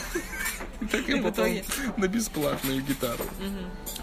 Так 0.91 1.09
я 1.09 1.23
попал 1.23 1.47
на 1.97 2.07
бесплатную 2.07 2.83
гитару. 2.83 3.25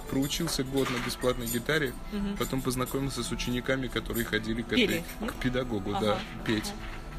Проучился 0.10 0.63
год 0.63 0.89
на 0.89 0.98
бесплатной 1.06 1.46
гитаре, 1.46 1.93
потом 2.39 2.62
познакомился 2.62 3.24
с 3.24 3.32
учениками, 3.32 3.88
которые 3.88 4.26
ходили 4.26 4.63
к, 4.63 4.74
этой, 4.74 5.04
к 5.28 5.34
педагогу, 5.36 5.96
да, 6.00 6.19
петь. 6.46 6.74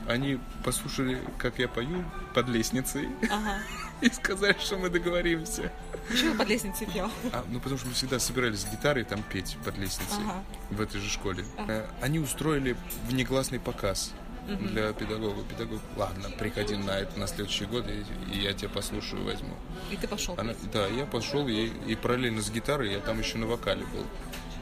Они 0.09 0.39
послушали, 0.65 1.19
как 1.39 1.59
я 1.59 1.69
пою 1.69 2.05
под 2.35 2.49
лестницей, 2.49 3.09
Ага. 3.31 3.59
и 4.03 4.11
сказали, 4.11 4.57
что 4.59 4.77
мы 4.77 4.91
договоримся. 4.91 5.73
Почему 6.09 6.35
под 6.35 6.49
лестницей 6.49 6.87
пел? 6.87 7.11
А, 7.33 7.45
ну, 7.49 7.61
потому 7.61 7.79
что 7.79 7.89
мы 7.89 7.95
всегда 7.95 8.19
собирались 8.19 8.61
с 8.61 8.67
гитарой 8.67 9.05
там 9.05 9.23
петь 9.23 9.57
под 9.65 9.79
лестницей 9.79 10.19
Ага. 10.25 10.45
в 10.71 10.81
этой 10.81 11.01
же 11.01 11.09
школе. 11.09 11.45
Ага. 11.57 11.73
Э, 11.73 11.87
Они 12.01 12.19
устроили 12.19 12.77
внегласный 13.09 13.59
показ. 13.59 14.13
для 14.47 14.93
педагога. 14.93 15.43
Педагог, 15.45 15.81
ладно, 15.97 16.29
приходи 16.39 16.77
на 16.77 16.99
это 16.99 17.19
на 17.19 17.27
следующий 17.27 17.65
год, 17.65 17.87
и, 17.89 18.05
и 18.31 18.41
я 18.43 18.53
тебя 18.53 18.69
послушаю, 18.69 19.25
возьму. 19.25 19.55
И 19.91 19.97
ты 19.97 20.07
пошел. 20.07 20.35
Она, 20.37 20.55
да, 20.71 20.87
я 20.87 21.07
пошел, 21.07 21.49
и, 21.49 21.71
и 21.87 21.95
параллельно 21.95 22.43
с 22.43 22.51
гитарой 22.51 22.93
я 22.93 23.01
там 23.01 23.19
еще 23.19 23.39
на 23.39 23.47
вокале 23.47 23.87
был. 23.87 24.05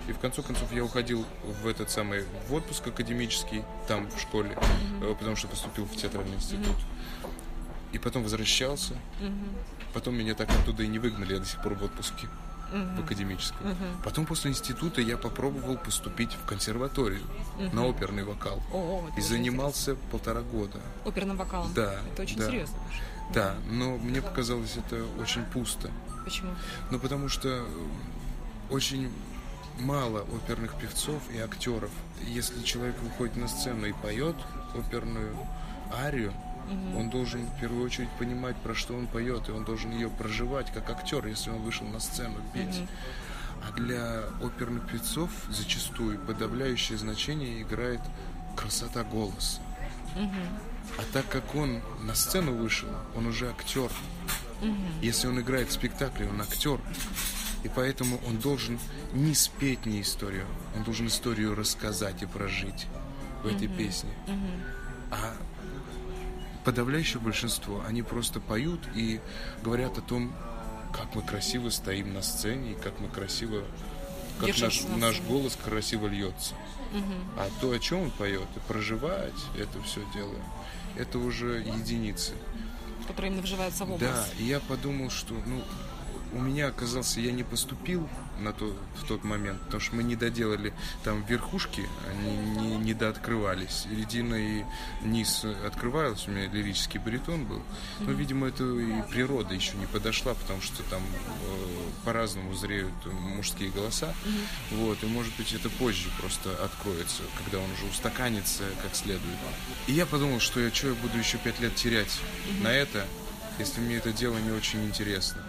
И 0.08 0.12
в 0.12 0.18
конце 0.18 0.42
концов 0.42 0.72
я 0.72 0.84
уходил 0.84 1.24
в 1.62 1.66
этот 1.66 1.90
самый 1.90 2.24
в 2.48 2.54
отпуск 2.54 2.86
академический 2.86 3.64
там 3.86 4.08
в 4.10 4.20
школе, 4.20 4.56
mm-hmm. 5.00 5.16
потому 5.16 5.36
что 5.36 5.48
поступил 5.48 5.84
в 5.84 5.96
театральный 5.96 6.36
институт. 6.36 6.66
Mm-hmm. 6.66 7.28
И 7.92 7.98
потом 7.98 8.22
возвращался. 8.22 8.94
Mm-hmm. 9.20 9.92
Потом 9.92 10.14
меня 10.14 10.34
так 10.34 10.50
оттуда 10.50 10.82
и 10.82 10.88
не 10.88 10.98
выгнали, 10.98 11.34
я 11.34 11.40
до 11.40 11.46
сих 11.46 11.62
пор 11.62 11.74
в 11.74 11.84
отпуске 11.84 12.26
mm-hmm. 12.72 12.96
в 12.96 13.04
академическом. 13.04 13.66
Mm-hmm. 13.66 14.02
Потом 14.04 14.26
после 14.26 14.50
института 14.50 15.00
я 15.00 15.16
попробовал 15.16 15.76
поступить 15.76 16.32
в 16.32 16.46
консерваторию 16.46 17.22
mm-hmm. 17.58 17.74
на 17.74 17.86
оперный 17.86 18.24
вокал. 18.24 18.62
О, 18.72 19.04
и 19.16 19.20
занимался 19.20 19.92
интересно. 19.92 20.10
полтора 20.10 20.40
года. 20.40 20.80
Оперным 21.04 21.36
вокалом? 21.36 21.72
Да. 21.74 22.00
Это 22.12 22.22
очень 22.22 22.38
да. 22.38 22.46
серьезно. 22.46 22.78
Да, 23.32 23.54
но 23.70 23.96
мне 23.96 24.20
показалось 24.20 24.76
это 24.76 25.04
очень 25.20 25.44
пусто. 25.44 25.90
Почему? 26.24 26.50
Ну, 26.90 26.98
потому 26.98 27.28
что 27.28 27.64
очень 28.70 29.10
мало 29.80 30.20
оперных 30.34 30.74
певцов 30.74 31.22
и 31.34 31.38
актеров. 31.38 31.90
Если 32.26 32.62
человек 32.62 32.98
выходит 33.00 33.36
на 33.36 33.48
сцену 33.48 33.86
и 33.86 33.92
поет 33.92 34.36
оперную 34.74 35.36
арию, 35.92 36.32
угу. 36.66 37.00
он 37.00 37.10
должен 37.10 37.46
в 37.46 37.60
первую 37.60 37.84
очередь 37.84 38.08
понимать, 38.18 38.56
про 38.56 38.74
что 38.74 38.94
он 38.94 39.06
поет, 39.06 39.48
и 39.48 39.52
он 39.52 39.64
должен 39.64 39.90
ее 39.92 40.08
проживать 40.08 40.72
как 40.72 40.90
актер, 40.90 41.26
если 41.26 41.50
он 41.50 41.60
вышел 41.62 41.86
на 41.86 42.00
сцену 42.00 42.36
петь. 42.52 42.78
Угу. 42.78 42.88
А 43.68 43.72
для 43.72 44.22
оперных 44.42 44.88
певцов 44.90 45.30
зачастую 45.48 46.18
подавляющее 46.18 46.98
значение 46.98 47.62
играет 47.62 48.00
красота 48.56 49.04
голоса. 49.04 49.60
Угу. 50.16 50.98
А 50.98 51.02
так 51.12 51.28
как 51.28 51.54
он 51.54 51.80
на 52.02 52.14
сцену 52.14 52.54
вышел, 52.54 52.88
он 53.16 53.26
уже 53.26 53.48
актер. 53.48 53.90
Угу. 54.60 54.74
Если 55.00 55.28
он 55.28 55.40
играет 55.40 55.68
в 55.68 55.72
спектакле, 55.72 56.28
он 56.28 56.40
актер. 56.40 56.80
И 57.64 57.68
поэтому 57.68 58.20
он 58.26 58.38
должен 58.38 58.78
не 59.12 59.34
спеть 59.34 59.86
не 59.86 60.00
историю, 60.00 60.46
он 60.76 60.82
должен 60.82 61.06
историю 61.06 61.54
рассказать 61.54 62.22
и 62.22 62.26
прожить 62.26 62.86
в 63.42 63.46
этой 63.46 63.68
mm-hmm. 63.68 63.76
песне. 63.76 64.10
Mm-hmm. 64.26 64.60
А 65.12 65.34
подавляющее 66.64 67.20
большинство, 67.20 67.82
они 67.86 68.02
просто 68.02 68.40
поют 68.40 68.80
и 68.94 69.20
говорят 69.62 69.98
о 69.98 70.02
том, 70.02 70.32
как 70.92 71.14
мы 71.14 71.22
красиво 71.22 71.70
стоим 71.70 72.12
на 72.12 72.22
сцене, 72.22 72.72
и 72.72 72.74
как 72.74 73.00
мы 73.00 73.08
красиво, 73.08 73.64
как 74.38 74.58
наш, 74.58 74.82
наш 74.96 75.20
голос 75.22 75.56
красиво 75.62 76.06
льется. 76.06 76.54
Угу. 76.92 77.38
А 77.38 77.48
то, 77.60 77.70
о 77.70 77.78
чем 77.78 78.02
он 78.02 78.10
поет, 78.10 78.48
и 78.56 78.60
проживать 78.68 79.32
это 79.58 79.82
все 79.82 80.02
дело, 80.14 80.34
это 80.96 81.18
уже 81.18 81.60
единицы. 81.60 82.32
Которые 83.06 83.30
именно 83.30 83.42
вживаются 83.42 83.84
в 83.84 83.92
образ. 83.92 84.10
Да, 84.10 84.26
и 84.38 84.44
я 84.44 84.60
подумал, 84.60 85.10
что 85.10 85.34
ну, 85.34 85.62
у 86.32 86.40
меня 86.40 86.68
оказался, 86.68 87.20
я 87.20 87.32
не 87.32 87.42
поступил 87.42 88.08
на 88.40 88.52
то, 88.52 88.74
в 88.96 89.06
тот 89.06 89.22
момент, 89.24 89.60
потому 89.62 89.80
что 89.80 89.94
мы 89.94 90.02
не 90.02 90.16
доделали 90.16 90.72
там 91.04 91.22
верхушки, 91.24 91.88
они 92.10 92.36
не, 92.36 92.76
не 92.76 92.94
дооткрывались. 92.94 93.86
Середина 93.90 94.34
и 94.34 94.64
низ 95.02 95.44
открывалась, 95.66 96.26
у 96.26 96.30
меня 96.30 96.48
лирический 96.48 96.98
баритон 96.98 97.44
был. 97.44 97.62
Но, 98.00 98.12
видимо, 98.12 98.48
это 98.48 98.64
и 98.64 99.02
природа 99.10 99.54
еще 99.54 99.76
не 99.76 99.86
подошла, 99.86 100.34
потому 100.34 100.60
что 100.62 100.82
там 100.84 101.02
э, 101.02 101.82
по-разному 102.04 102.54
зреют 102.54 102.92
мужские 103.12 103.70
голоса. 103.70 104.14
Вот, 104.70 105.02
и 105.02 105.06
может 105.06 105.34
быть 105.36 105.52
это 105.52 105.68
позже 105.70 106.08
просто 106.18 106.50
откроется, 106.64 107.22
когда 107.44 107.58
он 107.58 107.70
уже 107.72 107.86
устаканится 107.90 108.64
как 108.82 108.94
следует. 108.94 109.22
И 109.86 109.92
я 109.92 110.06
подумал, 110.06 110.40
что 110.40 110.60
я 110.60 110.72
что 110.72 110.88
я 110.88 110.94
буду 110.94 111.18
еще 111.18 111.36
пять 111.38 111.60
лет 111.60 111.74
терять 111.74 112.20
на 112.62 112.68
это, 112.68 113.06
если 113.58 113.80
мне 113.80 113.96
это 113.96 114.12
дело 114.12 114.38
не 114.38 114.50
очень 114.50 114.84
интересно 114.84 115.42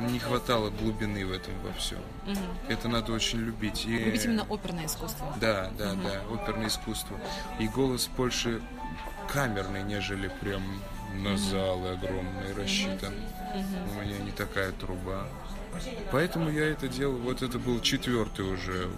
не 0.00 0.18
хватало 0.18 0.70
глубины 0.70 1.24
в 1.26 1.32
этом 1.32 1.54
во 1.62 1.72
всем. 1.72 1.98
Угу. 2.26 2.38
Это 2.68 2.88
надо 2.88 3.12
очень 3.12 3.38
любить. 3.38 3.86
И... 3.86 3.96
Любить 3.96 4.24
именно 4.24 4.46
оперное 4.48 4.86
искусство. 4.86 5.34
Да, 5.40 5.70
да, 5.78 5.92
угу. 5.92 6.02
да, 6.02 6.34
оперное 6.34 6.68
искусство. 6.68 7.18
И 7.58 7.68
голос 7.68 8.08
больше 8.16 8.60
камерный, 9.32 9.82
нежели 9.82 10.30
прям 10.40 10.62
на 11.14 11.30
угу. 11.30 11.38
залы 11.38 11.90
огромные 11.90 12.54
рассчитан. 12.54 13.14
Угу. 13.14 13.98
У 13.98 14.02
меня 14.02 14.18
не 14.18 14.32
такая 14.32 14.72
труба. 14.72 15.26
Поэтому 16.10 16.50
я 16.50 16.66
это 16.66 16.88
делал. 16.88 17.16
Вот 17.16 17.42
это 17.42 17.58
был 17.58 17.80
четвертый 17.80 18.46
уже, 18.46 18.88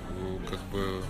как 0.48 0.61
бы 0.72 1.02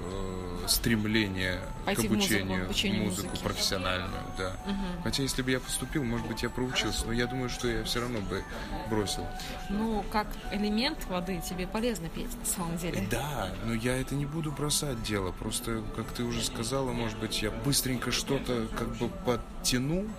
э, 0.00 0.66
стремление 0.68 1.60
Пойти 1.84 2.08
к 2.08 2.12
обучению, 2.12 2.66
музыку, 2.66 3.04
музыку 3.04 3.28
музыки. 3.28 3.42
профессиональную, 3.42 4.22
да. 4.38 4.56
Угу. 4.66 5.02
Хотя 5.04 5.22
если 5.22 5.42
бы 5.42 5.50
я 5.50 5.60
поступил, 5.60 6.04
может 6.04 6.26
быть, 6.26 6.42
я 6.42 6.50
проучился, 6.50 7.06
но 7.06 7.12
я 7.12 7.26
думаю, 7.26 7.50
что 7.50 7.68
я 7.68 7.84
все 7.84 8.00
равно 8.00 8.20
бы 8.20 8.42
бросил. 8.88 9.26
Ну, 9.68 10.04
как 10.10 10.26
элемент 10.52 11.04
воды 11.06 11.40
тебе 11.48 11.66
полезно 11.66 12.08
петь, 12.08 12.36
на 12.38 12.44
самом 12.44 12.76
деле. 12.76 13.06
Да, 13.10 13.50
но 13.64 13.74
я 13.74 13.96
это 13.96 14.14
не 14.14 14.26
буду 14.26 14.52
бросать 14.52 15.02
дело. 15.02 15.32
Просто, 15.32 15.82
как 15.96 16.06
ты 16.12 16.22
уже 16.22 16.42
сказала, 16.42 16.92
может 16.92 17.18
быть, 17.18 17.42
я 17.42 17.50
быстренько 17.50 18.12
что-то 18.12 18.68
как 18.76 18.88
бы 18.96 19.08
подтяну 19.08 20.00
угу. 20.00 20.10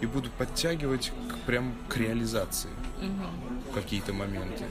и 0.00 0.06
буду 0.06 0.30
подтягивать 0.30 1.12
к, 1.28 1.46
прям 1.46 1.74
к 1.88 1.96
реализации 1.96 2.70
угу. 2.98 3.72
какие-то 3.74 4.12
моменты. 4.12 4.64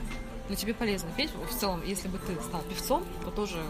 Но 0.50 0.56
тебе 0.56 0.74
полезно 0.74 1.10
петь. 1.16 1.32
В 1.50 1.58
целом, 1.58 1.82
если 1.86 2.10
бы 2.10 2.18
ты 2.18 2.36
стал 2.42 2.62
певцом, 2.64 3.06
то 3.24 3.32
тоже 3.32 3.62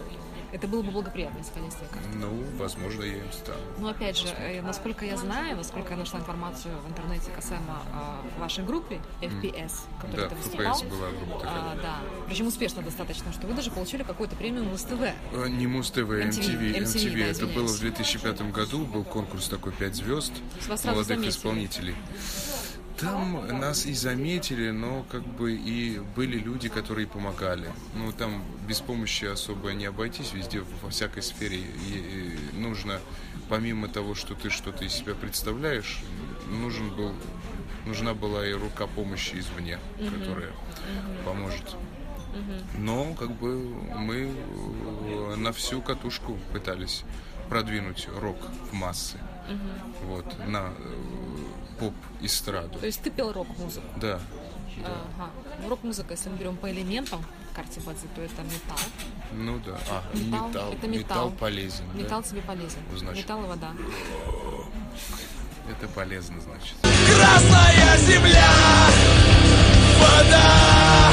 это 0.54 0.68
было 0.68 0.82
бы 0.82 0.92
благоприятно, 0.92 1.42
скорее 1.42 1.68
всего. 1.70 1.82
Ну, 2.14 2.44
возможно, 2.58 3.02
я 3.02 3.16
им 3.16 3.32
стану. 3.32 3.58
Ну, 3.78 3.88
опять 3.88 4.16
же, 4.16 4.28
э, 4.28 4.62
насколько 4.62 5.04
я 5.04 5.16
знаю, 5.16 5.56
насколько 5.56 5.90
я 5.90 5.96
нашла 5.96 6.20
информацию 6.20 6.78
в 6.86 6.88
интернете 6.88 7.32
касаемо 7.34 7.82
э, 7.92 8.40
вашей 8.40 8.64
группы 8.64 9.00
FPS, 9.20 9.72
которую 10.00 10.28
да, 10.28 10.28
ты 10.28 10.36
выступал. 10.36 10.80
FPS 10.80 10.88
была 10.88 11.10
группа 11.10 11.38
такая. 11.40 11.54
А, 11.54 11.78
да, 11.82 11.96
причем 12.28 12.46
успешно 12.46 12.82
достаточно, 12.82 13.32
что 13.32 13.48
вы 13.48 13.54
даже 13.54 13.72
получили 13.72 14.04
какую-то 14.04 14.36
премию 14.36 14.62
Муз-ТВ. 14.64 15.00
А, 15.32 15.46
не 15.48 15.66
Муз-ТВ, 15.66 15.98
MTV. 15.98 16.30
MTV, 16.30 16.78
MTV, 16.78 16.84
MTV 16.84 17.18
да, 17.18 17.26
это 17.26 17.46
было 17.48 17.66
в 17.66 17.80
2005 17.80 18.52
году, 18.52 18.84
был 18.84 19.02
конкурс 19.02 19.48
такой 19.48 19.72
«Пять 19.72 19.96
звезд» 19.96 20.32
молодых 20.84 21.26
исполнителей. 21.26 21.96
Там 22.98 23.46
нас 23.58 23.86
и 23.86 23.92
заметили, 23.92 24.70
но 24.70 25.04
как 25.10 25.26
бы 25.26 25.54
и 25.54 25.98
были 26.14 26.38
люди, 26.38 26.68
которые 26.68 27.06
помогали. 27.06 27.70
Ну, 27.94 28.12
там 28.12 28.44
без 28.68 28.80
помощи 28.80 29.24
особо 29.24 29.72
не 29.72 29.86
обойтись, 29.86 30.32
везде, 30.32 30.62
во 30.82 30.90
всякой 30.90 31.22
сфере 31.22 31.58
и 31.58 32.38
нужно, 32.52 33.00
помимо 33.48 33.88
того, 33.88 34.14
что 34.14 34.34
ты 34.34 34.48
что-то 34.48 34.84
из 34.84 34.92
себя 34.92 35.14
представляешь, 35.14 36.02
нужен 36.48 36.94
был, 36.94 37.12
нужна 37.84 38.14
была 38.14 38.46
и 38.46 38.52
рука 38.52 38.86
помощи 38.86 39.36
извне, 39.36 39.78
угу. 39.98 40.10
которая 40.10 40.50
угу. 40.50 41.24
поможет. 41.24 41.76
Но 42.78 43.14
как 43.14 43.30
бы 43.32 43.56
мы 43.96 44.28
э, 44.28 45.34
на 45.36 45.52
всю 45.52 45.80
катушку 45.80 46.38
пытались 46.52 47.04
продвинуть 47.48 48.08
рок 48.16 48.36
в 48.70 48.72
массы. 48.72 49.18
Угу. 49.48 50.06
Вот, 50.06 50.48
на 50.48 50.72
э, 50.78 50.94
поп-эстраду. 51.78 52.78
То 52.78 52.86
есть 52.86 53.02
ты 53.02 53.10
пел 53.10 53.32
рок-музыку? 53.32 53.86
Да. 53.96 54.20
да. 54.78 54.88
Ага. 55.18 55.30
Ну, 55.62 55.68
рок-музыка, 55.68 56.12
если 56.12 56.30
мы 56.30 56.36
берем 56.36 56.56
по 56.56 56.70
элементам 56.70 57.24
карте 57.54 57.80
базы, 57.80 58.06
то 58.14 58.22
это 58.22 58.42
металл. 58.42 58.78
Ну 59.32 59.60
да. 59.64 59.78
А, 59.90 60.02
металл. 60.14 60.48
металл. 60.48 60.72
Это 60.72 60.88
металл. 60.88 60.90
Металл 60.90 61.30
полезен. 61.32 61.84
Металл 61.94 62.22
да? 62.22 62.28
тебе 62.28 62.42
полезен. 62.42 62.80
Значит. 62.96 63.24
Металл 63.24 63.44
и 63.44 63.46
вода. 63.46 63.72
Это 65.70 65.88
полезно, 65.88 66.40
значит. 66.40 66.74
Красная 66.82 67.96
земля, 67.98 68.52
вода, 69.98 71.10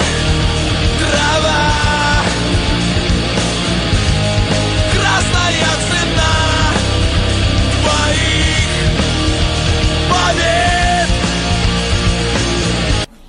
трава, 1.00 1.70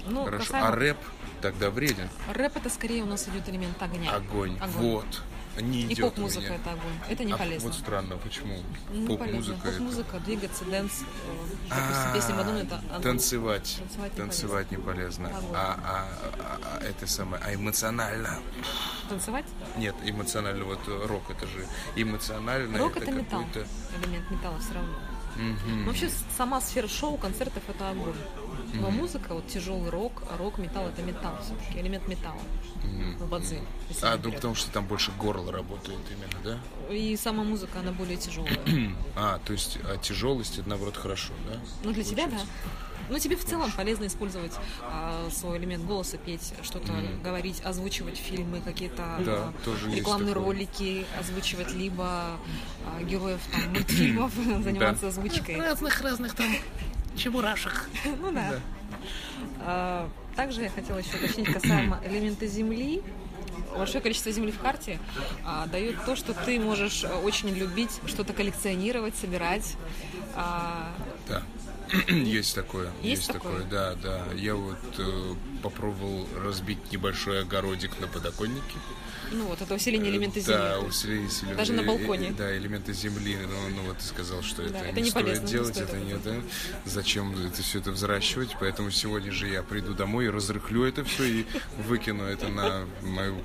Ну, 0.08 0.24
Хорошо, 0.24 0.44
касаемо... 0.44 0.68
а 0.68 0.72
рэп 0.72 0.98
тогда 1.40 1.70
вреден? 1.70 2.08
Рэп 2.32 2.56
это 2.56 2.70
скорее 2.70 3.02
у 3.02 3.06
нас 3.06 3.28
идет 3.28 3.48
элемент 3.48 3.82
огня. 3.82 4.12
Огонь, 4.12 4.56
огонь. 4.60 4.82
вот. 4.82 5.22
Не 5.60 5.82
и 5.82 6.00
поп-музыка 6.00 6.54
это 6.54 6.70
огонь. 6.70 6.94
Это 7.10 7.24
не 7.24 7.32
а 7.32 7.36
полезно. 7.36 7.68
Вот 7.68 7.78
странно, 7.78 8.16
почему? 8.16 8.56
Не 8.90 9.06
поп-музыка. 9.06 9.60
Поп-музыка, 9.62 10.16
это... 10.16 10.24
двигаться, 10.24 10.64
dance, 10.64 10.92
э, 11.02 11.68
допустим, 11.68 12.12
песня 12.14 12.34
Мадонны 12.36 12.58
это 12.60 12.82
танцевать. 13.02 13.76
Танцевать, 13.78 14.12
танцевать 14.12 14.70
не 14.70 14.78
полезно. 14.78 15.26
Не 15.26 15.32
полезно. 15.34 15.58
А, 15.58 15.78
а, 15.84 16.08
а, 16.38 16.78
а 16.80 16.84
это 16.84 17.06
самое, 17.06 17.42
а 17.44 17.54
эмоционально. 17.54 18.38
Танцевать? 19.10 19.44
Нет, 19.76 19.94
эмоционально, 20.04 20.64
вот 20.64 20.80
рок 20.86 21.30
это 21.30 21.46
же 21.46 21.66
эмоционально. 21.96 22.78
Рок 22.78 22.96
это, 22.96 23.04
это 23.04 23.12
металл. 23.12 23.44
Элемент 24.02 24.30
металла 24.30 24.58
все 24.58 24.72
равно. 24.72 24.94
Мгм. 25.36 25.86
Вообще 25.86 26.10
сама 26.36 26.60
сфера 26.60 26.88
шоу, 26.88 27.16
концертов 27.16 27.62
это 27.68 27.90
огонь. 27.90 28.14
Но 28.74 28.90
музыка, 28.90 29.34
вот 29.34 29.46
тяжелый 29.48 29.90
рок, 29.90 30.22
рок, 30.38 30.58
металл 30.58 30.88
это 30.88 31.02
металл 31.02 31.34
все-таки, 31.42 31.80
элемент 31.80 32.08
металла. 32.08 32.40
В 33.18 33.28
бадзи. 33.28 33.60
если 33.88 34.06
А, 34.06 34.18
ну 34.22 34.32
потому 34.32 34.54
что 34.54 34.70
там 34.70 34.86
больше 34.86 35.12
горло 35.18 35.52
работает 35.52 36.00
именно, 36.10 36.58
да? 36.88 36.92
И 36.92 37.16
сама 37.16 37.44
музыка, 37.44 37.80
она 37.80 37.92
более 37.92 38.16
тяжелая. 38.16 38.58
А, 39.14 39.38
то 39.44 39.52
есть 39.52 39.78
а 39.84 39.98
тяжелость 39.98 40.58
это 40.58 40.68
наоборот 40.68 40.96
хорошо, 40.96 41.32
да? 41.46 41.60
Ну, 41.84 41.92
для 41.92 42.02
тебя, 42.02 42.26
да. 42.26 42.38
Ну, 43.12 43.18
тебе 43.18 43.36
в 43.36 43.44
целом 43.44 43.70
полезно 43.72 44.06
использовать 44.06 44.52
а, 44.80 45.28
свой 45.30 45.58
элемент 45.58 45.84
голоса, 45.84 46.16
петь, 46.16 46.54
что-то 46.62 46.94
говорить, 47.22 47.60
озвучивать 47.62 48.16
фильмы, 48.16 48.62
какие-то 48.62 49.18
Да, 49.20 49.52
а, 49.66 49.94
рекламные 49.94 50.32
ролики, 50.32 51.04
озвучивать 51.20 51.74
либо 51.74 52.06
а, 52.86 53.02
героев 53.02 53.40
там, 53.52 53.70
мультфильмов, 53.74 54.32
заниматься 54.64 55.08
озвучкой. 55.08 55.60
разных-разных 55.60 56.34
там 56.34 56.46
чебурашек. 57.14 57.86
Ну 58.18 58.32
да. 58.32 58.60
А, 59.60 60.08
Также 60.34 60.62
я 60.62 60.70
хотела 60.70 60.96
еще 60.96 61.14
уточнить 61.16 61.52
касаемо 61.52 62.00
элемента 62.06 62.46
Земли. 62.46 63.02
Большое 63.76 64.02
количество 64.02 64.32
земли 64.32 64.52
в 64.52 64.58
карте 64.58 64.98
а, 65.44 65.66
дает 65.66 66.02
то, 66.06 66.16
что 66.16 66.32
ты 66.32 66.58
можешь 66.58 67.04
очень 67.04 67.50
любить 67.50 68.00
что-то 68.06 68.32
коллекционировать, 68.32 69.14
собирать. 69.16 69.76
А, 70.34 70.92
Да. 71.28 71.42
Есть 72.08 72.54
такое. 72.54 72.90
Есть 73.02 73.30
такое? 73.32 73.64
да, 73.64 73.94
да. 73.94 74.24
Я 74.34 74.54
вот 74.54 74.78
э, 74.98 75.34
попробовал 75.62 76.26
разбить 76.42 76.90
небольшой 76.90 77.42
огородик 77.42 78.00
на 78.00 78.06
подоконнике. 78.08 78.78
Ну 79.32 79.46
вот, 79.46 79.60
это 79.60 79.74
усиление 79.74 80.10
элемента 80.10 80.40
Земли. 80.40 80.54
Э, 80.54 80.58
Да, 80.58 80.80
усиление 80.80 81.28
селен- 81.28 81.56
Даже 81.56 81.72
на 81.72 81.80
э, 81.80 81.84
э, 81.84 81.86
балконе. 81.86 82.32
Да, 82.36 82.56
элементы 82.56 82.92
земли. 82.92 83.36
Ну, 83.42 83.68
ну 83.76 83.82
вот 83.88 83.98
ты 83.98 84.04
сказал, 84.04 84.42
что 84.42 84.62
это, 84.62 84.72
Да, 84.74 84.80
это 84.80 84.96
не 84.96 85.02
не 85.02 85.10
стоит 85.10 85.24
полезно, 85.26 85.44
не 85.46 85.50
делать, 85.52 85.74
стоит 85.74 85.88
это 85.88 85.98
не 85.98 86.14
да. 86.14 86.34
Зачем 86.84 87.46
это 87.46 87.62
все 87.62 87.78
это 87.78 87.90
взращивать? 87.92 88.56
Поэтому 88.60 88.90
сегодня 88.90 89.32
же 89.32 89.48
я 89.48 89.62
приду 89.62 89.94
домой 89.94 90.26
и 90.26 90.28
разрыхлю 90.28 90.84
это 90.84 91.04
все 91.04 91.24
и 91.24 91.46
выкину 91.86 92.24
это 92.24 92.48
на 92.48 92.86
мою 93.02 93.36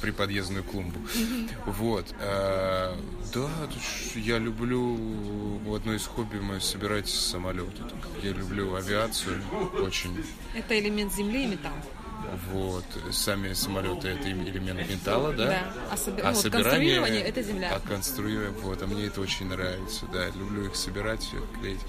приподъездную 0.00 0.64
клумбу. 0.64 1.00
Вот. 1.66 2.06
Да, 2.18 3.50
я 4.14 4.38
люблю 4.38 5.60
одно 5.74 5.94
из 5.94 6.04
хобби 6.06 6.36
мое 6.38 6.60
собирать 6.60 7.08
самолеты. 7.08 7.82
Я 8.22 8.30
люблю 8.32 8.74
авиацию 8.74 9.42
очень. 9.82 10.24
Это 10.54 10.78
элемент 10.78 11.12
Земли 11.14 11.44
и 11.44 11.46
металл. 11.46 11.72
Вот. 12.52 12.84
Сами 13.12 13.52
самолеты 13.54 14.08
это 14.08 14.30
элемент 14.30 14.88
металла, 14.88 15.32
да? 15.32 15.46
Да. 15.46 15.72
А, 15.90 15.94
соби- 15.96 16.20
А 16.20 16.26
ну, 16.28 16.32
вот 16.32 16.42
собирание 16.42 16.70
конструирование 16.96 17.22
это 17.22 17.42
Земля. 17.42 17.72
А 17.74 17.80
конструирование, 17.88 18.60
вот, 18.62 18.82
а 18.82 18.86
мне 18.86 19.06
это 19.06 19.20
очень 19.20 19.46
нравится, 19.46 20.06
да, 20.12 20.26
люблю 20.28 20.66
их 20.66 20.76
собирать, 20.76 21.28
клеить. 21.60 21.80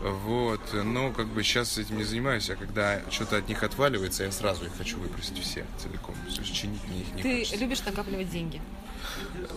Вот, 0.00 0.60
но 0.72 1.12
как 1.12 1.28
бы 1.28 1.44
сейчас 1.44 1.78
этим 1.78 1.96
не 1.98 2.04
занимаюсь, 2.04 2.50
а 2.50 2.56
когда 2.56 3.00
что-то 3.10 3.36
от 3.36 3.48
них 3.48 3.62
отваливается, 3.62 4.24
я 4.24 4.32
сразу 4.32 4.64
их 4.64 4.72
хочу 4.76 4.98
выбросить 4.98 5.38
все 5.38 5.64
целиком. 5.78 6.16
То 6.34 6.40
есть 6.40 6.52
чинить 6.54 6.82
мне 6.88 7.02
их 7.02 7.14
не 7.14 7.22
Ты 7.22 7.38
хочется. 7.38 7.56
любишь 7.56 7.82
накапливать 7.84 8.30
деньги. 8.30 8.60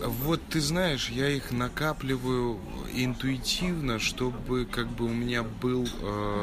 Вот 0.04 0.40
ты 0.48 0.60
знаешь, 0.60 1.08
я 1.08 1.28
их 1.28 1.50
накапливаю 1.50 2.58
интуитивно, 2.92 3.98
чтобы 3.98 4.66
как 4.66 4.88
бы 4.88 5.06
у 5.06 5.12
меня 5.12 5.42
был 5.42 5.88
э, 6.00 6.42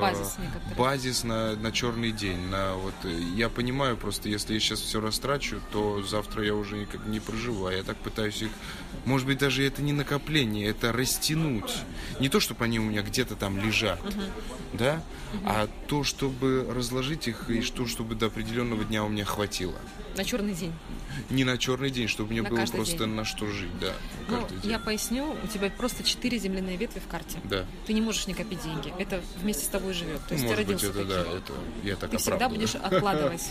Базис 0.77 1.23
на, 1.23 1.55
на 1.55 1.71
черный 1.71 2.11
день. 2.11 2.39
На 2.49 2.75
вот 2.75 2.93
э, 3.03 3.19
я 3.35 3.49
понимаю 3.49 3.97
просто, 3.97 4.29
если 4.29 4.53
я 4.53 4.59
сейчас 4.59 4.79
все 4.79 5.01
растрачу, 5.01 5.61
то 5.71 6.01
завтра 6.03 6.43
я 6.43 6.55
уже 6.55 6.77
никак 6.77 7.05
не 7.05 7.19
проживу. 7.19 7.65
А 7.65 7.73
я 7.73 7.83
так 7.83 7.97
пытаюсь 7.97 8.41
их, 8.41 8.51
может 9.05 9.27
быть, 9.27 9.37
даже 9.37 9.65
это 9.65 9.81
не 9.81 9.93
накопление, 9.93 10.67
это 10.67 10.91
растянуть. 10.91 11.73
Не 12.19 12.29
то, 12.29 12.39
чтобы 12.39 12.65
они 12.65 12.79
у 12.79 12.83
меня 12.83 13.01
где-то 13.01 13.35
там 13.35 13.57
лежат, 13.59 13.99
да, 14.73 15.01
а 15.45 15.67
то, 15.87 16.03
чтобы 16.03 16.65
разложить 16.69 17.27
их 17.27 17.49
и 17.49 17.61
что, 17.61 17.87
чтобы 17.87 18.15
до 18.15 18.27
определенного 18.27 18.83
дня 18.83 19.03
у 19.03 19.09
меня 19.09 19.25
хватило. 19.25 19.75
На 20.15 20.23
черный 20.23 20.53
день. 20.53 20.71
Не 21.31 21.43
на 21.43 21.57
черный 21.57 21.89
день, 21.89 22.07
чтобы 22.07 22.31
мне 22.31 22.43
На 22.43 22.49
было 22.49 22.65
просто 22.65 22.97
день. 22.99 23.07
на 23.09 23.25
что 23.25 23.47
жить, 23.47 23.71
да. 23.79 23.93
Ну, 24.27 24.47
день. 24.61 24.71
я 24.71 24.77
поясню, 24.79 25.35
у 25.43 25.47
тебя 25.47 25.71
просто 25.71 26.03
четыре 26.03 26.37
земляные 26.37 26.77
ветви 26.77 26.99
в 26.99 27.07
карте. 27.07 27.39
Да. 27.45 27.65
Ты 27.87 27.93
не 27.93 28.01
можешь 28.01 28.27
не 28.27 28.35
копить 28.35 28.61
деньги. 28.63 28.93
Это 28.99 29.23
вместе 29.41 29.65
с 29.65 29.67
тобой 29.69 29.93
живет. 29.93 30.21
То 30.27 30.35
есть 30.35 30.45
Может 30.45 30.65
ты 30.67 30.73
быть, 30.73 30.83
родился 30.83 30.99
это 31.01 31.09
да, 31.09 31.23
таким. 31.23 31.37
это 31.39 31.53
я 31.83 31.95
так 31.95 32.11
Ты 32.11 32.17
всегда 32.17 32.47
будешь 32.49 32.75
откладывать 32.75 33.41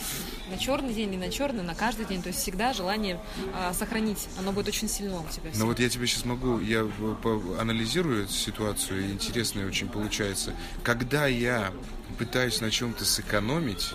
на 0.51 0.59
черный 0.59 0.93
день, 0.95 1.11
не 1.11 1.17
на 1.17 1.31
черный, 1.31 1.65
на 1.65 1.75
каждый 1.75 2.07
день. 2.07 2.23
То 2.23 2.29
есть 2.29 2.41
всегда 2.41 2.73
желание 2.73 3.21
а, 3.55 3.73
сохранить. 3.75 4.29
Оно 4.39 4.53
будет 4.53 4.69
очень 4.69 4.89
сильно 4.89 5.21
у 5.21 5.29
тебя. 5.29 5.51
Ну 5.57 5.67
вот 5.67 5.81
я 5.81 5.89
тебе 5.89 6.07
сейчас 6.07 6.25
могу, 6.25 6.61
я 6.61 6.85
по- 7.23 7.43
анализирую 7.61 8.25
эту 8.25 8.33
ситуацию, 8.33 9.09
и 9.09 9.13
интересно 9.13 9.67
очень 9.67 9.89
получается. 9.89 10.55
Когда 10.85 11.12
я 11.27 11.73
пытаюсь 12.19 12.61
на 12.61 12.71
чем-то 12.71 13.05
сэкономить 13.05 13.93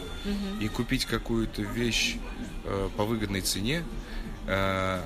и 0.60 0.68
купить 0.68 1.06
какую-то 1.06 1.62
вещь 1.62 2.18
э, 2.66 2.90
по 2.98 3.06
выгодной 3.06 3.42
цене, 3.42 3.84
э, 4.48 5.02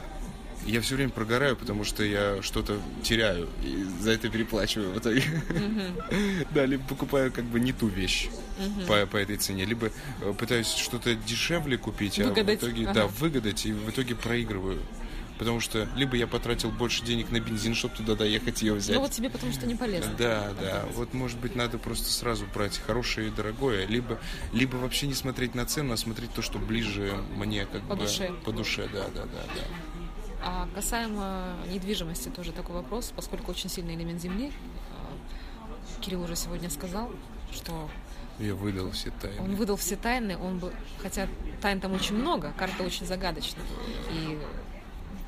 я 0.66 0.82
все 0.82 0.96
время 0.96 1.10
прогораю, 1.10 1.56
потому 1.56 1.84
что 1.84 2.04
я 2.04 2.42
что-то 2.42 2.80
теряю 3.04 3.50
и 3.64 3.84
за 4.00 4.12
это 4.12 4.30
переплачиваю 4.30 4.92
в 4.92 5.00
итоге. 5.00 5.24
Да, 6.54 6.66
либо 6.66 6.84
покупаю 6.84 7.32
как 7.32 7.46
бы 7.46 7.60
не 7.60 7.72
ту 7.72 7.88
вещь 7.88 8.30
по, 8.88 9.06
по 9.06 9.18
этой 9.18 9.38
цене, 9.38 9.66
либо 9.66 9.92
э, 10.22 10.34
пытаюсь 10.38 10.68
что-то 10.68 11.16
дешевле 11.16 11.78
купить, 11.78 12.20
а 12.20 12.26
Выгадать, 12.26 12.62
в 12.62 12.64
итоге, 12.64 12.84
ага. 12.84 12.94
да, 12.94 13.08
выгадать, 13.08 13.66
и 13.66 13.72
в 13.72 13.90
итоге 13.90 14.16
проигрываю. 14.16 14.82
Потому 15.42 15.60
что 15.60 15.90
либо 15.96 16.16
я 16.16 16.28
потратил 16.28 16.70
больше 16.70 17.04
денег 17.04 17.32
на 17.32 17.40
бензин, 17.40 17.74
чтобы 17.74 17.96
туда 17.96 18.14
доехать 18.14 18.62
и 18.62 18.68
ее 18.68 18.76
взять. 18.76 18.96
Ну 18.96 19.02
вот 19.02 19.10
тебе 19.10 19.28
потому 19.28 19.52
что 19.52 19.66
не 19.66 19.74
полезно. 19.74 20.14
Да, 20.16 20.52
да. 20.62 20.86
Вот 20.94 21.16
может 21.16 21.40
быть 21.40 21.56
надо 21.56 21.80
просто 21.80 22.12
сразу 22.12 22.46
брать 22.54 22.78
хорошее 22.78 23.30
и 23.30 23.32
дорогое, 23.32 23.88
либо, 23.88 24.20
либо 24.54 24.76
вообще 24.76 25.08
не 25.08 25.16
смотреть 25.16 25.56
на 25.56 25.66
цену, 25.66 25.94
а 25.94 25.98
смотреть 25.98 26.32
то, 26.36 26.44
что 26.44 26.60
ближе 26.60 27.18
мне 27.36 27.66
как 27.66 27.82
По 27.88 27.96
бы 27.96 28.04
душе. 28.04 28.32
по 28.46 28.52
душе, 28.52 28.88
да, 28.94 29.06
да, 29.16 29.24
да, 29.24 29.42
да. 29.56 29.64
А 30.44 30.70
касаемо 30.76 31.56
недвижимости 31.74 32.30
тоже 32.30 32.52
такой 32.52 32.76
вопрос, 32.76 33.12
поскольку 33.16 33.50
очень 33.50 33.72
сильный 33.72 33.96
элемент 33.96 34.22
земли. 34.22 34.52
а, 34.92 36.02
Кирилл 36.04 36.22
уже 36.22 36.36
сегодня 36.36 36.70
сказал, 36.70 37.12
что 37.52 37.90
Я 38.38 38.54
выдал 38.54 38.92
все 38.92 39.10
тайны. 39.20 39.42
он 39.42 39.56
выдал 39.56 39.76
все 39.76 39.96
тайны, 39.96 40.38
он 40.38 40.60
бы, 40.60 40.72
хотя 41.02 41.28
тайн 41.64 41.80
там 41.80 41.94
очень 41.94 42.14
много, 42.16 42.54
карта 42.60 42.84
очень 42.84 43.08
загадочна. 43.08 43.64
И 44.12 44.38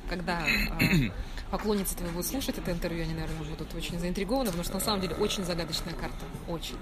когда 0.08 0.42
а, 0.70 0.78
поклонницы 1.50 1.96
твои 1.96 2.10
будут 2.10 2.26
слушать 2.26 2.58
это 2.58 2.70
интервью, 2.70 3.02
они, 3.04 3.14
наверное, 3.14 3.36
будут 3.36 3.74
очень 3.74 3.98
заинтригованы, 3.98 4.46
потому 4.46 4.64
что 4.64 4.74
на 4.74 4.80
самом 4.80 5.00
деле 5.00 5.14
очень 5.16 5.44
загадочная 5.44 5.94
карта. 5.94 6.24
Очень. 6.48 6.78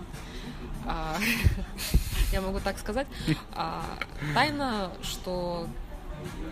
А, 0.87 1.17
я 2.33 2.41
могу 2.41 2.61
так 2.61 2.79
сказать. 2.79 3.07
А, 3.53 3.85
тайна, 4.35 4.93
что 5.03 5.69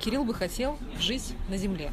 Кирилл 0.00 0.24
бы 0.24 0.34
хотел 0.34 0.78
жить 0.98 1.34
на 1.48 1.56
земле. 1.56 1.92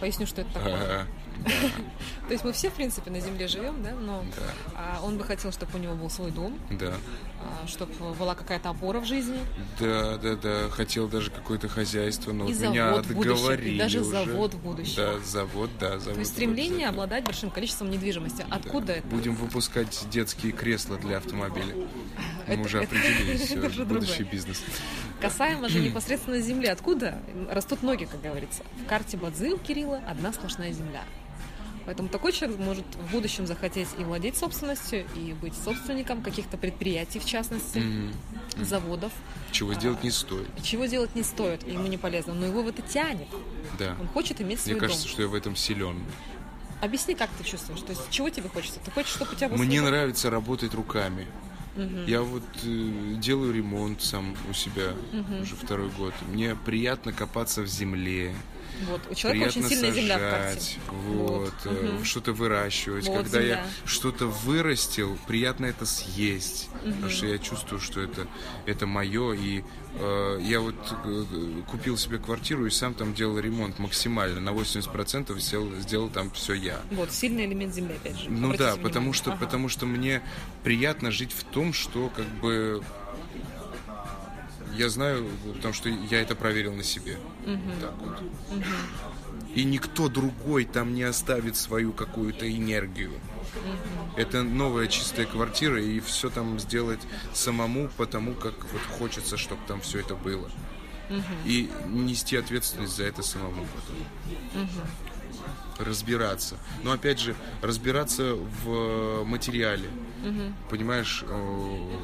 Поясню, 0.00 0.26
что 0.26 0.42
это 0.42 0.52
такое. 0.52 1.06
То 2.26 2.32
есть 2.32 2.44
мы 2.44 2.52
все, 2.52 2.68
в 2.68 2.74
принципе, 2.74 3.10
на 3.10 3.20
земле 3.20 3.46
живем, 3.46 3.82
да, 3.82 3.92
но 3.92 4.24
он 5.04 5.18
бы 5.18 5.24
хотел, 5.24 5.52
чтобы 5.52 5.78
у 5.78 5.78
него 5.78 5.94
был 5.94 6.10
свой 6.10 6.32
дом, 6.32 6.58
Да. 6.70 6.94
Чтобы 7.66 7.92
была 8.14 8.34
какая-то 8.34 8.70
опора 8.70 9.00
в 9.00 9.04
жизни, 9.04 9.38
Да, 9.78 10.16
да, 10.18 10.36
да. 10.36 10.68
Хотел 10.70 11.08
даже 11.08 11.30
какое-то 11.30 11.68
хозяйство, 11.68 12.32
но 12.32 12.48
И 12.48 12.52
вот 12.54 12.60
меня 12.70 12.88
завод 12.90 13.06
будущем, 13.06 13.30
и 13.30 13.32
отговорили 13.34 13.78
даже 13.78 14.00
уже. 14.00 14.10
завод 14.10 14.54
в 14.54 14.58
будущем. 14.58 14.94
Да, 14.96 15.18
завод, 15.20 15.70
да, 15.78 15.98
завод. 15.98 16.14
То 16.14 16.20
есть 16.20 16.32
стремление 16.32 16.80
это. 16.82 16.88
обладать 16.90 17.24
большим 17.24 17.50
количеством 17.50 17.90
недвижимости. 17.90 18.44
Откуда 18.50 18.94
это? 18.94 19.06
Будем 19.08 19.34
выпускать 19.34 20.06
детские 20.10 20.52
кресла 20.52 20.96
для 20.96 21.18
автомобиля. 21.18 21.74
Мы 22.46 22.54
Это- 22.54 22.62
уже 22.62 22.78
определились, 22.82 23.50
это 23.50 23.66
уже 23.66 23.84
будущий 23.84 24.12
другое. 24.24 24.32
бизнес. 24.32 24.62
Касаемо 25.20 25.68
же 25.68 25.80
непосредственно 25.80 26.40
земли. 26.40 26.68
Откуда 26.68 27.18
растут 27.50 27.82
ноги, 27.82 28.04
как 28.04 28.22
говорится? 28.22 28.62
В 28.84 28.88
карте 28.88 29.16
Бадзи 29.16 29.48
у 29.52 29.58
Кирилла 29.58 30.00
одна 30.08 30.32
сплошная 30.32 30.72
земля. 30.72 31.02
Поэтому 31.88 32.10
такой 32.10 32.32
человек 32.32 32.58
может 32.58 32.84
в 32.96 33.12
будущем 33.12 33.46
захотеть 33.46 33.88
и 33.98 34.04
владеть 34.04 34.36
собственностью, 34.36 35.06
и 35.16 35.32
быть 35.32 35.54
собственником 35.54 36.20
каких-то 36.20 36.58
предприятий, 36.58 37.18
в 37.18 37.24
частности, 37.24 37.82
заводов. 38.60 39.10
Чего 39.52 39.72
сделать 39.72 40.04
не 40.04 40.10
стоит. 40.10 40.48
Чего 40.62 40.84
делать 40.84 41.14
не 41.14 41.22
стоит, 41.22 41.66
ему 41.66 41.86
не 41.86 41.96
полезно. 41.96 42.34
Но 42.34 42.44
его 42.44 42.62
в 42.62 42.68
это 42.68 42.82
тянет. 42.82 43.28
Да. 43.78 43.96
Он 43.98 44.06
хочет 44.08 44.38
иметь 44.42 44.60
свой 44.60 44.74
Мне 44.74 44.80
кажется, 44.82 45.04
дом. 45.04 45.12
что 45.12 45.22
я 45.22 45.28
в 45.28 45.34
этом 45.34 45.56
силен. 45.56 46.04
Объясни, 46.82 47.14
как 47.14 47.30
ты 47.38 47.42
чувствуешь. 47.42 47.80
То 47.80 47.92
есть, 47.92 48.02
чего 48.10 48.28
тебе 48.28 48.50
хочется? 48.50 48.80
Ты 48.84 48.90
хочешь, 48.90 49.12
чтобы 49.12 49.32
у 49.32 49.34
тебя 49.36 49.48
был 49.48 49.56
Мне 49.56 49.78
свой 49.78 49.90
нравится 49.90 50.28
работать 50.28 50.74
руками. 50.74 51.26
Я 52.06 52.20
вот 52.20 52.44
э, 52.64 53.14
делаю 53.14 53.54
ремонт 53.54 54.02
сам 54.02 54.36
у 54.50 54.52
себя 54.52 54.92
уже 55.40 55.56
второй 55.56 55.88
год. 55.88 56.12
Мне 56.28 56.54
приятно 56.54 57.14
копаться 57.14 57.62
в 57.62 57.66
земле. 57.66 58.34
Вот. 58.86 59.00
У 59.10 59.14
человека 59.14 59.50
приятно 59.50 59.60
очень 59.66 59.68
сильная 59.76 59.92
земля 59.92 60.16
в 60.16 60.20
сажать, 60.20 60.54
карте. 60.54 60.76
вот, 60.92 61.54
э, 61.64 61.70
Мгм. 61.94 62.04
что-то 62.04 62.32
выращивать. 62.32 63.06
Вот 63.08 63.16
Когда 63.16 63.40
земля. 63.40 63.48
я 63.56 63.66
что-то 63.84 64.26
вырастил, 64.26 65.18
приятно 65.26 65.66
это 65.66 65.84
съесть, 65.86 66.68
потому 66.84 67.10
что 67.10 67.26
я 67.26 67.38
чувствую, 67.38 67.80
что 67.80 68.00
это 68.00 68.26
это 68.66 68.86
мое. 68.86 69.32
И 69.34 69.64
э, 70.00 70.38
я 70.42 70.60
вот 70.60 70.76
э, 71.04 71.24
купил 71.68 71.96
себе 71.96 72.18
квартиру 72.18 72.66
и 72.66 72.70
сам 72.70 72.94
там 72.94 73.14
делал 73.14 73.38
ремонт 73.38 73.78
максимально 73.78 74.40
на 74.40 74.50
80% 74.50 75.36
сделал, 75.40 75.72
сделал 75.80 76.08
там 76.08 76.30
все 76.30 76.52
я. 76.54 76.80
Вот, 76.92 77.10
сильный 77.12 77.46
элемент 77.46 77.74
земли, 77.74 77.94
опять 77.94 78.18
же. 78.18 78.30
Ну 78.30 78.46
Обратите 78.46 78.58
да, 78.64 78.70
внимание. 78.74 78.82
потому 78.90 79.12
что, 79.12 79.30
Ага. 79.32 79.44
потому 79.44 79.68
что 79.68 79.86
мне 79.86 80.22
приятно 80.62 81.10
жить 81.10 81.32
в 81.32 81.42
том, 81.44 81.72
что 81.72 82.10
как 82.14 82.26
бы 82.40 82.82
я 84.74 84.88
знаю, 84.88 85.26
потому 85.54 85.74
что 85.74 85.88
я 85.88 86.20
это 86.20 86.34
проверил 86.34 86.74
на 86.74 86.82
себе. 86.82 87.18
Так 87.80 87.94
вот. 87.98 88.22
И 89.54 89.64
никто 89.64 90.08
другой 90.08 90.64
там 90.64 90.94
не 90.94 91.02
оставит 91.02 91.56
свою 91.56 91.92
какую-то 91.92 92.50
энергию. 92.50 93.12
Это 94.16 94.42
новая 94.42 94.86
чистая 94.88 95.26
квартира, 95.26 95.82
и 95.82 96.00
все 96.00 96.30
там 96.30 96.58
сделать 96.60 97.00
самому, 97.32 97.88
потому 97.96 98.34
как 98.34 98.54
вот 98.72 98.82
хочется, 98.98 99.36
чтобы 99.36 99.62
там 99.66 99.80
все 99.80 100.00
это 100.00 100.14
было. 100.14 100.50
И 101.46 101.70
нести 101.86 102.36
ответственность 102.36 102.94
за 102.94 103.04
это 103.04 103.22
самому 103.22 103.66
потом 103.74 104.68
разбираться. 105.78 106.56
Но 106.82 106.92
опять 106.92 107.18
же, 107.18 107.34
разбираться 107.62 108.34
в 108.34 109.24
материале. 109.24 109.88
Понимаешь, 110.70 111.24
э, 111.26 111.96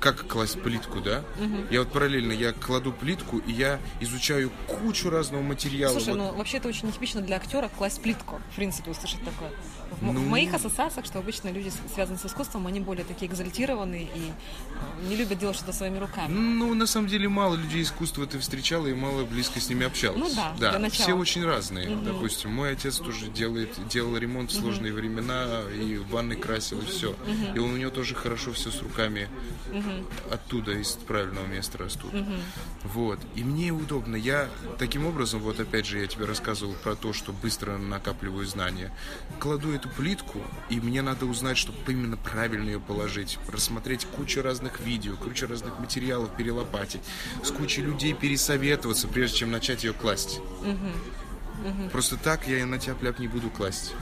как 0.00 0.26
класть 0.26 0.60
плитку, 0.62 1.00
да? 1.00 1.24
Я 1.70 1.80
вот 1.80 1.92
параллельно, 1.92 2.32
я 2.32 2.52
кладу 2.52 2.92
плитку, 2.92 3.38
и 3.38 3.52
я 3.52 3.78
изучаю 4.00 4.50
кучу 4.66 5.10
разного 5.10 5.42
материала. 5.42 5.92
Слушай, 5.92 6.10
Вот 6.10 6.18
ну 6.18 6.32
вообще 6.34 6.58
это 6.58 6.68
очень 6.68 6.88
нетипично 6.88 7.20
для 7.20 7.36
актера 7.36 7.68
класть 7.76 8.00
плитку, 8.02 8.40
в 8.52 8.56
принципе, 8.56 8.90
услышать 8.90 9.22
такое. 9.24 9.50
В, 10.00 10.02
Ну. 10.02 10.12
в 10.20 10.26
моих 10.26 10.54
ассоциациях, 10.54 11.06
что 11.06 11.18
обычно 11.18 11.48
люди, 11.50 11.70
с- 11.70 11.94
связанные 11.94 12.18
с 12.18 12.26
искусством, 12.26 12.66
они 12.66 12.80
более 12.80 13.04
такие 13.04 13.30
экзальтированные 13.30 14.04
и 14.04 14.32
э, 14.32 15.08
не 15.08 15.16
любят 15.16 15.38
делать 15.38 15.56
что-то 15.56 15.72
своими 15.72 15.98
руками. 15.98 16.32
Ну, 16.32 16.74
на 16.74 16.86
самом 16.86 17.08
деле, 17.08 17.28
мало 17.28 17.54
людей 17.56 17.82
искусства 17.82 18.26
ты 18.26 18.38
встречала 18.38 18.86
и 18.86 18.94
мало 18.94 19.24
близко 19.24 19.60
с 19.60 19.68
ними 19.68 19.86
общалась. 19.86 20.18
Ну 20.18 20.30
да, 20.34 20.52
для 20.70 20.78
начала. 20.78 20.90
все 21.04 21.12
очень 21.14 21.44
разные. 21.44 21.96
Допустим, 21.96 22.52
мой 22.52 22.72
отец 22.72 22.98
тоже 22.98 23.28
делает, 23.28 23.70
делал 23.88 24.16
ремонт 24.16 24.50
в 24.50 24.54
сложные 24.54 24.92
времена, 24.92 25.62
и 25.74 25.96
в 25.96 26.08
ванной 26.10 26.36
красил, 26.36 26.80
и 26.80 26.84
все. 26.86 27.14
И 27.54 27.58
он, 27.58 27.72
у 27.72 27.76
него 27.76 27.90
тоже 27.90 28.14
хорошо 28.14 28.52
все 28.52 28.70
с 28.70 28.80
руками 28.82 29.28
оттуда, 30.30 30.72
из 30.72 30.92
правильного 30.92 31.46
места 31.46 31.78
растут. 31.78 32.12
Вот. 32.84 33.18
И 33.34 33.42
мне 33.42 33.70
удобно. 33.72 34.16
Я 34.16 34.48
таким 34.78 35.06
образом, 35.06 35.40
вот 35.40 35.60
опять 35.60 35.86
же, 35.86 35.98
я 35.98 36.06
тебе 36.06 36.24
рассказывал 36.24 36.74
про 36.74 36.94
то, 36.94 37.12
что 37.12 37.32
быстро 37.32 37.76
накапливаю 37.78 38.46
знания. 38.46 38.92
Кладу 39.38 39.72
эту 39.78 39.88
плитку, 39.88 40.40
и 40.68 40.80
мне 40.80 41.02
надо 41.02 41.26
узнать, 41.26 41.56
чтобы 41.56 41.78
именно 41.88 42.16
правильно 42.16 42.68
ее 42.68 42.80
положить. 42.80 43.38
Рассмотреть 43.48 44.04
кучу 44.04 44.42
разных 44.42 44.80
видео, 44.80 45.16
кучу 45.16 45.46
разных 45.46 45.78
материалов, 45.78 46.30
перелопатить. 46.36 47.00
С 47.42 47.50
кучей 47.50 47.82
людей 47.82 48.12
пересоветоваться, 48.12 49.08
прежде 49.08 49.38
чем 49.38 49.50
начать 49.50 49.84
ее 49.84 49.92
класть. 49.92 50.40
Просто 51.92 52.16
так 52.16 52.46
я 52.46 52.64
на 52.66 52.78
тяп-ляп 52.78 53.18
не 53.18 53.28
буду 53.28 53.50
класть. 53.50 53.92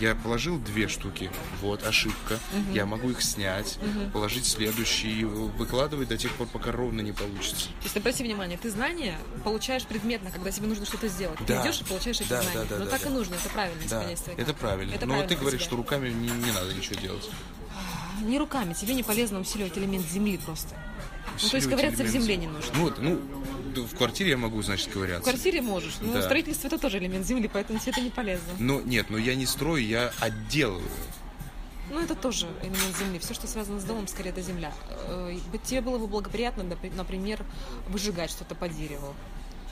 Я 0.00 0.14
положил 0.14 0.58
две 0.58 0.88
штуки, 0.88 1.30
вот, 1.60 1.84
ошибка. 1.86 2.38
Я 2.72 2.86
могу 2.86 3.10
их 3.10 3.22
снять, 3.22 3.78
положить 4.12 4.46
следующие, 4.46 5.26
выкладывать 5.26 6.08
до 6.08 6.16
тех 6.16 6.32
пор, 6.32 6.46
пока 6.46 6.72
ровно 6.72 7.00
не 7.00 7.12
получится. 7.12 7.66
То 7.80 7.84
есть, 7.84 7.96
обрати 7.96 8.22
внимание, 8.24 8.58
ты 8.58 8.70
знания 8.70 9.18
получаешь 9.44 9.84
предметно, 9.84 10.30
когда 10.30 10.50
тебе 10.50 10.66
нужно 10.66 10.84
что-то 10.86 11.08
сделать. 11.08 11.38
Да. 11.46 11.62
Ты 11.62 11.68
идешь 11.68 11.80
и 11.80 11.84
получаешь 11.84 12.20
эти 12.20 12.28
Да, 12.28 12.42
знания. 12.42 12.58
да, 12.58 12.64
да, 12.64 12.78
Но 12.78 12.84
да, 12.84 12.90
так 12.90 13.02
да. 13.02 13.08
и 13.08 13.12
нужно, 13.12 13.34
это 13.34 13.48
правильно, 13.48 13.82
Да, 13.88 14.04
это 14.36 14.54
правильно. 14.54 14.92
Это 14.94 15.06
Но 15.06 15.12
правильно 15.14 15.28
ты 15.28 15.36
говоришь, 15.40 15.60
тебя. 15.60 15.66
что 15.68 15.76
руками 15.76 16.10
не, 16.10 16.28
не 16.28 16.52
надо 16.52 16.72
ничего 16.74 17.00
делать. 17.00 17.28
Не 18.22 18.38
руками, 18.38 18.72
тебе 18.72 18.94
не 18.94 19.02
полезно 19.02 19.40
усиливать 19.40 19.76
элемент 19.76 20.06
земли 20.08 20.38
просто. 20.38 20.74
Ну, 20.74 21.50
то 21.50 21.56
есть 21.56 21.66
Усиливать 21.66 21.70
ковыряться 21.70 22.04
в 22.04 22.06
земле 22.08 22.34
земли. 22.34 22.46
не 22.46 22.52
нужно. 22.52 22.72
Ну, 22.74 22.80
вот, 22.84 22.98
ну, 22.98 23.20
в 23.84 23.94
квартире 23.96 24.30
я 24.30 24.36
могу, 24.36 24.62
значит, 24.62 24.88
В 24.88 24.92
ковыряться. 24.92 25.22
квартире 25.30 25.60
можешь, 25.62 25.96
но 26.00 26.14
Да. 26.14 26.22
строительство 26.22 26.68
это 26.68 26.78
тоже 26.78 26.98
элемент 26.98 27.26
земли, 27.26 27.50
поэтому 27.52 27.78
тебе 27.78 27.92
это 27.92 28.00
не 28.00 28.10
полезно. 28.10 28.52
Но 28.58 28.80
нет, 28.80 29.10
но 29.10 29.18
я 29.18 29.34
не 29.34 29.46
строю, 29.46 29.84
я 29.86 30.12
отделываю. 30.20 30.88
Ну, 31.90 32.00
это 32.00 32.16
тоже 32.16 32.48
элемент 32.62 32.96
земли. 32.98 33.18
Все, 33.20 33.32
что 33.34 33.46
связано 33.46 33.78
с 33.80 33.84
домом, 33.84 34.08
скорее, 34.08 34.30
это 34.30 34.42
земля. 34.42 34.72
Э, 35.08 35.36
Тебе 35.64 35.80
было 35.82 35.98
бы 35.98 36.06
благоприятно, 36.08 36.62
напри- 36.62 36.92
например, 36.96 37.44
выжигать 37.88 38.30
что-то 38.30 38.54
по 38.56 38.68
дереву. 38.68 39.14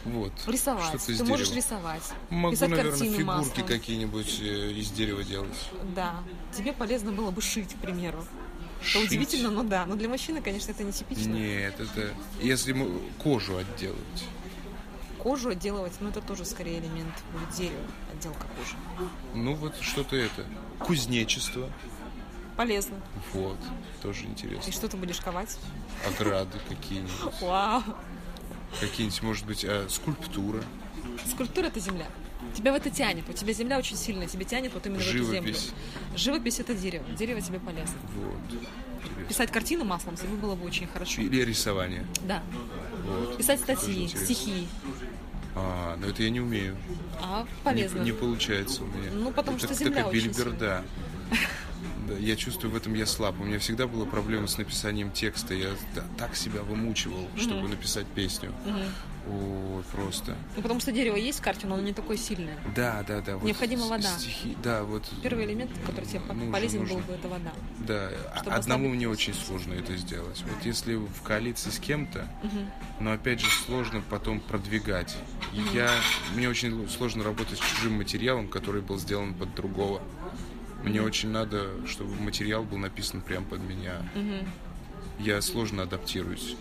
Вот. 0.04 0.32
Рисовать. 0.46 0.84
Что-то 0.90 1.06
Ты 1.06 1.12
из 1.14 1.20
можешь 1.22 1.48
дерева. 1.48 1.64
рисовать. 1.66 2.02
Могу, 2.30 2.54
писать 2.54 2.68
наверное, 2.68 2.90
картины 2.92 3.16
фигурки 3.16 3.24
маслом. 3.48 3.66
какие-нибудь 3.66 4.38
э, 4.42 4.70
из 4.72 4.90
дерева 4.90 5.24
делать. 5.24 5.56
Да. 5.96 6.16
Тебе 6.56 6.72
полезно 6.72 7.10
было 7.10 7.30
бы 7.30 7.40
шить, 7.40 7.72
к 7.74 7.78
примеру. 7.78 8.24
Это 8.84 8.98
Шить? 8.98 9.06
удивительно, 9.06 9.50
но 9.50 9.62
да. 9.62 9.86
Но 9.86 9.96
для 9.96 10.08
мужчины, 10.08 10.40
конечно, 10.42 10.70
это 10.72 10.84
нетипично. 10.84 11.30
Нет, 11.30 11.78
это... 11.80 12.14
Если 12.40 12.72
мы 12.72 13.00
кожу 13.22 13.56
отделать. 13.56 14.24
Кожу 15.18 15.50
отделывать, 15.50 15.94
ну, 16.00 16.10
это 16.10 16.20
тоже 16.20 16.44
скорее 16.44 16.80
элемент 16.80 17.14
будет 17.32 17.50
дерева, 17.56 17.80
отделка 18.12 18.46
кожи. 18.58 18.76
Ну, 19.34 19.54
вот 19.54 19.74
что-то 19.80 20.16
это. 20.16 20.44
Кузнечество. 20.80 21.70
Полезно. 22.56 22.96
Вот. 23.32 23.56
Тоже 24.02 24.24
И 24.24 24.26
интересно. 24.28 24.70
что 24.72 24.86
ты 24.88 24.96
будешь 24.96 25.20
ковать? 25.20 25.58
Ограды 26.06 26.58
какие-нибудь. 26.68 27.40
Вау. 27.40 27.82
Какие-нибудь, 28.80 29.22
может 29.22 29.46
быть, 29.46 29.64
э, 29.64 29.86
скульптура. 29.88 30.62
Скульптура– 31.26 31.66
это 31.66 31.80
земля. 31.80 32.06
Тебя 32.54 32.72
в 32.72 32.76
это 32.76 32.90
тянет. 32.90 33.28
У 33.28 33.32
тебя 33.32 33.52
земля 33.52 33.78
очень 33.78 33.96
сильная, 33.96 34.26
тебе 34.26 34.44
тянет 34.44 34.72
вот 34.74 34.86
именно 34.86 35.00
в 35.00 35.06
эту 35.08 35.18
землю. 35.18 35.32
Живопись. 35.54 35.70
Живопись– 36.16 36.58
это 36.60 36.74
дерево. 36.74 37.04
Дерево 37.18 37.40
тебе 37.40 37.58
полезно. 37.58 37.96
Вот. 38.16 38.36
Интересно. 38.50 39.24
Писать 39.28 39.50
картину 39.52 39.84
маслом 39.84 40.16
тебе 40.16 40.28
было 40.36 40.54
бы 40.54 40.64
очень 40.66 40.86
хорошо. 40.86 41.20
Или 41.22 41.42
рисование. 41.42 42.06
Да. 42.26 42.42
Вот. 43.06 43.36
Писать 43.36 43.60
статьи, 43.60 44.06
стихи. 44.08 44.66
А, 45.56 45.96
но 45.96 46.06
это 46.08 46.22
я 46.22 46.30
не 46.30 46.40
умею. 46.40 46.76
А, 47.20 47.42
Не, 47.42 47.48
полезно. 47.62 48.00
не 48.02 48.12
получается 48.12 48.82
у 48.82 48.86
меня. 48.86 49.10
Ну, 49.12 49.30
потому 49.32 49.56
Это 49.56 49.66
что 49.66 49.74
земля 49.74 49.90
такая 49.96 50.06
очень 50.06 50.28
бельберда. 50.28 50.84
Да, 52.06 52.14
я 52.18 52.36
чувствую, 52.36 52.70
в 52.70 52.76
этом 52.76 52.92
я 52.92 53.06
слаб. 53.06 53.40
У 53.40 53.44
меня 53.44 53.58
всегда 53.58 53.86
была 53.86 54.04
проблема 54.04 54.46
с 54.46 54.58
написанием 54.58 55.10
текста. 55.10 55.54
Я 55.54 55.70
та- 55.94 56.04
так 56.18 56.36
себя 56.36 56.60
вымучивал, 56.62 57.26
чтобы 57.38 57.66
написать 57.66 58.06
песню. 58.08 58.52
Ой, 59.26 59.82
просто. 59.92 60.36
Ну, 60.56 60.62
потому 60.62 60.80
что 60.80 60.92
дерево 60.92 61.16
есть 61.16 61.38
в 61.38 61.42
карте, 61.42 61.66
но 61.66 61.74
оно 61.74 61.82
не 61.82 61.94
такое 61.94 62.16
сильное. 62.16 62.58
Да, 62.76 63.02
да, 63.08 63.20
да. 63.22 63.36
вот 63.36 63.44
Необходима 63.46 63.86
вода. 63.86 64.18
Стихи, 64.18 64.56
да, 64.62 64.82
вот. 64.82 65.04
Первый 65.22 65.46
элемент, 65.46 65.70
который 65.86 66.04
тебе 66.04 66.20
Нужно, 66.20 66.52
полезен 66.52 66.80
нужно. 66.80 66.96
был 66.96 67.02
бы, 67.04 67.12
это 67.14 67.28
вода. 67.28 67.52
Да, 67.78 68.10
а- 68.32 68.36
Чтобы 68.38 68.56
одному 68.56 68.84
ослабить 68.84 68.96
мне 68.96 69.08
очень 69.08 69.34
сложно 69.34 69.72
это 69.74 69.96
сделать. 69.96 70.42
Вот 70.42 70.64
если 70.66 70.96
в 70.96 71.22
коалиции 71.22 71.70
с 71.70 71.78
кем-то, 71.78 72.28
но 73.00 73.12
опять 73.12 73.40
же 73.40 73.50
сложно 73.50 74.02
потом 74.10 74.40
продвигать. 74.40 75.16
Я, 75.72 75.90
мне 76.34 76.48
очень 76.48 76.88
сложно 76.90 77.24
работать 77.24 77.58
с 77.58 77.62
чужим 77.62 77.94
материалом, 77.94 78.48
который 78.48 78.82
был 78.82 78.98
сделан 78.98 79.32
под 79.34 79.54
другого. 79.54 80.02
Мне 80.82 81.00
очень 81.00 81.30
надо, 81.30 81.70
чтобы 81.88 82.14
материал 82.16 82.62
был 82.62 82.76
написан 82.76 83.22
прямо 83.22 83.46
под 83.46 83.60
меня. 83.60 84.02
Я 85.18 85.40
сложно 85.40 85.84
адаптируюсь. 85.84 86.56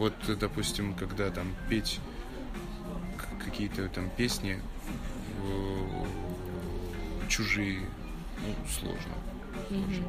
Вот, 0.00 0.14
допустим, 0.38 0.94
когда 0.94 1.28
там 1.28 1.54
петь 1.68 2.00
какие-то 3.44 3.86
там 3.90 4.08
песни 4.08 4.58
э, 5.44 6.06
чужие, 7.28 7.80
ну, 8.38 8.54
сложно. 8.66 9.12
Сложно. 9.68 10.08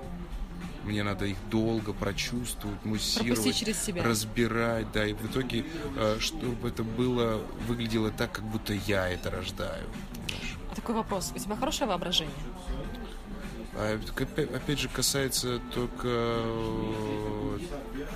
Мне 0.86 1.04
надо 1.04 1.26
их 1.26 1.36
долго 1.50 1.92
прочувствовать, 1.92 2.86
муссировать, 2.86 3.54
через 3.54 3.84
себя. 3.84 4.02
разбирать, 4.02 4.90
да, 4.94 5.06
и 5.06 5.12
в 5.12 5.26
итоге, 5.26 5.66
э, 5.98 6.20
чтобы 6.22 6.70
это 6.70 6.84
было, 6.84 7.42
выглядело 7.68 8.12
так, 8.12 8.32
как 8.32 8.46
будто 8.46 8.72
я 8.72 9.10
это 9.10 9.30
рождаю. 9.30 9.90
такой 10.74 10.96
вопрос. 10.96 11.34
У 11.36 11.40
тебя 11.40 11.58
хорошее 11.58 11.90
воображение? 11.90 12.34
А 13.74 14.00
опять- 14.56 14.80
же, 14.80 14.90
касается 14.90 15.60
только 15.74 16.08
э, 16.08 17.60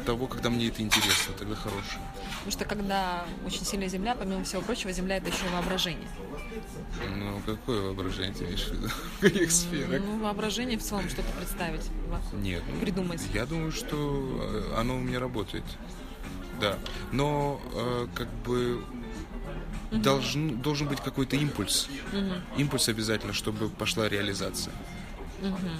того, 0.05 0.27
когда 0.27 0.49
мне 0.49 0.67
это 0.67 0.81
интересно, 0.81 1.33
тогда 1.37 1.55
хорошее. 1.55 2.01
Потому 2.39 2.51
что 2.51 2.65
когда 2.65 3.25
очень 3.45 3.65
сильная 3.65 3.87
земля, 3.87 4.15
помимо 4.15 4.43
всего 4.43 4.61
прочего, 4.61 4.91
земля 4.91 5.17
это 5.17 5.27
еще 5.27 5.45
и 5.45 5.49
воображение. 5.49 6.07
Ну, 7.17 7.39
какое 7.45 7.81
воображение 7.81 8.33
ты 8.33 8.43
имеешь 8.43 8.65
в 8.65 8.73
виду? 8.73 8.87
В 9.17 9.19
каких 9.21 9.51
сферах? 9.51 10.01
Ну, 10.05 10.19
воображение 10.19 10.77
в 10.77 10.83
целом 10.83 11.07
что-то 11.09 11.31
представить. 11.39 11.89
Нет. 12.33 12.61
ну, 12.71 12.79
Придумать. 12.81 13.21
Я 13.33 13.45
думаю, 13.45 13.71
что 13.71 13.95
э, 14.75 14.79
оно 14.79 14.97
у 14.97 14.99
меня 14.99 15.19
работает. 15.19 15.63
Да. 16.59 16.77
Но 17.11 17.61
э, 17.73 18.07
как 18.13 18.27
бы 18.45 18.83
должен, 19.91 20.61
должен 20.61 20.87
быть 20.87 20.99
какой-то 21.01 21.35
импульс. 21.35 21.87
Импульс 22.57 22.89
обязательно, 22.89 23.33
чтобы 23.33 23.69
пошла 23.69 24.09
реализация. 24.09 24.73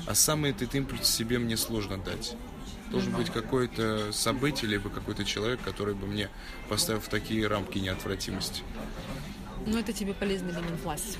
А 0.07 0.15
сам 0.15 0.45
этот 0.45 0.73
импульс 0.75 1.07
себе 1.07 1.39
мне 1.39 1.57
сложно 1.57 1.97
дать. 1.97 2.35
Должен 2.91 3.13
быть 3.13 3.29
какое-то 3.31 4.11
событие, 4.13 4.69
либо 4.69 4.89
какой-то 4.89 5.25
человек, 5.25 5.59
который 5.63 5.95
бы 5.95 6.05
мне 6.07 6.29
поставил 6.69 7.01
в 7.01 7.07
такие 7.09 7.47
рамки 7.47 7.79
неотвратимости. 7.79 8.61
Ну, 9.65 9.77
это 9.79 9.91
тебе 9.93 10.13
полезный 10.13 10.51
элемент 10.51 10.79
власти 10.83 11.17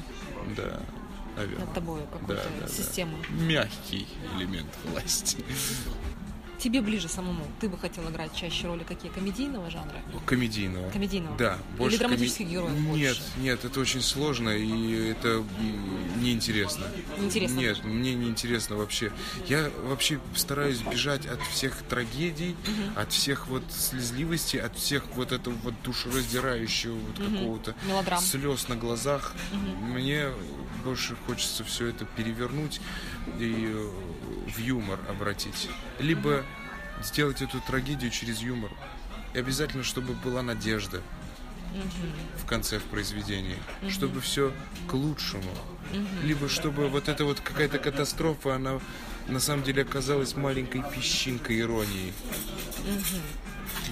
Да, 0.55 0.79
наверное. 1.35 1.65
над 1.65 1.73
тобой, 1.73 2.01
Да, 2.01 2.07
какую-то 2.19 2.43
да, 2.59 2.67
да. 2.67 2.71
систему. 2.71 3.17
Мягкий 3.31 4.07
элемент 4.37 4.69
власти. 4.85 5.37
Тебе 6.59 6.81
ближе 6.81 7.07
самому. 7.09 7.45
Ты 7.59 7.69
бы 7.69 7.77
хотел 7.77 8.09
играть 8.09 8.33
чаще 8.35 8.67
роли 8.67 8.83
какие? 8.83 9.11
Комедийного 9.11 9.69
жанра? 9.69 10.01
Комедийного. 10.25 10.89
Комедийного? 10.89 11.37
Да. 11.37 11.57
Больше 11.77 11.97
драматических 11.99 12.45
коме- 12.47 12.51
героев 12.51 12.71
Нет, 12.79 12.87
больше? 13.17 13.23
нет, 13.37 13.65
это 13.65 13.79
очень 13.79 14.01
сложно 14.01 14.49
и 14.49 15.09
это 15.11 15.43
неинтересно. 16.21 16.85
Неинтересно? 17.19 17.59
Нет, 17.59 17.83
мне 17.83 18.13
неинтересно 18.15 18.75
вообще. 18.77 19.11
Я 19.47 19.69
вообще 19.83 20.19
стараюсь 20.35 20.79
бежать 20.79 21.25
от 21.25 21.41
всех 21.43 21.75
трагедий, 21.83 22.55
от 22.95 23.11
всех 23.11 23.47
вот 23.47 23.63
слезливостей, 23.71 24.59
от 24.61 24.75
всех 24.77 25.03
вот 25.15 25.31
этого 25.31 25.53
вот 25.63 25.73
душераздирающего 25.83 26.95
вот 26.95 27.17
какого-то 27.17 27.75
Мелодрам. 27.87 28.19
слез 28.21 28.67
на 28.67 28.75
глазах. 28.75 29.33
Мне 29.81 30.29
больше 30.83 31.15
хочется 31.27 31.63
все 31.63 31.87
это 31.87 32.05
перевернуть 32.05 32.79
и 33.39 33.69
э, 33.73 33.89
в 34.45 34.57
юмор 34.59 34.99
обратить. 35.09 35.69
Либо 35.99 36.43
сделать 37.03 37.41
эту 37.41 37.59
трагедию 37.61 38.11
через 38.11 38.39
юмор. 38.39 38.71
И 39.33 39.39
обязательно, 39.39 39.83
чтобы 39.83 40.13
была 40.13 40.41
надежда 40.41 41.01
в 42.41 42.45
конце 42.45 42.79
в 42.79 42.83
произведении, 42.83 43.57
чтобы 43.89 44.21
все 44.21 44.53
к 44.87 44.93
лучшему. 44.93 45.51
Либо 46.23 46.47
чтобы 46.47 46.87
вот 46.87 47.09
эта 47.09 47.25
вот 47.25 47.39
какая-то 47.39 47.79
катастрофа, 47.79 48.55
она 48.55 48.79
на 49.27 49.39
самом 49.39 49.63
деле 49.63 49.81
оказалась 49.81 50.35
маленькой 50.35 50.83
песчинкой 50.83 51.59
иронии. 51.59 52.13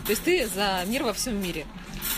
То 0.05 0.09
есть 0.09 0.23
ты 0.23 0.47
за 0.47 0.83
мир 0.87 1.03
во 1.03 1.13
всем 1.13 1.41
мире. 1.41 1.65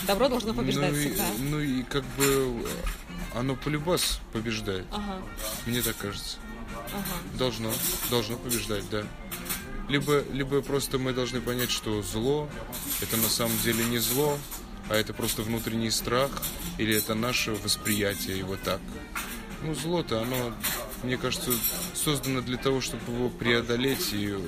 Добро 0.06 0.28
должно 0.28 0.52
побеждать 0.52 0.92
ну, 0.92 0.98
и, 0.98 1.00
всегда. 1.00 1.24
ну 1.38 1.60
и 1.60 1.82
как 1.84 2.04
бы 2.16 2.24
э, 2.24 3.38
оно 3.38 3.54
полюбас 3.54 4.20
побеждает. 4.32 4.84
Ага, 4.90 5.22
Мне 5.66 5.80
так 5.80 5.96
кажется. 5.96 6.38
Ага. 6.92 7.38
Должно, 7.38 7.70
должно 8.10 8.36
побеждать, 8.36 8.88
да. 8.90 9.04
Либо, 9.88 10.24
либо 10.32 10.62
просто 10.62 10.98
мы 10.98 11.12
должны 11.12 11.40
понять, 11.40 11.70
что 11.70 12.02
зло 12.02 12.48
это 13.00 13.16
на 13.16 13.28
самом 13.28 13.56
деле 13.60 13.84
не 13.84 13.98
зло, 13.98 14.36
а 14.88 14.96
это 14.96 15.12
просто 15.12 15.42
внутренний 15.42 15.90
страх, 15.90 16.30
или 16.78 16.94
это 16.96 17.14
наше 17.14 17.52
восприятие 17.52 18.38
его 18.38 18.56
так. 18.56 18.80
Ну, 19.62 19.74
зло-то, 19.74 20.22
оно, 20.22 20.54
мне 21.02 21.16
кажется, 21.16 21.50
создано 21.94 22.40
для 22.40 22.56
того, 22.56 22.80
чтобы 22.80 23.02
его 23.12 23.28
преодолеть 23.28 24.12
и 24.12 24.28
э, 24.30 24.40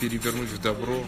перевернуть 0.00 0.50
в 0.50 0.60
добро. 0.60 1.04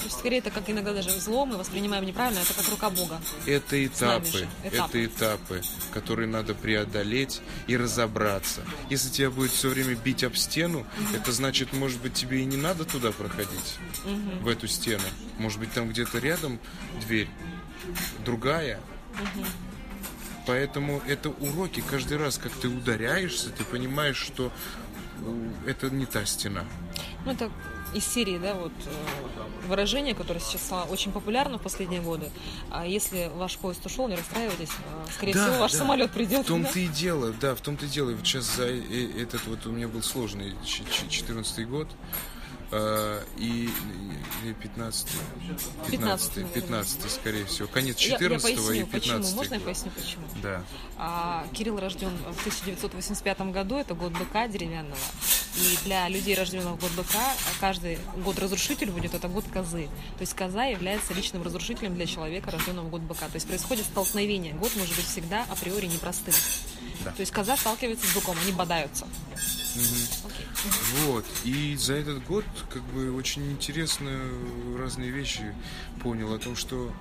То 0.00 0.06
есть, 0.06 0.18
скорее, 0.18 0.38
это 0.38 0.50
как 0.50 0.68
иногда 0.70 0.94
даже 0.94 1.10
зло 1.20 1.44
мы 1.44 1.58
воспринимаем 1.58 2.06
неправильно, 2.06 2.40
это 2.40 2.54
как 2.54 2.66
рука 2.70 2.88
Бога. 2.88 3.20
Это 3.46 3.84
этапы, 3.84 4.48
этапы. 4.64 4.98
это 4.98 5.04
этапы, 5.04 5.62
которые 5.92 6.26
надо 6.26 6.54
преодолеть 6.54 7.42
и 7.66 7.76
разобраться. 7.76 8.62
Если 8.88 9.10
тебя 9.10 9.30
будет 9.30 9.50
все 9.50 9.68
время 9.68 9.94
бить 9.94 10.24
об 10.24 10.36
стену, 10.36 10.86
это 11.14 11.32
значит, 11.32 11.74
может 11.74 12.00
быть, 12.00 12.14
тебе 12.14 12.40
и 12.40 12.44
не 12.46 12.56
надо 12.56 12.86
туда 12.86 13.12
проходить, 13.12 13.78
в 14.40 14.48
эту 14.48 14.66
стену. 14.68 15.04
Может 15.38 15.58
быть, 15.60 15.70
там 15.72 15.90
где-то 15.90 16.18
рядом 16.18 16.58
дверь 17.06 17.28
другая. 18.24 18.80
Поэтому 20.46 21.02
это 21.06 21.28
уроки. 21.28 21.82
Каждый 21.88 22.16
раз, 22.16 22.38
как 22.38 22.52
ты 22.52 22.68
ударяешься, 22.68 23.50
ты 23.50 23.64
понимаешь, 23.64 24.16
что 24.16 24.50
э, 25.20 25.50
это 25.66 25.90
не 25.90 26.06
та 26.06 26.24
стена. 26.24 26.64
Ну, 27.24 27.32
это 27.32 27.50
из 27.94 28.06
серии, 28.06 28.38
да, 28.38 28.54
вот 28.54 28.72
э, 28.86 29.66
выражение, 29.66 30.14
которое 30.14 30.40
сейчас 30.40 30.62
стало 30.62 30.84
очень 30.84 31.12
популярно 31.12 31.58
в 31.58 31.62
последние 31.62 32.00
годы. 32.00 32.30
А 32.70 32.86
если 32.86 33.30
ваш 33.34 33.58
поезд 33.58 33.84
ушел, 33.86 34.08
не 34.08 34.16
расстраивайтесь, 34.16 34.70
э, 34.70 35.10
скорее 35.12 35.32
всего, 35.32 35.58
ваш 35.58 35.72
да. 35.72 35.78
самолет 35.78 36.10
придет. 36.10 36.44
В 36.44 36.48
том 36.48 36.62
да? 36.62 36.70
и 36.74 36.86
дело, 36.88 37.32
да, 37.40 37.54
в 37.54 37.60
том-то 37.60 37.86
и 37.86 37.88
дело. 37.88 38.12
Вот 38.12 38.26
сейчас 38.26 38.56
за 38.56 38.64
этот 38.64 39.46
вот 39.46 39.66
у 39.66 39.70
меня 39.70 39.88
был 39.88 40.02
сложный 40.02 40.54
14 40.64 41.68
год. 41.68 41.88
Э, 42.72 43.22
и 43.36 43.70
или 44.44 44.52
15 44.54 45.08
15 45.90 46.36
15-й, 46.38 46.44
15 46.54 47.10
скорее 47.10 47.44
всего 47.46 47.68
конец 47.68 47.98
Я- 47.98 48.12
14 48.18 48.48
я, 48.50 48.56
поясню, 48.56 48.72
и 48.72 48.84
15 48.84 48.90
почему. 48.92 49.36
Можно 49.36 49.54
я 49.54 49.60
поясню, 49.60 49.90
почему? 49.90 50.22
да 50.42 50.62
А, 50.96 51.46
Кирилл 51.52 51.78
рожден 51.78 52.10
в 52.16 52.40
1985 52.40 53.40
году, 53.52 53.76
это 53.76 53.94
год 53.94 54.12
быка 54.12 54.48
деревянного. 54.48 54.96
И 55.56 55.78
для 55.84 56.08
людей, 56.08 56.34
рожденных 56.36 56.74
в 56.76 56.80
год 56.80 56.92
быка, 56.92 57.32
каждый 57.60 57.98
год 58.24 58.38
разрушитель 58.38 58.90
будет, 58.90 59.14
это 59.14 59.26
год 59.28 59.44
козы. 59.52 59.88
То 60.14 60.20
есть 60.20 60.34
коза 60.34 60.64
является 60.64 61.12
личным 61.12 61.42
разрушителем 61.42 61.94
для 61.94 62.06
человека, 62.06 62.50
рожденного 62.50 62.86
в 62.86 62.90
год 62.90 63.00
быка. 63.02 63.26
То 63.26 63.34
есть 63.34 63.46
происходит 63.48 63.84
столкновение. 63.86 64.54
Год 64.54 64.70
может 64.76 64.94
быть 64.94 65.06
всегда 65.06 65.44
априори 65.50 65.86
непростым. 65.86 66.34
Да. 67.04 67.12
То 67.12 67.20
есть 67.20 67.32
коза 67.32 67.56
сталкивается 67.56 68.06
с 68.06 68.14
быком, 68.14 68.36
они 68.42 68.52
бодаются. 68.52 69.06
Окей. 70.24 70.46
Вот. 71.06 71.24
И 71.44 71.76
за 71.76 71.94
этот 71.94 72.24
год 72.26 72.44
как 72.68 72.82
бы 72.82 73.12
очень 73.12 73.50
интересно 73.52 74.10
разные 74.78 75.10
вещи 75.10 75.54
понял 76.02 76.32
о 76.34 76.38
том, 76.38 76.56
что 76.56 76.92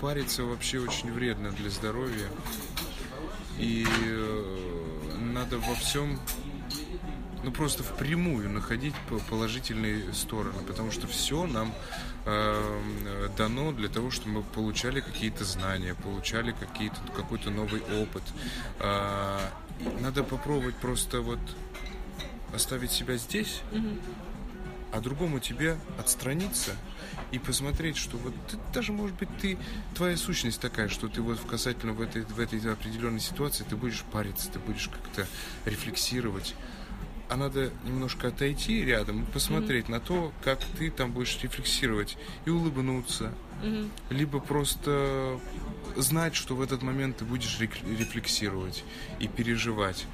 париться 0.00 0.44
вообще 0.44 0.78
очень 0.78 1.12
вредно 1.12 1.50
для 1.50 1.70
здоровья. 1.70 2.28
И 3.58 3.84
э, 3.88 5.16
надо 5.18 5.58
во 5.58 5.74
всем 5.74 6.20
ну 7.42 7.50
просто 7.52 7.82
впрямую 7.82 8.50
находить 8.50 8.94
по- 9.08 9.18
положительные 9.18 10.12
стороны, 10.12 10.62
потому 10.66 10.90
что 10.90 11.06
все 11.06 11.46
нам 11.46 11.72
э, 12.24 13.28
дано 13.36 13.72
для 13.72 13.88
того, 13.88 14.10
чтобы 14.10 14.36
мы 14.36 14.42
получали 14.42 15.00
какие-то 15.00 15.44
знания, 15.44 15.94
получали 15.94 16.52
какие-то 16.52 16.96
какой-то 17.14 17.50
новый 17.50 17.82
опыт. 18.02 18.22
И 19.80 20.02
надо 20.02 20.24
попробовать 20.24 20.74
просто 20.76 21.20
вот 21.20 21.38
оставить 22.54 22.90
себя 22.90 23.16
здесь, 23.16 23.62
а 24.92 25.00
другому 25.00 25.38
тебе 25.38 25.78
отстраниться 25.98 26.72
и 27.30 27.38
посмотреть, 27.38 27.96
что 27.96 28.16
вот 28.16 28.34
ты, 28.48 28.56
даже 28.72 28.92
может 28.92 29.16
быть 29.16 29.28
ты 29.40 29.58
твоя 29.94 30.16
сущность 30.16 30.60
такая, 30.60 30.88
что 30.88 31.08
ты 31.08 31.20
вот 31.20 31.38
в 31.38 31.46
касательно 31.46 31.92
в 31.92 32.00
этой 32.00 32.22
в 32.22 32.40
этой 32.40 32.58
определенной 32.72 33.20
ситуации 33.20 33.64
ты 33.68 33.76
будешь 33.76 34.02
париться, 34.10 34.50
ты 34.50 34.58
будешь 34.58 34.88
как-то 34.88 35.26
рефлексировать. 35.64 36.54
А 37.28 37.36
надо 37.36 37.70
немножко 37.84 38.28
отойти 38.28 38.82
рядом 38.84 39.22
и 39.22 39.26
посмотреть 39.26 39.88
на 39.88 40.00
то, 40.00 40.32
как 40.42 40.60
ты 40.78 40.90
там 40.90 41.12
будешь 41.12 41.38
рефлексировать 41.42 42.16
и 42.46 42.50
улыбнуться, 42.50 43.32
либо 44.08 44.40
просто 44.40 45.38
знать, 45.96 46.34
что 46.34 46.54
в 46.54 46.62
этот 46.62 46.82
момент 46.82 47.18
ты 47.18 47.24
будешь 47.24 47.58
рефлексировать 47.60 48.84
и 49.20 49.28
переживать. 49.28 50.06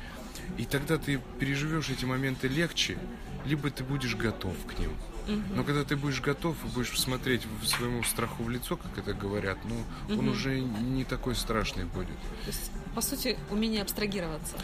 И 0.58 0.64
тогда 0.64 0.98
ты 0.98 1.20
переживешь 1.38 1.88
эти 1.90 2.04
моменты 2.04 2.48
легче, 2.48 2.98
либо 3.46 3.70
ты 3.70 3.84
будешь 3.84 4.16
готов 4.16 4.54
к 4.66 4.78
ним. 4.78 4.90
Но 5.54 5.64
когда 5.64 5.84
ты 5.84 5.96
будешь 5.96 6.20
готов 6.20 6.54
и 6.64 6.68
будешь 6.68 6.98
смотреть 7.00 7.42
в- 7.46 7.66
своему 7.66 8.02
страху 8.02 8.42
в 8.42 8.50
лицо, 8.50 8.76
как 8.76 8.98
это 8.98 9.14
говорят, 9.14 9.56
ну, 9.64 9.76
он 10.18 10.28
уже 10.28 10.60
не 10.60 11.04
такой 11.04 11.34
страшный 11.34 11.84
будет. 11.86 12.18
То 12.44 12.48
есть, 12.48 12.70
по 12.94 13.00
сути, 13.00 13.38
умение 13.50 13.80
абстрагироваться. 13.82 14.56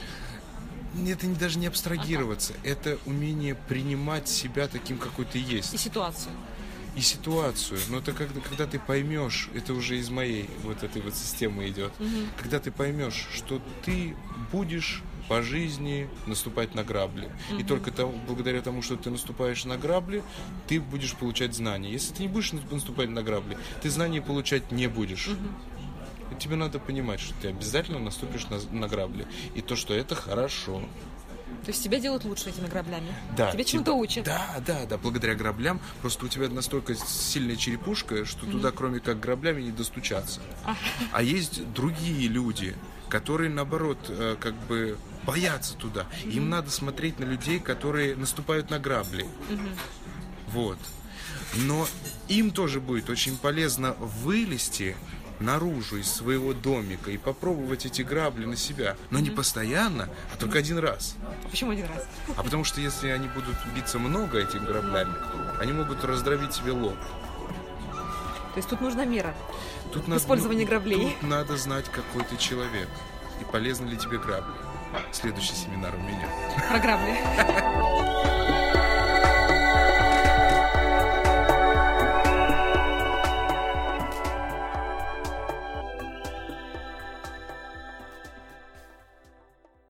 Это 1.06 1.26
не- 1.26 1.34
даже 1.34 1.58
не 1.58 1.66
абстрагироваться, 1.66 2.52
это 2.64 2.98
умение 3.06 3.54
принимать 3.54 4.28
себя 4.28 4.66
таким, 4.68 4.98
какой 4.98 5.24
ты 5.24 5.38
есть. 5.38 5.72
И 5.74 5.78
ситуацию. 5.78 6.32
и 6.96 7.00
ситуацию. 7.02 7.78
Но 7.88 7.98
это 7.98 8.12
когда, 8.12 8.40
когда 8.40 8.66
ты 8.66 8.80
поймешь, 8.80 9.48
это 9.54 9.72
уже 9.74 9.96
из 9.98 10.10
моей 10.10 10.50
вот 10.64 10.82
этой 10.82 11.00
вот 11.02 11.14
системы 11.14 11.68
идет, 11.68 11.92
когда 12.36 12.58
ты 12.58 12.72
поймешь, 12.72 13.28
что 13.32 13.60
ты 13.84 14.16
будешь 14.50 15.02
по 15.28 15.40
жизни 15.40 16.08
наступать 16.26 16.74
на 16.74 16.82
грабли. 16.82 17.30
И 17.56 17.62
только 17.62 17.92
тому- 17.92 18.18
благодаря 18.26 18.60
тому, 18.60 18.82
что 18.82 18.96
ты 18.96 19.10
наступаешь 19.10 19.64
на 19.64 19.76
грабли, 19.78 20.24
ты 20.66 20.80
будешь 20.80 21.14
получать 21.14 21.54
знания. 21.54 21.92
Если 21.92 22.12
ты 22.12 22.22
не 22.22 22.28
будешь 22.28 22.50
наступать 22.52 23.08
на 23.08 23.22
грабли, 23.22 23.56
ты 23.80 23.88
знаний 23.90 24.20
получать 24.20 24.72
не 24.72 24.88
будешь. 24.88 25.28
И 25.28 25.79
Тебе 26.38 26.56
надо 26.56 26.78
понимать, 26.78 27.20
что 27.20 27.34
ты 27.42 27.48
обязательно 27.48 27.98
наступишь 27.98 28.46
на, 28.48 28.60
на 28.70 28.88
грабли. 28.88 29.26
И 29.54 29.60
то, 29.60 29.76
что 29.76 29.94
это 29.94 30.14
хорошо. 30.14 30.82
То 31.64 31.70
есть 31.72 31.82
тебя 31.82 31.98
делают 31.98 32.24
лучше 32.24 32.48
этими 32.50 32.68
граблями. 32.68 33.12
Да, 33.36 33.50
Тебя 33.50 33.64
чему-то 33.64 33.90
тебя- 33.90 33.94
учат. 34.00 34.24
Да, 34.24 34.62
да, 34.66 34.86
да, 34.86 34.96
благодаря 34.98 35.34
граблям. 35.34 35.80
Просто 36.00 36.24
у 36.24 36.28
тебя 36.28 36.48
настолько 36.48 36.94
сильная 36.94 37.56
черепушка, 37.56 38.24
что 38.24 38.46
туда, 38.46 38.70
кроме 38.70 39.00
как 39.00 39.18
граблями, 39.20 39.62
не 39.62 39.72
достучаться. 39.72 40.40
А 41.12 41.22
есть 41.22 41.70
другие 41.72 42.28
люди, 42.28 42.74
которые, 43.08 43.50
наоборот, 43.50 43.98
э, 44.08 44.36
как 44.40 44.54
бы 44.68 44.96
боятся 45.24 45.74
туда. 45.74 46.06
Им 46.24 46.48
надо 46.48 46.70
смотреть 46.70 47.18
на 47.18 47.24
людей, 47.24 47.58
которые 47.58 48.14
наступают 48.16 48.70
на 48.70 48.78
грабли. 48.78 49.26
Вот. 50.48 50.78
Но 51.56 51.86
им 52.28 52.52
тоже 52.52 52.80
будет 52.80 53.10
очень 53.10 53.36
полезно 53.36 53.94
вылезти 53.94 54.96
наружу 55.40 55.96
из 55.96 56.10
своего 56.10 56.52
домика 56.52 57.10
и 57.10 57.18
попробовать 57.18 57.86
эти 57.86 58.02
грабли 58.02 58.44
на 58.44 58.56
себя. 58.56 58.96
Но 59.10 59.18
не 59.18 59.30
постоянно, 59.30 60.08
а 60.32 60.36
только 60.36 60.58
один 60.58 60.78
раз. 60.78 61.16
Почему 61.50 61.72
один 61.72 61.86
раз? 61.86 62.06
А 62.36 62.42
потому 62.42 62.64
что 62.64 62.80
если 62.80 63.08
они 63.08 63.28
будут 63.28 63.56
биться 63.74 63.98
много 63.98 64.38
этими 64.38 64.64
граблями, 64.66 65.14
они 65.58 65.72
могут 65.72 66.04
раздробить 66.04 66.54
себе 66.54 66.72
лоб. 66.72 66.96
То 68.52 68.56
есть 68.56 68.68
тут 68.68 68.80
нужна 68.80 69.04
мера. 69.04 69.34
Тут 69.92 70.06
В 70.06 70.16
использовании 70.16 70.64
граблей. 70.64 71.16
Тут 71.20 71.28
надо 71.28 71.56
знать, 71.56 71.86
какой 71.86 72.24
ты 72.24 72.36
человек. 72.36 72.88
И 73.40 73.44
полезны 73.44 73.88
ли 73.88 73.96
тебе 73.96 74.18
грабли. 74.18 74.54
Следующий 75.12 75.54
семинар 75.54 75.94
у 75.94 75.98
меня. 75.98 76.28
Про 76.68 76.78
грабли. 76.78 78.36